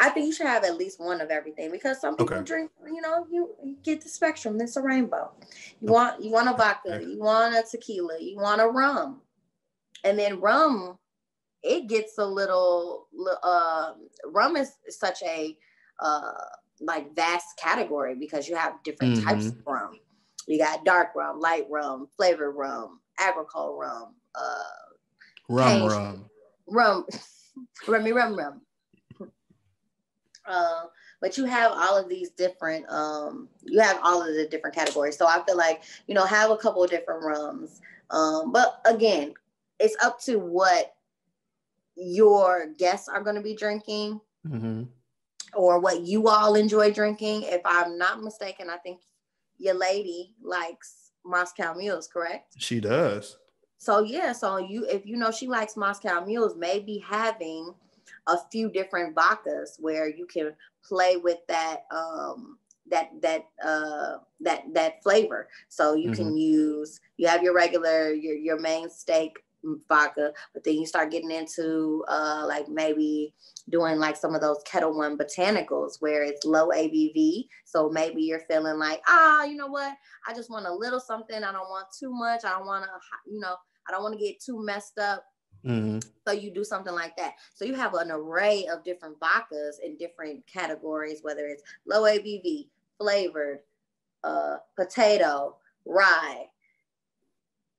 i 0.04 0.08
think 0.10 0.26
you 0.26 0.32
should 0.32 0.46
have 0.46 0.64
at 0.64 0.76
least 0.76 1.00
one 1.00 1.20
of 1.20 1.30
everything 1.30 1.70
because 1.70 2.00
some 2.00 2.14
people 2.16 2.34
Okay. 2.34 2.44
drink 2.44 2.70
you 2.86 3.00
know 3.00 3.26
you, 3.30 3.54
you 3.64 3.76
get 3.82 4.00
the 4.02 4.08
spectrum 4.08 4.60
it's 4.60 4.76
a 4.76 4.82
rainbow 4.82 5.32
you 5.80 5.88
want 5.96 6.22
you 6.22 6.30
want 6.30 6.48
a 6.48 6.52
vodka 6.52 7.00
you 7.02 7.18
want 7.18 7.54
a 7.54 7.62
tequila 7.68 8.16
you 8.20 8.36
want 8.36 8.60
a 8.60 8.68
rum 8.68 9.20
and 10.04 10.18
then 10.18 10.40
rum 10.40 10.98
it 11.62 11.88
gets 11.88 12.18
a 12.18 12.24
little 12.26 13.08
uh 13.42 13.94
rum 14.26 14.56
is 14.56 14.70
such 14.88 15.22
a 15.24 15.56
uh 16.00 16.32
like 16.80 17.14
vast 17.16 17.56
category 17.56 18.14
because 18.14 18.48
you 18.48 18.54
have 18.56 18.74
different 18.84 19.16
types 19.24 19.46
of 19.46 19.54
rum. 19.66 19.98
You 20.46 20.58
got 20.58 20.84
dark 20.84 21.08
rum 21.16 21.40
light 21.40 21.66
rum 21.68 22.08
flavored 22.16 22.54
rum 22.54 23.00
agricole 23.18 23.76
rum 23.78 24.14
uh 24.34 24.62
Rum, 25.48 25.66
Hey. 25.80 25.86
rum. 25.88 26.30
rum. 26.68 27.06
Rummy 27.88 28.12
rum 28.12 28.36
rum. 28.38 28.60
Uh 30.46 30.84
but 31.20 31.36
you 31.36 31.44
have 31.46 31.72
all 31.72 31.96
of 31.98 32.08
these 32.08 32.30
different 32.30 32.88
um 32.90 33.48
you 33.64 33.80
have 33.80 33.98
all 34.02 34.20
of 34.22 34.34
the 34.34 34.46
different 34.46 34.76
categories. 34.76 35.16
So 35.18 35.26
i 35.26 35.42
feel 35.44 35.56
like 35.56 35.82
you 36.06 36.14
know 36.14 36.24
have 36.24 36.50
a 36.50 36.56
couple 36.56 36.82
of 36.84 36.90
different 36.90 37.24
rums. 37.24 37.80
Um 38.10 38.52
but 38.52 38.80
again 38.86 39.34
it's 39.80 39.96
up 40.02 40.20
to 40.22 40.38
what 40.38 40.94
your 41.96 42.68
guests 42.78 43.08
are 43.08 43.22
going 43.22 43.36
to 43.36 43.42
be 43.42 43.54
drinking. 43.56 44.20
Hmm 44.46 44.84
or 45.54 45.80
what 45.80 46.02
you 46.02 46.28
all 46.28 46.54
enjoy 46.54 46.90
drinking 46.92 47.42
if 47.44 47.60
i'm 47.64 47.96
not 47.98 48.22
mistaken 48.22 48.68
i 48.70 48.76
think 48.78 49.00
your 49.58 49.74
lady 49.74 50.34
likes 50.42 51.10
moscow 51.24 51.74
mules 51.74 52.06
correct 52.06 52.54
She 52.58 52.80
does. 52.80 53.36
so 53.78 54.00
yeah, 54.02 54.32
so 54.32 54.58
you 54.58 54.86
if 54.88 55.06
you 55.06 55.16
know 55.16 55.30
she 55.30 55.46
likes 55.46 55.76
Moscow 55.76 56.24
mules, 56.24 56.56
maybe 56.56 56.98
having 57.06 57.72
a 58.26 58.36
few 58.50 58.70
different 58.70 59.14
vodkas 59.14 59.78
where 59.78 60.08
you 60.08 60.26
can 60.26 60.52
play 60.82 61.16
with 61.16 61.38
that 61.48 61.84
um 61.90 62.58
that 62.90 63.10
that 63.22 63.44
uh 63.64 64.18
that 64.40 64.62
that 64.74 65.02
flavor. 65.02 65.48
So 65.68 65.94
you 65.94 66.10
can 66.12 66.36
use 66.36 67.00
you 67.18 67.28
have 67.28 67.42
your 67.42 67.54
regular 67.54 68.12
your 68.12 68.34
your 68.34 68.58
main 68.58 68.88
steak 68.90 69.38
vodka, 69.88 70.32
but 70.54 70.64
then 70.64 70.74
you 70.74 70.86
start 70.86 71.10
getting 71.10 71.30
into 71.30 72.04
uh 72.08 72.44
like 72.46 72.68
maybe 72.68 73.34
doing 73.68 73.98
like 73.98 74.16
some 74.16 74.34
of 74.34 74.40
those 74.40 74.62
Ketel 74.64 74.96
One 74.96 75.18
botanicals 75.18 76.00
where 76.00 76.22
it's 76.22 76.44
low 76.44 76.68
ABV. 76.68 77.48
So 77.64 77.88
maybe 77.90 78.22
you're 78.22 78.40
feeling 78.40 78.78
like, 78.78 79.00
ah, 79.06 79.44
you 79.44 79.56
know 79.56 79.66
what? 79.66 79.96
I 80.26 80.34
just 80.34 80.50
want 80.50 80.66
a 80.66 80.72
little 80.72 81.00
something. 81.00 81.42
I 81.42 81.52
don't 81.52 81.68
want 81.70 81.88
too 81.98 82.12
much. 82.12 82.44
I 82.44 82.50
don't 82.50 82.66
want 82.66 82.84
to, 82.84 82.90
you 83.30 83.40
know, 83.40 83.56
I 83.88 83.92
don't 83.92 84.02
want 84.02 84.18
to 84.18 84.24
get 84.24 84.40
too 84.40 84.62
messed 84.64 84.98
up. 84.98 85.24
hmm 85.64 85.98
So 86.26 86.32
you 86.32 86.52
do 86.52 86.64
something 86.64 86.94
like 86.94 87.16
that. 87.16 87.34
So 87.54 87.64
you 87.64 87.74
have 87.74 87.94
an 87.94 88.10
array 88.10 88.66
of 88.66 88.84
different 88.84 89.18
vodkas 89.20 89.80
in 89.84 89.96
different 89.96 90.46
categories, 90.46 91.20
whether 91.22 91.46
it's 91.46 91.62
low 91.86 92.02
ABV, 92.02 92.68
flavored, 92.98 93.60
uh, 94.24 94.56
potato, 94.76 95.56
rye, 95.84 96.46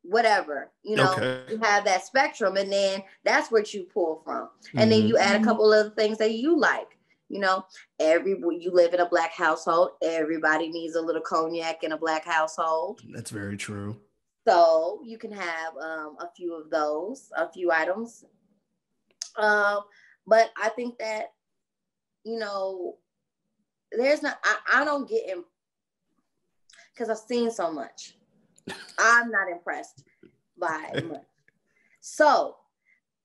whatever. 0.10 0.72
You 0.84 0.98
know, 0.98 1.14
Okay. 1.14 1.44
you 1.50 1.58
have 1.60 1.86
that 1.86 2.04
spectrum, 2.04 2.58
and 2.58 2.72
then 2.72 3.04
that's 3.24 3.52
what 3.52 3.74
you 3.74 3.84
pull 3.84 4.22
from. 4.24 4.50
And 4.76 4.92
then 4.92 5.08
you 5.08 5.18
add 5.18 5.40
a 5.40 5.44
couple 5.44 5.72
of 5.72 5.94
things 5.96 6.18
that 6.18 6.34
you 6.34 6.58
like. 6.58 6.98
You 7.30 7.40
know, 7.40 7.64
every 8.00 8.32
you 8.32 8.72
live 8.72 8.96
in 8.96 9.02
a 9.02 9.06
black 9.08 9.34
household, 9.34 9.92
everybody 10.02 10.70
needs 10.70 10.96
a 10.96 11.02
little 11.02 11.22
cognac 11.22 11.84
in 11.84 11.92
a 11.92 11.98
black 11.98 12.26
household. 12.26 13.02
That's 13.14 13.30
very 13.30 13.56
true. 13.56 14.02
So 14.48 15.02
you 15.06 15.20
can 15.20 15.32
have 15.32 15.78
um, 15.78 16.18
a 16.20 16.30
few 16.36 16.56
of 16.56 16.72
those, 16.72 17.30
a 17.38 17.48
few 17.52 17.72
items. 17.72 18.26
Um, 19.38 19.82
but 20.26 20.50
I 20.60 20.70
think 20.70 20.98
that, 20.98 21.34
you 22.24 22.40
know, 22.40 22.98
there's 23.92 24.24
not, 24.24 24.40
I, 24.44 24.82
I 24.82 24.86
don't 24.86 25.08
get 25.08 25.30
in, 25.30 25.44
because 26.94 27.10
I've 27.10 27.28
seen 27.28 27.52
so 27.52 27.72
much. 27.72 28.16
I'm 28.98 29.32
not 29.32 29.50
impressed 29.50 30.04
by 30.58 30.92
much. 31.04 31.22
So 32.02 32.56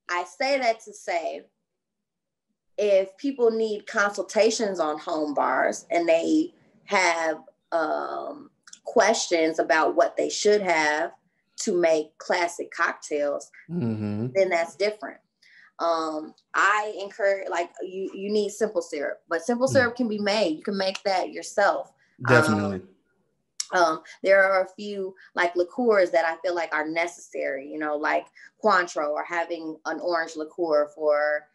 I 0.08 0.24
say 0.24 0.58
that 0.58 0.80
to 0.84 0.92
say, 0.92 1.42
if 2.76 3.16
people 3.18 3.50
need 3.50 3.86
consultations 3.86 4.80
on 4.80 4.98
home 4.98 5.34
bars 5.34 5.86
and 5.90 6.08
they 6.08 6.52
have 6.86 7.38
um, 7.72 8.50
questions 8.84 9.58
about 9.58 9.94
what 9.94 10.16
they 10.16 10.28
should 10.28 10.60
have 10.60 11.12
to 11.60 11.78
make 11.80 12.16
classic 12.18 12.70
cocktails, 12.72 13.50
hmm 13.68 14.26
then 14.34 14.48
that's 14.48 14.74
different. 14.74 15.18
Um, 15.78 16.34
I 16.54 16.94
encourage 17.00 17.48
like 17.48 17.70
you 17.82 18.10
you 18.14 18.32
need 18.32 18.50
simple 18.50 18.82
syrup, 18.82 19.20
but 19.28 19.42
simple 19.44 19.68
Mm. 19.68 19.72
syrup 19.72 19.96
can 19.96 20.08
be 20.08 20.18
made. 20.18 20.56
You 20.56 20.62
can 20.62 20.76
make 20.76 21.02
that 21.04 21.30
yourself. 21.30 21.92
Definitely. 22.26 22.76
Um, 22.76 22.88
there 24.22 24.42
are 24.42 24.62
a 24.62 24.68
few 24.76 25.14
like 25.34 25.54
liqueurs 25.56 26.10
that 26.10 26.24
I 26.24 26.36
feel 26.42 26.54
like 26.54 26.72
are 26.74 26.88
necessary, 26.88 27.68
you 27.68 27.78
know, 27.78 27.96
like 27.96 28.26
Cointreau 28.62 29.10
or 29.10 29.24
having 29.24 29.76
an 29.86 30.00
orange 30.00 30.36
liqueur 30.36 30.90
for 30.94 31.46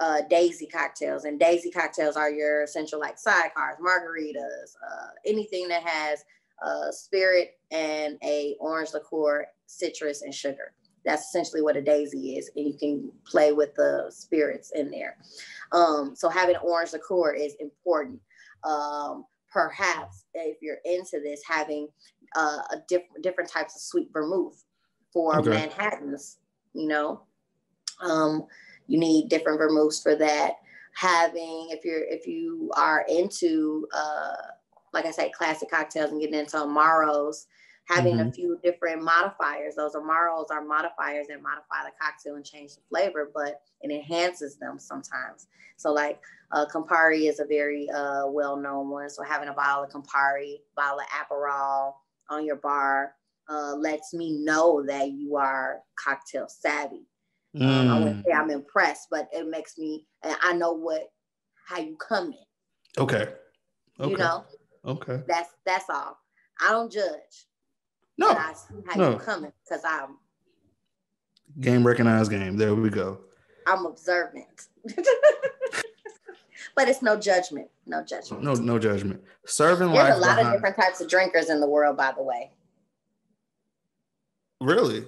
uh, 0.00 0.20
daisy 0.28 0.66
cocktails, 0.66 1.24
and 1.24 1.40
daisy 1.40 1.70
cocktails 1.70 2.16
are 2.16 2.30
your 2.30 2.64
essential 2.64 3.00
like 3.00 3.16
sidecars, 3.16 3.78
margaritas, 3.80 4.76
uh, 4.86 5.08
anything 5.26 5.66
that 5.68 5.82
has 5.82 6.24
uh, 6.64 6.90
spirit 6.90 7.58
and 7.70 8.18
a 8.22 8.56
orange 8.60 8.90
liqueur, 8.92 9.46
citrus, 9.66 10.22
and 10.22 10.34
sugar. 10.34 10.72
That's 11.04 11.22
essentially 11.28 11.62
what 11.62 11.76
a 11.76 11.82
daisy 11.82 12.36
is, 12.36 12.50
and 12.54 12.66
you 12.66 12.74
can 12.78 13.10
play 13.24 13.52
with 13.52 13.74
the 13.74 14.06
spirits 14.10 14.72
in 14.74 14.90
there. 14.90 15.16
Um, 15.72 16.14
so 16.14 16.28
having 16.28 16.56
orange 16.56 16.92
liqueur 16.92 17.32
is 17.32 17.56
important. 17.58 18.20
Um, 18.62 19.24
perhaps 19.52 20.24
if 20.34 20.58
you're 20.60 20.78
into 20.84 21.20
this, 21.22 21.42
having 21.46 21.88
uh, 22.36 22.58
a 22.70 22.76
different 22.88 23.22
different 23.22 23.50
types 23.50 23.74
of 23.74 23.82
sweet 23.82 24.08
vermouth 24.12 24.64
for 25.12 25.38
okay. 25.38 25.50
Manhattans, 25.50 26.38
you 26.72 26.88
know, 26.88 27.22
um, 28.00 28.46
you 28.86 28.98
need 28.98 29.28
different 29.28 29.58
vermouths 29.58 30.02
for 30.02 30.14
that. 30.16 30.54
Having 30.94 31.68
if 31.70 31.84
you're 31.84 32.04
if 32.04 32.26
you 32.26 32.70
are 32.76 33.04
into 33.08 33.86
uh, 33.94 34.36
like 34.92 35.06
I 35.06 35.10
say, 35.10 35.30
classic 35.30 35.70
cocktails 35.70 36.10
and 36.10 36.20
getting 36.20 36.38
into 36.38 36.56
amaros, 36.56 37.46
having 37.88 38.16
mm-hmm. 38.16 38.28
a 38.28 38.32
few 38.32 38.58
different 38.62 39.02
modifiers. 39.02 39.74
Those 39.74 39.94
amaros 39.94 40.50
are 40.50 40.64
modifiers 40.64 41.26
that 41.28 41.42
modify 41.42 41.84
the 41.84 41.92
cocktail 42.00 42.36
and 42.36 42.44
change 42.44 42.74
the 42.74 42.80
flavor, 42.88 43.30
but 43.34 43.60
it 43.80 43.90
enhances 43.90 44.56
them 44.56 44.78
sometimes. 44.78 45.48
So 45.76 45.92
like 45.92 46.20
uh, 46.52 46.66
Campari 46.66 47.28
is 47.28 47.40
a 47.40 47.44
very 47.44 47.90
uh, 47.90 48.26
well-known 48.26 48.88
one. 48.90 49.10
So 49.10 49.22
having 49.22 49.48
a 49.48 49.52
bottle 49.52 49.84
of 49.84 49.90
Campari, 49.90 50.58
bottle 50.76 51.00
of 51.00 51.06
Aperol 51.06 51.94
on 52.30 52.46
your 52.46 52.56
bar 52.56 53.14
uh, 53.48 53.74
lets 53.74 54.14
me 54.14 54.38
know 54.44 54.84
that 54.86 55.10
you 55.10 55.36
are 55.36 55.80
cocktail 55.96 56.46
savvy. 56.48 57.06
Mm. 57.56 57.62
Um, 57.66 57.88
I 57.90 57.98
wouldn't 57.98 58.24
say 58.24 58.32
I'm 58.32 58.50
impressed, 58.50 59.08
but 59.10 59.28
it 59.32 59.48
makes 59.48 59.76
me, 59.76 60.06
and 60.22 60.36
I 60.40 60.52
know 60.52 60.72
what, 60.72 61.10
how 61.66 61.78
you 61.78 61.96
come 61.96 62.28
in. 62.28 63.02
Okay. 63.02 63.28
okay. 63.98 64.10
You 64.10 64.16
know? 64.16 64.44
Okay. 64.84 65.20
That's, 65.26 65.50
that's 65.66 65.90
all. 65.90 66.16
I 66.60 66.70
don't 66.70 66.90
judge. 66.90 67.46
No. 68.22 68.30
I 68.30 68.54
how 68.86 69.00
no. 69.00 69.10
you 69.12 69.18
coming 69.18 69.52
because 69.64 69.84
I'm 69.84 70.16
game 71.60 71.86
recognized 71.86 72.30
game. 72.30 72.56
There 72.56 72.74
we 72.74 72.90
go. 72.90 73.18
I'm 73.66 73.86
observant. 73.86 74.68
but 76.74 76.88
it's 76.88 77.02
no 77.02 77.16
judgment. 77.16 77.68
No 77.86 78.02
judgment. 78.04 78.42
No, 78.42 78.54
no 78.54 78.78
judgment. 78.78 79.22
Serving 79.46 79.92
There's 79.92 80.08
life. 80.08 80.16
a 80.16 80.18
lot 80.18 80.36
behind... 80.36 80.48
of 80.48 80.52
different 80.54 80.76
types 80.76 81.00
of 81.00 81.08
drinkers 81.08 81.50
in 81.50 81.60
the 81.60 81.68
world, 81.68 81.96
by 81.96 82.12
the 82.12 82.22
way. 82.22 82.50
Really? 84.60 85.04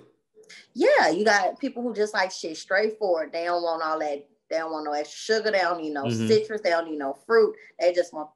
Yeah, 0.74 1.08
you 1.10 1.24
got 1.24 1.58
people 1.60 1.82
who 1.82 1.94
just 1.94 2.14
like 2.14 2.32
shit 2.32 2.56
straightforward. 2.56 3.32
They 3.32 3.44
don't 3.44 3.62
want 3.62 3.82
all 3.82 3.98
that. 4.00 4.26
They 4.50 4.58
don't 4.58 4.72
want 4.72 4.84
no 4.84 4.92
extra 4.92 5.36
sugar. 5.36 5.50
They 5.50 5.60
don't 5.60 5.80
need 5.80 5.92
no 5.92 6.04
mm-hmm. 6.04 6.26
citrus. 6.26 6.60
They 6.60 6.70
don't 6.70 6.90
need 6.90 6.98
no 6.98 7.16
fruit. 7.26 7.54
They 7.80 7.92
just 7.92 8.12
want 8.12 8.30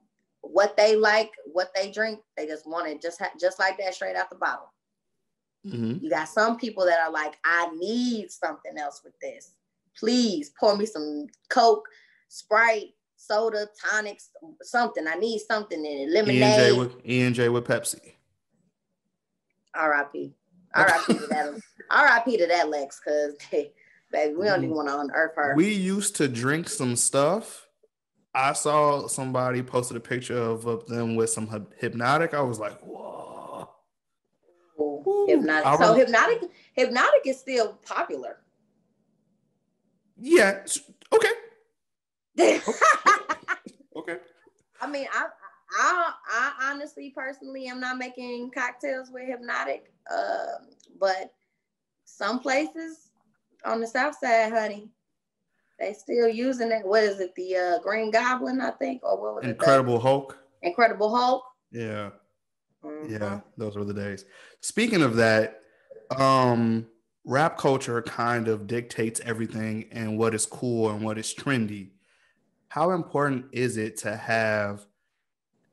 what 0.50 0.76
they 0.76 0.96
like, 0.96 1.30
what 1.52 1.70
they 1.74 1.90
drink. 1.90 2.20
They 2.36 2.46
just 2.46 2.66
want 2.66 2.88
it 2.88 3.02
just 3.02 3.18
ha- 3.20 3.32
just 3.40 3.58
like 3.58 3.78
that, 3.78 3.94
straight 3.94 4.16
out 4.16 4.30
the 4.30 4.36
bottle. 4.36 4.72
Mm-hmm. 5.66 6.04
You 6.04 6.10
got 6.10 6.28
some 6.28 6.56
people 6.56 6.84
that 6.86 7.00
are 7.00 7.10
like, 7.10 7.36
I 7.44 7.70
need 7.76 8.30
something 8.30 8.78
else 8.78 9.02
with 9.04 9.14
this. 9.20 9.52
Please 9.98 10.52
pour 10.58 10.76
me 10.76 10.86
some 10.86 11.26
Coke, 11.50 11.86
Sprite, 12.28 12.94
soda, 13.16 13.68
tonics, 13.90 14.30
something. 14.62 15.06
I 15.06 15.16
need 15.16 15.40
something 15.40 15.84
in 15.84 16.08
it. 16.08 16.10
Lemonade. 16.10 16.42
E&J 16.42 16.72
with, 16.78 16.96
E&J 17.04 17.48
with 17.48 17.64
Pepsi. 17.64 18.14
R.I.P. 19.74 20.34
R.I.P. 20.74 21.14
to 21.14 21.26
that. 21.26 21.60
R.I.P. 21.90 22.36
to 22.36 22.46
that 22.46 22.68
Lex, 22.68 23.00
because 23.04 23.36
baby, 23.50 24.34
we 24.34 24.46
don't 24.46 24.64
even 24.64 24.74
want 24.74 24.88
to 24.88 24.98
unearth 24.98 25.34
her. 25.36 25.54
We 25.56 25.72
used 25.72 26.16
to 26.16 26.28
drink 26.28 26.68
some 26.68 26.96
stuff. 26.96 27.67
I 28.38 28.52
saw 28.52 29.08
somebody 29.08 29.64
posted 29.64 29.96
a 29.96 30.00
picture 30.00 30.38
of, 30.38 30.64
of 30.64 30.86
them 30.86 31.16
with 31.16 31.28
some 31.28 31.48
Hpnotiq. 31.48 32.34
I 32.34 32.40
was 32.40 32.60
like, 32.60 32.78
whoa. 32.82 33.68
Ooh, 34.78 35.26
Hpnotiq. 35.28 35.78
So 35.78 35.96
Hpnotiq, 35.96 36.48
Hpnotiq 36.78 37.26
is 37.26 37.40
still 37.40 37.72
popular. 37.84 38.36
Yeah. 40.16 40.64
Okay. 41.12 41.28
okay. 43.96 44.18
I 44.80 44.86
mean, 44.88 45.08
I, 45.12 45.26
I, 45.80 46.12
I 46.30 46.70
honestly, 46.70 47.10
personally, 47.10 47.66
am 47.66 47.80
not 47.80 47.98
making 47.98 48.52
cocktails 48.52 49.10
with 49.10 49.24
Hpnotiq. 49.24 49.80
Uh, 50.08 50.58
but 51.00 51.34
some 52.04 52.38
places 52.38 53.10
on 53.64 53.80
the 53.80 53.86
south 53.88 54.16
side, 54.16 54.52
honey, 54.52 54.90
they 55.78 55.92
still 55.92 56.28
using 56.28 56.72
it. 56.72 56.84
What 56.84 57.04
is 57.04 57.20
it? 57.20 57.34
The 57.34 57.56
uh, 57.56 57.78
Green 57.82 58.10
Goblin, 58.10 58.60
I 58.60 58.70
think, 58.72 59.02
or 59.04 59.20
what 59.20 59.34
was 59.36 59.44
Incredible 59.44 59.96
it? 59.96 60.02
Hulk. 60.02 60.38
Incredible 60.62 61.14
Hulk. 61.14 61.44
Yeah. 61.70 62.10
Mm-hmm. 62.84 63.12
Yeah, 63.12 63.40
those 63.56 63.76
were 63.76 63.84
the 63.84 63.94
days. 63.94 64.24
Speaking 64.60 65.02
of 65.02 65.16
that, 65.16 65.60
um, 66.16 66.86
rap 67.24 67.58
culture 67.58 68.00
kind 68.02 68.48
of 68.48 68.66
dictates 68.66 69.20
everything 69.24 69.86
and 69.92 70.16
what 70.18 70.34
is 70.34 70.46
cool 70.46 70.90
and 70.90 71.02
what 71.02 71.18
is 71.18 71.34
trendy. 71.34 71.90
How 72.68 72.92
important 72.92 73.46
is 73.52 73.76
it 73.76 73.96
to 73.98 74.16
have 74.16 74.86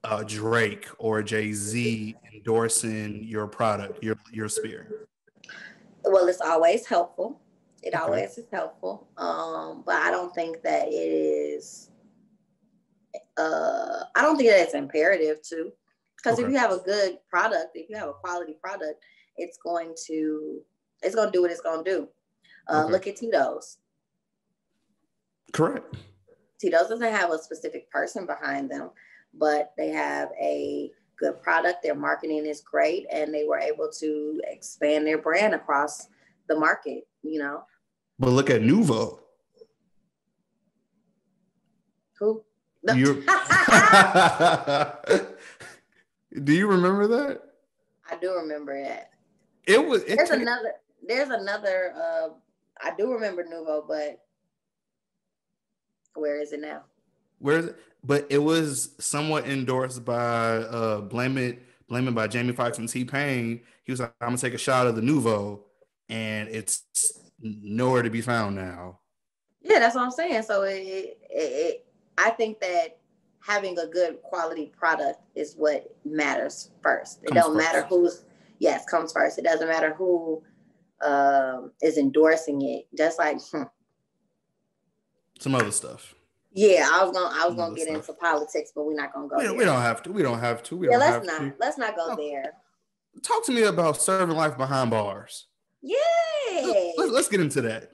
a 0.04 0.24
Drake 0.24 0.88
or 0.98 1.22
Jay 1.24 1.52
Z 1.52 2.16
endorsing 2.34 3.24
your 3.24 3.48
product, 3.48 4.04
your 4.04 4.16
your 4.32 4.50
spear? 4.50 5.08
Well, 6.04 6.28
it's 6.28 6.42
always 6.42 6.86
helpful. 6.86 7.42
It 7.86 7.94
okay. 7.94 8.04
always 8.04 8.38
is 8.40 8.48
helpful. 8.52 9.08
Um, 9.16 9.84
but 9.86 9.96
I 9.96 10.10
don't 10.10 10.34
think 10.34 10.64
that 10.64 10.88
it 10.88 10.92
is. 10.92 11.92
Uh, 13.38 14.06
I 14.16 14.22
don't 14.24 14.38
think 14.38 14.50
that 14.50 14.62
it's 14.62 14.74
imperative 14.74 15.42
to, 15.50 15.72
because 16.18 16.40
okay. 16.40 16.48
if 16.48 16.52
you 16.52 16.58
have 16.58 16.72
a 16.72 16.80
good 16.80 17.20
product, 17.30 17.76
if 17.76 17.88
you 17.88 17.96
have 17.96 18.10
a 18.10 18.14
quality 18.14 18.56
product, 18.60 19.04
it's 19.38 19.58
going 19.64 19.94
to 20.08 20.62
it's 21.04 21.14
going 21.14 21.28
to 21.28 21.32
do 21.32 21.44
what 21.44 21.52
it's 21.52 21.62
going 21.62 21.86
to 21.86 21.92
do. 21.92 22.08
Uh, 22.68 22.84
okay. 22.84 22.92
Look 22.92 23.08
at 23.08 23.18
Tito's. 23.18 23.78
Correct. 25.54 25.96
Tito's 26.60 26.90
doesn't 26.90 27.12
have 27.12 27.32
a 27.32 27.38
specific 27.38 27.92
person 27.92 28.26
behind 28.26 28.72
them, 28.72 28.90
but 29.36 29.74
they 29.78 29.90
have 29.90 30.30
a 30.42 30.90
good 31.20 31.40
product. 31.44 31.84
Their 31.84 31.94
marketing 31.94 32.48
is 32.48 32.62
great, 32.62 33.06
and 33.12 33.32
they 33.32 33.44
were 33.46 33.60
able 33.60 33.92
to 34.00 34.42
expand 34.46 35.06
their 35.06 35.20
brand 35.20 35.54
across 35.54 36.08
the 36.50 36.58
market. 36.58 37.08
You 37.22 37.38
know. 37.38 37.64
But 38.18 38.30
look 38.30 38.50
at 38.50 38.62
Nuvo. 38.62 39.20
Who? 42.20 42.44
No. 42.84 42.94
do 46.44 46.54
you 46.54 46.68
remember 46.68 47.08
that? 47.08 47.42
I 48.10 48.16
do 48.18 48.34
remember 48.36 48.82
that. 48.82 49.12
It 49.66 49.86
was. 49.86 50.04
It 50.04 50.18
there's 50.18 50.30
t- 50.30 50.36
another. 50.36 50.74
There's 51.06 51.30
another. 51.30 51.94
Uh, 51.96 52.30
I 52.82 52.92
do 52.98 53.12
remember 53.12 53.44
Nuvo, 53.44 53.88
but 53.88 54.22
where 56.14 56.42
is 56.42 56.54
it 56.54 56.62
now? 56.62 56.84
Where 57.40 57.58
is 57.58 57.66
it? 57.68 57.76
But 58.04 58.28
it 58.30 58.38
was 58.38 58.96
somewhat 59.00 59.48
endorsed 59.48 60.06
by 60.06 60.58
uh, 60.58 61.02
Blame 61.02 61.38
It, 61.38 61.64
Blame 61.88 62.08
It 62.08 62.16
by 62.16 62.28
Jamie 62.28 62.54
Foxx 62.54 62.78
and 62.78 62.88
T 62.88 63.04
Pain. 63.04 63.62
He 63.84 63.92
was 63.92 64.00
like, 64.00 64.14
I'm 64.22 64.30
gonna 64.30 64.38
take 64.38 64.54
a 64.54 64.60
shot 64.60 64.88
of 64.88 64.96
the 64.96 65.02
Nuvo, 65.02 65.62
and 66.08 66.48
it's 66.50 66.84
nowhere 67.40 68.02
to 68.02 68.10
be 68.10 68.22
found 68.22 68.56
now. 68.56 69.00
Yeah, 69.62 69.80
that's 69.80 69.96
what 69.96 70.04
I'm 70.04 70.12
saying. 70.12 70.44
So 70.44 70.64
it, 70.64 70.78
it, 70.78 71.18
it 71.30 71.88
I 72.18 72.30
think 72.32 72.60
that 72.62 73.00
having 73.40 73.78
a 73.80 73.88
good 73.88 74.22
quality 74.24 74.72
product 74.78 75.20
is 75.36 75.56
what 75.56 75.96
matters 76.04 76.72
first. 76.82 77.24
It 77.24 77.30
comes 77.30 77.42
don't 77.42 77.56
first. 77.56 77.66
matter 77.66 77.86
who's 77.88 78.26
yes 78.60 78.86
comes 78.86 79.12
first. 79.12 79.38
It 79.38 79.44
doesn't 79.44 79.68
matter 79.68 79.94
who 79.94 80.42
um, 81.06 81.72
is 81.82 81.98
endorsing 81.98 82.62
it. 82.62 82.88
Just 82.98 83.20
like 83.20 83.38
hmm. 83.52 83.64
some 85.40 85.56
other 85.56 85.72
stuff. 85.72 86.16
Yeah, 86.54 86.88
I 86.92 87.04
was 87.04 87.14
gonna 87.14 87.36
I 87.36 87.46
was 87.48 87.56
gonna 87.56 87.76
get 87.76 87.90
stuff. 87.90 88.10
into 88.10 88.14
politics, 88.14 88.72
but 88.74 88.86
we're 88.86 88.96
not 88.96 89.14
gonna 89.14 89.28
go. 89.28 89.38
We, 89.38 89.44
don't, 89.44 89.58
we 89.58 89.66
don't 89.66 89.82
have 89.82 90.02
to. 90.04 90.12
We 90.12 90.24
don't 90.24 90.40
have 90.40 90.64
to. 90.64 90.78
We 90.78 90.90
yeah, 90.90 90.98
let's 90.98 91.26
not. 91.28 91.40
To. 91.40 91.54
Let's 91.60 91.78
not 91.78 91.96
go 91.98 92.16
there. 92.16 92.54
Talk 93.22 93.46
to 93.46 93.52
me 93.52 93.64
about 93.64 94.02
serving 94.02 94.36
life 94.36 94.58
behind 94.58 94.92
bars. 94.92 95.48
Yay! 95.86 96.94
Let's, 96.98 97.12
let's 97.12 97.30
get 97.30 97.42
into 97.42 97.62
that. 97.62 97.92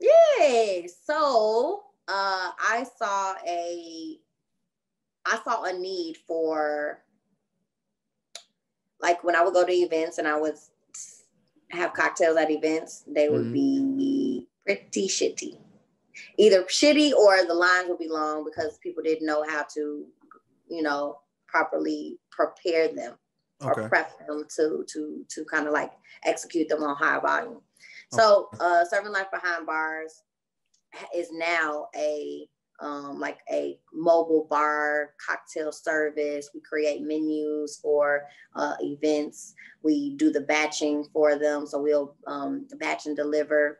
Yay! 0.00 0.88
So 1.04 1.82
uh, 2.06 2.50
I 2.58 2.86
saw 2.98 3.34
a 3.46 4.18
I 5.26 5.38
saw 5.44 5.64
a 5.64 5.72
need 5.72 6.18
for 6.26 7.02
like 9.00 9.24
when 9.24 9.34
I 9.34 9.42
would 9.42 9.54
go 9.54 9.66
to 9.66 9.72
events 9.72 10.18
and 10.18 10.28
I 10.28 10.38
would 10.38 10.54
have 11.70 11.94
cocktails 11.94 12.36
at 12.36 12.50
events, 12.50 13.04
they 13.08 13.28
would 13.28 13.42
mm-hmm. 13.42 13.96
be 13.96 14.46
pretty 14.64 15.08
shitty. 15.08 15.58
Either 16.38 16.62
shitty 16.64 17.12
or 17.12 17.44
the 17.44 17.54
lines 17.54 17.88
would 17.88 17.98
be 17.98 18.08
long 18.08 18.44
because 18.44 18.78
people 18.78 19.02
didn't 19.02 19.26
know 19.26 19.44
how 19.48 19.64
to, 19.74 20.04
you 20.68 20.82
know, 20.82 21.18
properly 21.48 22.18
prepare 22.30 22.88
them 22.88 23.14
okay. 23.64 23.82
or 23.82 23.88
prep 23.88 24.26
them 24.26 24.44
to 24.56 24.84
to 24.88 25.24
to 25.28 25.44
kind 25.44 25.66
of 25.66 25.72
like 25.72 25.92
execute 26.24 26.68
them 26.68 26.82
on 26.82 26.96
high 26.96 27.18
volume. 27.18 27.60
So 28.12 28.48
uh, 28.60 28.84
serving 28.84 29.12
life 29.12 29.30
behind 29.32 29.66
bars 29.66 30.22
is 31.14 31.28
now 31.32 31.88
a 31.96 32.46
um, 32.80 33.20
like 33.20 33.38
a 33.50 33.78
mobile 33.92 34.46
bar 34.50 35.14
cocktail 35.24 35.72
service. 35.72 36.50
We 36.52 36.60
create 36.60 37.02
menus 37.02 37.78
for 37.80 38.24
uh, 38.56 38.74
events. 38.80 39.54
We 39.82 40.14
do 40.16 40.32
the 40.32 40.40
batching 40.40 41.06
for 41.12 41.38
them, 41.38 41.66
so 41.66 41.80
we'll 41.80 42.16
um, 42.26 42.66
batch 42.78 43.06
and 43.06 43.16
deliver 43.16 43.78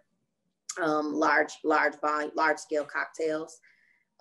um, 0.80 1.12
large, 1.12 1.52
large 1.64 1.94
volume, 2.00 2.30
large 2.36 2.58
scale 2.58 2.84
cocktails. 2.84 3.58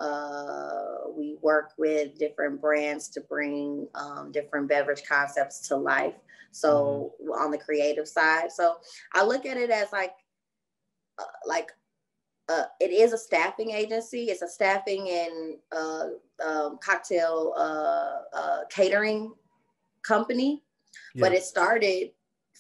Uh, 0.02 1.12
we 1.16 1.38
work 1.42 1.74
with 1.78 2.18
different 2.18 2.60
brands 2.60 3.08
to 3.10 3.22
bring 3.22 3.88
um, 3.94 4.32
different 4.32 4.68
beverage 4.68 5.04
concepts 5.08 5.68
to 5.68 5.76
life. 5.76 6.16
So 6.52 7.14
mm-hmm. 7.22 7.32
on 7.32 7.52
the 7.52 7.58
creative 7.58 8.08
side, 8.08 8.52
so 8.52 8.78
I 9.14 9.24
look 9.24 9.46
at 9.46 9.58
it 9.58 9.70
as 9.70 9.92
like, 9.92 10.14
uh, 11.20 11.24
like 11.46 11.72
uh, 12.50 12.64
it 12.80 12.92
is 12.92 13.14
a 13.14 13.18
staffing 13.18 13.72
agency. 13.72 14.26
It's 14.26 14.42
a 14.42 14.48
staffing 14.48 15.08
and 15.10 15.58
uh, 15.72 16.08
um, 16.44 16.80
cocktail 16.84 17.54
uh, 17.56 18.36
uh 18.36 18.60
catering 18.70 19.34
company, 20.02 20.64
yeah. 21.14 21.22
but 21.22 21.34
it 21.34 21.44
started 21.44 22.12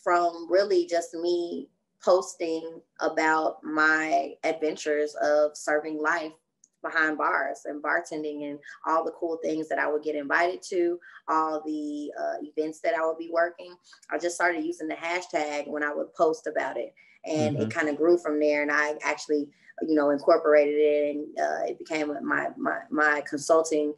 from 0.03 0.47
really 0.49 0.85
just 0.85 1.13
me 1.15 1.67
posting 2.03 2.81
about 2.99 3.63
my 3.63 4.33
adventures 4.43 5.15
of 5.15 5.57
serving 5.57 6.01
life 6.01 6.33
behind 6.81 7.17
bars 7.17 7.61
and 7.65 7.81
bartending 7.81 8.49
and 8.49 8.59
all 8.85 9.03
the 9.03 9.11
cool 9.11 9.39
things 9.43 9.69
that 9.69 9.79
I 9.79 9.91
would 9.91 10.03
get 10.03 10.15
invited 10.15 10.61
to, 10.69 10.99
all 11.27 11.61
the 11.65 12.11
uh, 12.19 12.35
events 12.41 12.79
that 12.81 12.95
I 12.95 13.05
would 13.05 13.17
be 13.17 13.29
working. 13.31 13.75
I 14.09 14.17
just 14.17 14.35
started 14.35 14.63
using 14.63 14.87
the 14.87 14.95
hashtag 14.95 15.67
when 15.67 15.83
I 15.83 15.93
would 15.93 16.13
post 16.13 16.47
about 16.47 16.77
it. 16.77 16.93
And 17.25 17.55
mm-hmm. 17.55 17.67
it 17.67 17.73
kind 17.73 17.89
of 17.89 17.97
grew 17.97 18.17
from 18.17 18.39
there. 18.39 18.63
And 18.63 18.71
I 18.71 18.95
actually, 19.03 19.49
you 19.87 19.95
know, 19.95 20.09
incorporated 20.09 20.75
it 20.75 21.15
and 21.15 21.39
uh, 21.39 21.71
it 21.71 21.79
became 21.79 22.11
my, 22.25 22.49
my, 22.57 22.79
my 22.89 23.21
consulting 23.27 23.93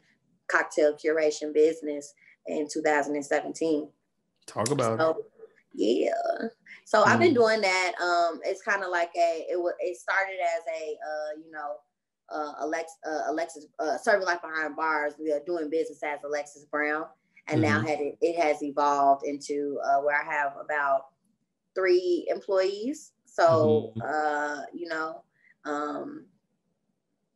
cocktail 0.48 0.94
curation 0.94 1.52
business 1.52 2.14
in 2.46 2.68
2017. 2.70 3.88
Talk 4.46 4.70
about 4.70 4.98
so, 4.98 5.10
it. 5.10 5.16
Yeah. 5.74 6.48
So 6.84 7.00
mm-hmm. 7.00 7.10
I've 7.10 7.18
been 7.18 7.28
mm-hmm. 7.28 7.42
doing 7.42 7.60
that. 7.62 7.92
Um, 8.00 8.40
it's 8.44 8.62
kind 8.62 8.82
of 8.82 8.90
like 8.90 9.10
a, 9.16 9.46
it 9.50 9.58
was, 9.58 9.74
it 9.80 9.96
started 9.96 10.36
as 10.40 10.62
a, 10.68 10.92
uh, 10.92 11.40
you 11.44 11.50
know, 11.50 11.76
uh, 12.30 12.52
Alex, 12.60 12.92
uh, 13.06 13.22
Alexis, 13.28 13.66
uh, 13.78 13.96
serving 13.98 14.26
life 14.26 14.40
behind 14.42 14.76
bars. 14.76 15.14
We 15.18 15.32
are 15.32 15.40
doing 15.46 15.70
business 15.70 16.02
as 16.02 16.20
Alexis 16.24 16.64
Brown, 16.64 17.04
and 17.48 17.62
mm-hmm. 17.62 17.72
now 17.72 17.80
had 17.80 18.00
it, 18.00 18.16
it 18.20 18.40
has 18.40 18.62
evolved 18.62 19.26
into 19.26 19.78
uh, 19.84 20.00
where 20.00 20.16
I 20.20 20.24
have 20.32 20.54
about 20.62 21.06
three 21.74 22.26
employees. 22.28 23.12
So 23.26 23.92
mm-hmm. 23.96 24.02
uh, 24.02 24.62
you 24.72 24.88
know, 24.88 25.22
um, 25.64 26.26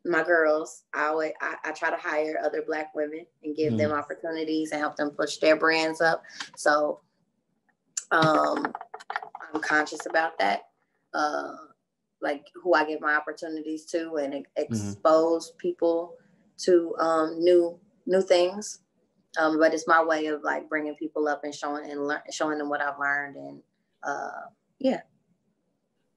my 0.05 0.23
girls, 0.23 0.85
I 0.95 1.07
always 1.07 1.33
I, 1.41 1.57
I, 1.65 1.73
try 1.73 1.91
to 1.91 1.97
hire 1.97 2.41
other 2.43 2.63
Black 2.67 2.95
women 2.95 3.27
and 3.45 3.57
give 3.57 3.69
mm-hmm. 3.69 3.77
them 3.77 3.93
opportunities 3.93 4.73
and 4.73 4.81
help 4.81 4.97
them 4.97 5.11
push 5.11 5.37
their 5.39 5.57
brands 5.57 6.01
up. 6.01 6.23
So 6.57 7.01
um, 8.11 8.73
I'm 9.53 9.61
conscious 9.61 10.07
about 10.07 10.39
that. 10.39 10.63
Uh, 11.13 11.55
like 12.21 12.47
who 12.63 12.75
I 12.75 12.85
give 12.85 13.01
my 13.01 13.15
opportunities 13.15 13.85
to 13.87 14.17
and 14.17 14.33
mm-hmm. 14.33 14.63
expose 14.63 15.51
mm-hmm. 15.51 15.59
people 15.59 16.15
to 16.59 16.95
um, 16.99 17.39
new 17.39 17.79
new 18.07 18.23
things. 18.23 18.81
Um, 19.39 19.59
but 19.59 19.75
it's 19.75 19.87
my 19.87 20.03
way 20.03 20.27
of 20.27 20.43
like 20.43 20.69
bringing 20.69 20.95
people 20.95 21.29
up 21.29 21.45
and 21.45 21.55
showing 21.55 21.91
and 21.91 22.07
learn, 22.07 22.21
showing 22.33 22.59
them 22.59 22.69
what 22.69 22.81
I've 22.81 22.99
learned 22.99 23.37
and 23.37 23.63
uh, 24.03 24.49
yeah. 24.79 25.01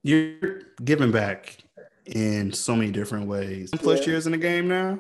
You're 0.04 0.62
giving 0.84 1.12
back 1.12 1.58
in 2.06 2.52
so 2.52 2.76
many 2.76 2.91
different 2.91 3.28
ways. 3.28 3.70
Ten 3.72 3.80
plus 3.80 4.08
years 4.08 4.26
in 4.26 4.32
the 4.32 4.38
game 4.38 4.68
now. 4.68 4.99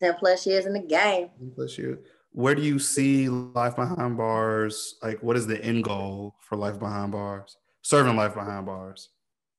Ten 0.00 0.14
plus 0.14 0.46
years 0.46 0.66
in 0.66 0.72
the 0.72 0.80
game. 0.80 1.28
Ten 1.38 1.52
plus 1.54 1.78
years. 1.78 1.98
Where 2.32 2.54
do 2.54 2.62
you 2.62 2.78
see 2.78 3.28
life 3.28 3.76
behind 3.76 4.16
bars? 4.16 4.96
Like, 5.02 5.22
what 5.22 5.36
is 5.36 5.46
the 5.46 5.62
end 5.62 5.84
goal 5.84 6.34
for 6.40 6.56
life 6.56 6.78
behind 6.78 7.12
bars? 7.12 7.58
Serving 7.82 8.16
life 8.16 8.34
behind 8.34 8.66
bars 8.66 9.10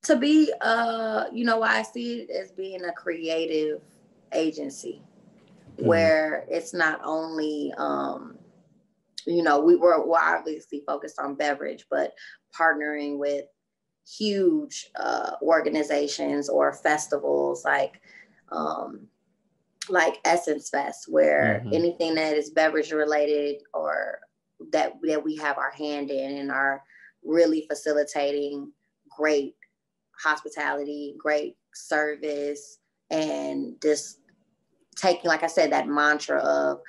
to 0.04 0.16
be 0.16 0.52
uh 0.62 1.26
you 1.32 1.44
know 1.46 1.58
why 1.58 1.80
i 1.80 1.82
see 1.82 2.22
it 2.22 2.30
as 2.30 2.52
being 2.52 2.84
a 2.86 2.92
creative 2.92 3.82
agency 4.34 5.02
mm-hmm. 5.78 5.88
where 5.88 6.46
it's 6.50 6.74
not 6.74 7.00
only 7.04 7.74
um 7.78 8.36
you 9.26 9.42
know 9.42 9.60
we 9.60 9.76
were 9.76 10.06
we're 10.06 10.20
obviously 10.20 10.84
focused 10.86 11.20
on 11.20 11.36
beverage 11.36 11.86
but 11.90 12.14
partnering 12.58 13.18
with 13.18 13.46
huge 14.06 14.92
uh, 15.00 15.32
organizations 15.42 16.50
or 16.50 16.74
festivals 16.74 17.64
like 17.64 18.02
um 18.52 19.08
like 19.90 20.18
essence 20.26 20.70
fest 20.70 21.06
where 21.08 21.62
mm-hmm. 21.64 21.74
anything 21.74 22.16
that 22.16 22.36
is 22.36 22.50
beverage 22.50 22.92
related 22.92 23.62
or 23.74 24.20
that 24.72 24.94
that 25.04 25.24
we 25.24 25.36
have 25.36 25.58
our 25.58 25.72
hand 25.72 26.10
in 26.10 26.38
and 26.38 26.52
are 26.52 26.84
really 27.24 27.66
facilitating 27.70 28.72
great 29.10 29.56
hospitality, 30.24 31.16
great 31.18 31.56
service, 31.74 32.80
and 33.12 33.76
just 33.82 34.20
taking, 34.96 35.28
like 35.28 35.44
I 35.44 35.48
said, 35.48 35.72
that 35.72 35.88
mantra 35.88 36.40
of, 36.40 36.80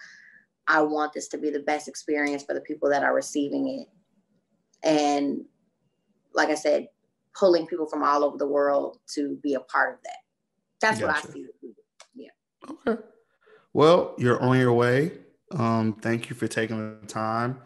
I 0.66 0.80
want 0.80 1.12
this 1.12 1.28
to 1.28 1.38
be 1.38 1.50
the 1.50 1.60
best 1.60 1.88
experience 1.88 2.44
for 2.44 2.54
the 2.54 2.60
people 2.60 2.88
that 2.90 3.02
are 3.02 3.14
receiving 3.14 3.68
it. 3.80 3.88
And 4.86 5.44
like 6.34 6.48
I 6.48 6.54
said, 6.54 6.88
pulling 7.38 7.66
people 7.66 7.86
from 7.86 8.02
all 8.02 8.24
over 8.24 8.38
the 8.38 8.46
world 8.46 8.98
to 9.14 9.38
be 9.42 9.54
a 9.54 9.60
part 9.60 9.94
of 9.94 10.00
that. 10.04 10.18
That's 10.80 11.00
gotcha. 11.00 11.06
what 11.06 11.30
I 11.30 11.32
see. 11.32 11.46
Yeah. 12.14 12.30
Okay. 12.86 13.02
Well, 13.72 14.14
you're 14.18 14.40
on 14.40 14.58
your 14.58 14.72
way. 14.72 15.12
Um, 15.50 15.94
thank 16.00 16.30
you 16.30 16.36
for 16.36 16.46
taking 16.46 17.00
the 17.00 17.06
time. 17.06 17.60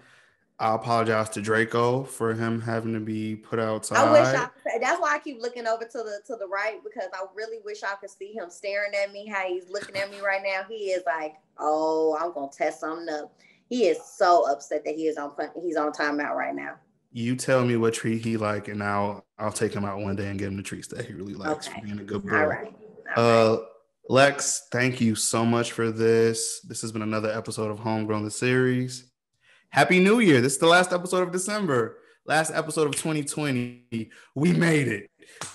I 0.60 0.74
apologize 0.74 1.28
to 1.30 1.40
Draco 1.40 2.02
for 2.02 2.34
him 2.34 2.60
having 2.60 2.92
to 2.94 3.00
be 3.00 3.36
put 3.36 3.60
outside. 3.60 3.98
I 3.98 4.10
wish 4.10 4.26
I 4.26 4.48
that's 4.80 5.00
why 5.00 5.14
I 5.14 5.18
keep 5.20 5.40
looking 5.40 5.68
over 5.68 5.84
to 5.84 5.98
the 5.98 6.20
to 6.26 6.36
the 6.36 6.48
right 6.48 6.82
because 6.82 7.08
I 7.14 7.24
really 7.34 7.58
wish 7.64 7.84
I 7.84 7.94
could 8.00 8.10
see 8.10 8.32
him 8.32 8.50
staring 8.50 8.92
at 9.00 9.12
me 9.12 9.26
how 9.26 9.46
he's 9.46 9.70
looking 9.70 9.96
at 9.96 10.10
me 10.10 10.18
right 10.20 10.42
now. 10.42 10.62
He 10.68 10.90
is 10.90 11.04
like, 11.06 11.34
"Oh, 11.58 12.18
I'm 12.20 12.32
going 12.32 12.50
to 12.50 12.58
test 12.58 12.80
something 12.80 13.08
up." 13.14 13.32
He 13.68 13.86
is 13.86 13.98
so 14.02 14.50
upset 14.50 14.84
that 14.84 14.96
he 14.96 15.06
is 15.06 15.16
on 15.16 15.32
he's 15.62 15.76
on 15.76 15.92
timeout 15.92 16.34
right 16.34 16.54
now. 16.54 16.74
You 17.12 17.36
tell 17.36 17.64
me 17.64 17.76
what 17.76 17.94
treat 17.94 18.24
he 18.24 18.36
like 18.36 18.66
and 18.66 18.82
I'll 18.82 19.24
I'll 19.38 19.52
take 19.52 19.72
him 19.72 19.84
out 19.84 20.00
one 20.00 20.16
day 20.16 20.28
and 20.28 20.38
get 20.38 20.48
him 20.48 20.56
the 20.56 20.62
treats 20.62 20.88
that 20.88 21.06
he 21.06 21.12
really 21.12 21.34
likes 21.34 21.68
okay. 21.68 21.78
for 21.78 21.86
being 21.86 22.00
a 22.00 22.04
good 22.04 22.26
boy. 22.26 22.36
All 22.36 22.46
right. 22.46 22.74
All 23.16 23.24
uh 23.24 23.50
right. 23.56 23.66
Lex, 24.10 24.68
thank 24.72 25.02
you 25.02 25.14
so 25.14 25.44
much 25.44 25.72
for 25.72 25.90
this. 25.90 26.62
This 26.62 26.80
has 26.80 26.92
been 26.92 27.02
another 27.02 27.30
episode 27.30 27.70
of 27.70 27.78
Homegrown 27.78 28.24
the 28.24 28.30
series. 28.30 29.07
Happy 29.70 30.00
New 30.00 30.20
Year. 30.20 30.40
This 30.40 30.54
is 30.54 30.58
the 30.58 30.66
last 30.66 30.92
episode 30.92 31.22
of 31.22 31.30
December. 31.30 31.98
Last 32.24 32.52
episode 32.52 32.86
of 32.86 32.96
2020. 32.96 34.10
We 34.34 34.52
made 34.52 34.88
it. 34.88 35.10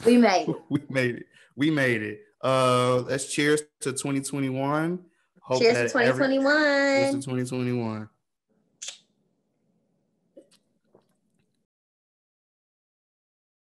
We 0.06 0.18
made 0.18 0.48
it. 0.48 0.56
we 0.70 0.82
made 0.90 1.16
it. 1.16 1.26
We 1.56 1.72
made 1.72 2.02
it. 2.04 2.20
Uh 2.44 2.98
let's 3.02 3.32
cheers 3.32 3.62
to 3.82 3.92
2021. 3.92 5.00
Hope 5.42 5.62
cheers 5.62 5.78
to 5.78 5.84
2021. 5.90 6.56
Every, 6.56 7.12
cheers 7.12 7.16
to 7.16 7.22
2021. 7.22 8.10